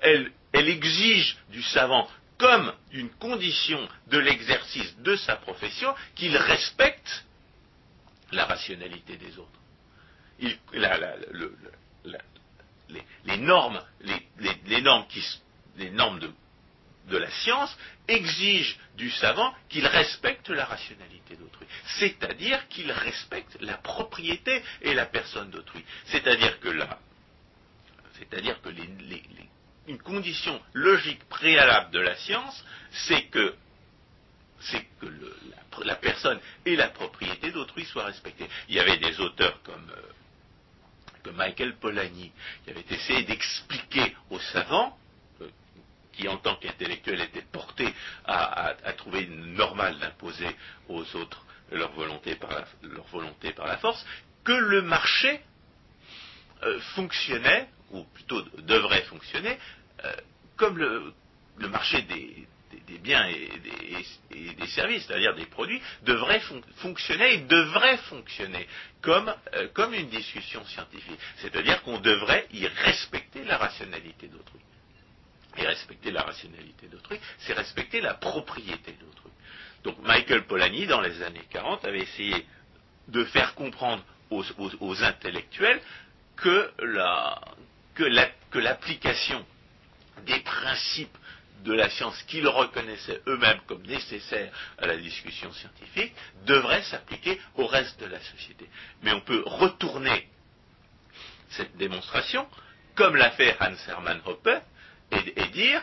elle, 0.00 0.32
exige 0.52 1.36
du 1.50 1.62
savant 1.62 2.08
comme 2.38 2.72
une 2.92 3.10
condition 3.10 3.86
de 4.06 4.18
l'exercice 4.18 4.96
de 4.98 5.16
sa 5.16 5.36
profession 5.36 5.94
qu'il 6.14 6.36
respecte 6.36 7.26
la 8.32 8.46
rationalité 8.46 9.16
des 9.16 9.38
autres. 9.38 9.60
les, 13.24 13.36
normes, 13.36 13.82
les, 14.00 14.80
normes, 14.80 15.06
de, 16.20 16.32
de, 17.08 17.16
la 17.16 17.30
science 17.30 17.76
exigent 18.08 18.76
du 18.96 19.10
savant 19.10 19.54
qu'il 19.68 19.86
respecte 19.86 20.48
la 20.48 20.64
rationalité 20.64 21.36
d'autrui, 21.36 21.66
c'est-à-dire 21.98 22.68
qu'il 22.68 22.90
respecte 22.90 23.56
la 23.60 23.76
propriété 23.78 24.62
et 24.82 24.94
la 24.94 25.06
personne 25.06 25.50
d'autrui. 25.50 25.84
C'est-à-dire 26.06 26.60
que 26.60 26.68
là, 26.68 26.98
c'est-à-dire 28.18 28.60
que 28.60 28.70
une 29.88 29.98
condition 30.02 30.60
logique 30.74 31.24
préalable 31.28 31.90
de 31.90 32.00
la 32.00 32.14
science, 32.16 32.64
c'est 32.92 33.22
que, 33.24 33.54
la, 35.82 35.94
personne 35.96 36.38
et 36.66 36.76
la 36.76 36.88
propriété 36.88 37.50
d'autrui 37.50 37.84
soient 37.86 38.04
respectées. 38.04 38.48
Il 38.68 38.74
y 38.74 38.80
avait 38.80 38.98
des 38.98 39.18
auteurs 39.20 39.62
comme, 39.62 39.90
euh, 39.90 41.32
Michael 41.32 41.76
Polanyi 41.76 42.32
qui 42.64 42.70
avaient 42.70 42.84
essayé 42.90 43.22
d'expliquer 43.22 44.16
aux 44.30 44.40
savants 44.40 44.98
qui 46.20 46.28
en 46.28 46.36
tant 46.36 46.56
qu'intellectuels 46.56 47.22
étaient 47.22 47.46
portés 47.50 47.92
à, 48.26 48.74
trouver 48.96 49.22
une 49.22 49.54
normale 49.54 49.98
d'imposer 49.98 50.48
aux 50.88 51.16
autres 51.16 51.44
leur 51.72 51.92
volonté 51.92 52.34
par 52.34 52.50
la, 53.66 53.76
force, 53.78 54.04
que 54.44 54.52
le 54.52 54.82
marché 54.82 55.40
euh, 56.62 56.80
fonctionnait, 56.94 57.68
ou 57.92 58.04
plutôt 58.04 58.42
devrait 58.58 59.02
fonctionner, 59.02 59.56
euh, 60.04 60.12
comme 60.56 60.76
le, 60.78 61.12
marché 61.68 62.02
des, 62.02 62.46
biens 62.98 63.26
et 63.28 63.48
des, 64.30 64.66
services, 64.66 65.06
c'est-à-dire 65.06 65.34
des 65.36 65.46
produits, 65.46 65.80
devrait 66.02 66.42
fonctionner 66.76 67.34
et 67.34 67.38
devrait 67.38 67.98
fonctionner 67.98 68.66
comme, 69.00 69.32
euh, 69.54 69.68
comme 69.72 69.94
une 69.94 70.10
discussion 70.10 70.64
scientifique. 70.66 71.18
C'est-à-dire 71.36 71.82
qu'on 71.82 72.00
devrait 72.00 72.46
y 72.52 72.66
respecter 72.66 73.44
la 73.44 73.58
rationalité 73.58 74.26
d'autrui. 74.26 74.60
Et 75.56 75.66
respecter 75.66 76.10
la 76.10 76.22
rationalité 76.22 76.86
d'autrui, 76.86 77.18
c'est 77.38 77.52
respecter 77.52 78.00
la 78.00 78.14
propriété 78.14 78.92
d'autrui. 78.92 79.30
Donc 79.82 79.98
Michael 80.02 80.46
Polanyi, 80.46 80.86
dans 80.86 81.00
les 81.00 81.22
années 81.22 81.44
40, 81.50 81.84
avait 81.84 82.02
essayé 82.02 82.46
de 83.08 83.24
faire 83.24 83.54
comprendre 83.54 84.04
aux, 84.30 85.02
intellectuels 85.02 85.80
que 86.36 86.70
que 87.94 88.58
l'application 88.58 89.44
des 90.24 90.38
principes 90.40 91.16
de 91.64 91.72
la 91.72 91.90
science 91.90 92.22
qu'ils 92.24 92.48
reconnaissaient 92.48 93.20
eux-mêmes 93.26 93.60
comme 93.66 93.82
nécessaires 93.82 94.52
à 94.78 94.86
la 94.86 94.96
discussion 94.96 95.52
scientifique 95.52 96.14
devrait 96.46 96.82
s'appliquer 96.84 97.38
au 97.56 97.66
reste 97.66 98.00
de 98.00 98.06
la 98.06 98.20
société. 98.20 98.68
Mais 99.02 99.12
on 99.12 99.20
peut 99.20 99.42
retourner 99.44 100.26
cette 101.50 101.76
démonstration, 101.76 102.46
comme 102.94 103.16
l'a 103.16 103.32
fait 103.32 103.56
Hans 103.60 103.74
Hermann 103.88 104.20
Hoppe, 104.24 104.48
et, 105.12 105.46
dire 105.48 105.82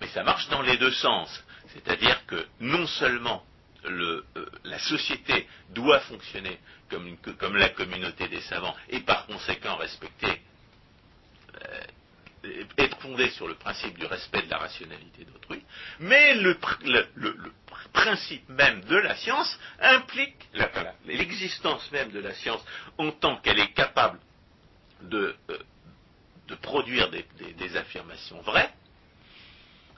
mais 0.00 0.08
ça 0.08 0.22
marche 0.24 0.48
dans 0.48 0.62
les 0.62 0.76
deux 0.76 0.90
sens. 0.92 1.44
C'est-à-dire 1.72 2.26
que 2.26 2.46
non 2.60 2.86
seulement 2.86 3.44
le, 3.84 4.24
euh, 4.36 4.46
la 4.64 4.78
société 4.78 5.46
doit 5.70 6.00
fonctionner 6.00 6.58
comme, 6.88 7.16
comme, 7.38 7.56
la 7.56 7.70
communauté 7.70 8.28
des 8.28 8.40
savants 8.42 8.74
et 8.88 9.00
par 9.00 9.26
conséquent 9.26 9.76
respecter 9.76 10.40
euh, 11.62 11.84
être 12.78 12.98
fondée 12.98 13.30
sur 13.30 13.48
le 13.48 13.54
principe 13.54 13.98
du 13.98 14.06
respect 14.06 14.42
de 14.42 14.50
la 14.50 14.58
rationalité 14.58 15.24
d'autrui, 15.24 15.62
mais 16.00 16.34
le, 16.34 16.58
principe 17.92 18.48
même 18.48 18.82
de 18.82 18.96
la 18.96 19.16
science 19.16 19.58
implique 19.80 20.36
l'existence 21.06 21.90
même 21.92 22.10
de 22.10 22.20
la 22.20 22.34
science 22.34 22.64
en 22.98 23.12
tant 23.12 23.36
qu'elle 23.38 23.58
est 23.60 23.72
capable 23.72 24.18
de, 25.02 25.34
euh, 25.50 25.58
de 26.48 26.54
produire 26.54 27.10
des, 27.10 27.76
affirmations 27.76 28.40
vraies, 28.42 28.72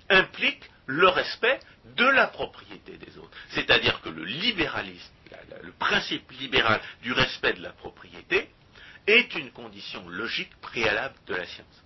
implique 0.08 0.62
le 0.86 1.08
respect 1.08 1.58
de 1.96 2.04
la 2.04 2.28
propriété 2.28 2.96
des 2.96 3.18
autres. 3.18 3.36
C'est-à-dire 3.50 4.00
que 4.02 4.08
le 4.08 4.24
libéralisme, 4.24 5.12
le 5.62 5.72
principe 5.72 6.30
libéral 6.32 6.80
du 7.02 7.12
respect 7.12 7.54
de 7.54 7.62
la 7.62 7.72
propriété, 7.72 8.48
est 9.06 9.34
une 9.34 9.50
condition 9.50 10.08
logique 10.08 10.54
préalable 10.60 11.14
de 11.26 11.34
la 11.34 11.46
science. 11.46 11.82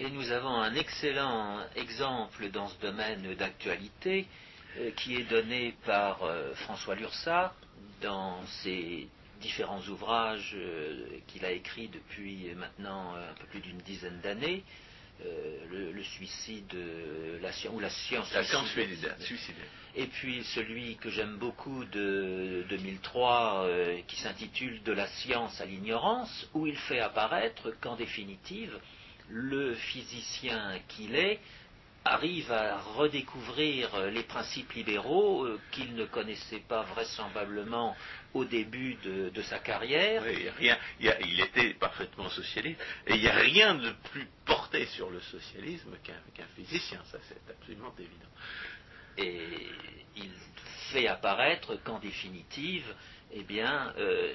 Et 0.00 0.10
nous 0.10 0.30
avons 0.30 0.60
un 0.60 0.74
excellent 0.74 1.60
exemple 1.74 2.50
dans 2.50 2.68
ce 2.68 2.78
domaine 2.80 3.34
d'actualité 3.34 4.26
euh, 4.78 4.92
qui 4.92 5.16
est 5.16 5.24
donné 5.24 5.74
par 5.84 6.22
euh, 6.22 6.54
François 6.54 6.94
Lursat 6.94 7.52
dans 8.00 8.44
ses 8.62 9.08
différents 9.40 9.80
ouvrages 9.88 10.54
euh, 10.56 11.06
qu'il 11.26 11.44
a 11.44 11.52
écrits 11.52 11.88
depuis 11.88 12.54
maintenant 12.54 13.14
un 13.14 13.34
peu 13.40 13.46
plus 13.46 13.60
d'une 13.60 13.78
dizaine 13.78 14.20
d'années. 14.20 14.64
Le, 15.70 16.00
suicide, 16.04 16.72
la 17.42 17.50
science, 17.50 17.74
ou 17.74 17.80
la 17.80 17.90
science, 17.90 18.32
la 18.32 18.44
science 18.44 18.68
suicidaire. 18.68 19.16
Et 19.96 20.06
puis 20.06 20.44
celui 20.54 20.94
que 20.94 21.10
j'aime 21.10 21.38
beaucoup 21.38 21.84
de 21.86 22.64
2003, 22.68 23.66
qui 24.06 24.14
s'intitule 24.14 24.80
De 24.84 24.92
la 24.92 25.08
science 25.08 25.60
à 25.60 25.64
l'ignorance, 25.64 26.48
où 26.54 26.68
il 26.68 26.76
fait 26.76 27.00
apparaître 27.00 27.72
qu'en 27.80 27.96
définitive, 27.96 28.78
le 29.28 29.74
physicien 29.74 30.78
qu'il 30.86 31.16
est 31.16 31.40
arrive 32.04 32.50
à 32.52 32.78
redécouvrir 32.78 34.06
les 34.10 34.22
principes 34.22 34.72
libéraux 34.72 35.44
euh, 35.44 35.60
qu'il 35.72 35.94
ne 35.94 36.06
connaissait 36.06 36.60
pas 36.60 36.82
vraisemblablement 36.82 37.96
au 38.34 38.44
début 38.44 38.94
de, 39.04 39.42
sa 39.42 39.58
carrière. 39.58 40.22
il, 41.00 41.40
était 41.40 41.74
parfaitement 41.74 42.28
socialiste, 42.28 42.80
et 43.06 43.14
il 43.14 43.20
n'y 43.20 43.28
a 43.28 43.36
rien 43.36 43.74
de 43.74 43.90
plus 44.10 44.28
porté 44.44 44.86
sur 44.86 45.10
le 45.10 45.20
socialisme 45.20 45.96
qu'un 46.02 46.46
physicien, 46.56 47.00
ça 47.10 47.18
c'est 47.28 47.50
absolument 47.50 47.94
évident. 47.98 48.30
Et 49.16 49.68
il 50.16 50.30
fait 50.92 51.08
apparaître 51.08 51.76
qu'en 51.82 51.98
définitive, 51.98 52.94
eh 53.32 53.42
bien, 53.42 53.92
euh, 53.98 54.32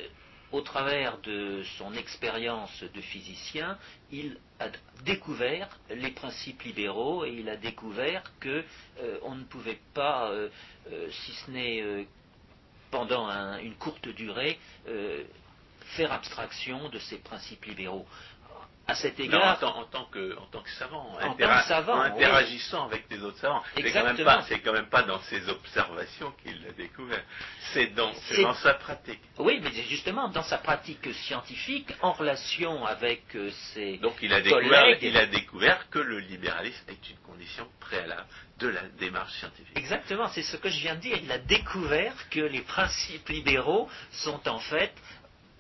au 0.54 0.62
travers 0.62 1.18
de 1.22 1.64
son 1.80 1.94
expérience 1.96 2.84
de 2.84 3.02
physicien, 3.02 3.78
il 4.12 4.38
a 4.60 4.68
découvert 5.04 5.68
les 5.90 6.12
principes 6.12 6.62
libéraux 6.62 7.26
et 7.26 7.32
il 7.32 7.50
a 7.50 7.58
découvert 7.58 8.22
que 8.40 8.64
euh, 9.02 9.18
on 9.24 9.34
ne 9.34 9.44
pouvait 9.46 9.80
pas, 9.96 10.30
euh, 10.30 10.50
euh, 10.92 11.10
si 11.10 11.32
ce 11.34 11.52
n'est 11.52 12.08
pendant 12.92 13.28
une 13.58 13.74
courte 13.74 14.08
durée, 14.10 14.60
faire 15.96 16.12
abstraction 16.12 16.90
de 16.90 17.00
ces 17.00 17.18
principes 17.18 17.66
libéraux 17.66 18.06
à 18.88 18.96
cet 18.96 19.20
égard. 19.20 19.64
en, 19.64 19.86
tant 19.86 20.06
que, 20.06 20.38
en 20.38 20.46
tant 20.48 20.62
que 20.62 20.70
savant, 20.72 21.16
en, 21.16 21.20
interagissant 21.20 22.86
avec 22.86 23.08
des 23.08 23.22
autres 23.24 23.38
savants. 23.40 23.64
C'est 23.76 23.92
quand, 23.92 24.04
même 24.04 24.18
pas, 24.18 24.44
quand 24.64 24.74
même 24.74 24.90
pas 24.90 25.04
dans 25.04 25.20
ses 25.22 25.48
observations 25.48 26.34
qu'il 26.44 26.62
l'a 26.64 26.72
découvert. 26.74 27.24
C'est 27.74 27.88
dans, 27.88 28.12
dans, 28.42 28.54
sa 28.56 28.74
pratique. 28.74 29.22
Oui, 29.38 29.60
mais 29.64 29.72
c'est 29.74 29.84
justement 29.84 30.28
dans 30.28 30.44
sa 30.44 30.58
pratique 30.58 31.14
scientifique, 31.14 31.94
en 32.02 32.12
relation 32.12 32.86
avec 32.86 33.24
euh, 33.36 33.50
ses 33.74 33.98
Donc 33.98 34.16
il 34.22 34.34
a, 34.34 34.42
découvert, 34.42 34.98
il 35.02 35.18
a 35.18 35.26
découvert 35.28 35.90
que 35.90 36.00
le 36.00 36.20
libéralisme 36.20 36.90
est 36.90 37.10
une 37.10 37.18
condition 37.18 37.68
préalable 37.80 38.28
de 38.60 38.68
la 38.68 38.84
démarche 39.00 39.34
scientifique. 39.40 39.78
Exactement, 39.78 40.28
c'est 40.30 40.44
ce 40.44 40.58
que 40.58 40.70
je 40.70 40.80
viens 40.80 40.96
de 40.96 41.02
dire. 41.02 41.18
Il 41.24 41.32
a 41.32 41.38
découvert 41.38 42.14
que 42.30 42.42
les 42.42 42.62
principes 42.62 43.30
libéraux 43.30 43.90
sont 44.12 44.48
en 44.48 44.60
fait 44.60 44.94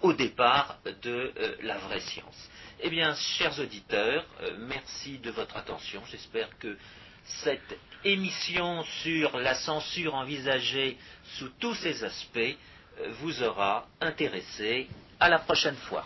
au 0.01 0.13
départ 0.13 0.77
de 1.01 1.33
euh, 1.37 1.55
la 1.61 1.77
vraie 1.77 2.01
science. 2.01 2.49
Eh 2.85 2.89
bien, 2.89 3.15
chers 3.15 3.57
auditeurs, 3.59 4.25
euh, 4.41 4.57
merci 4.59 5.17
de 5.19 5.31
votre 5.31 5.55
attention. 5.55 6.03
J'espère 6.11 6.49
que 6.59 6.77
cette 7.23 7.79
émission 8.03 8.83
sur 9.01 9.37
la 9.39 9.55
censure 9.55 10.15
envisagée 10.15 10.97
sous 11.37 11.47
tous 11.61 11.75
ses 11.75 12.03
aspects 12.03 12.37
euh, 12.99 13.13
vous 13.21 13.41
aura 13.41 13.87
intéressé. 14.01 14.89
À 15.21 15.29
la 15.29 15.39
prochaine 15.39 15.77
fois. 15.77 16.03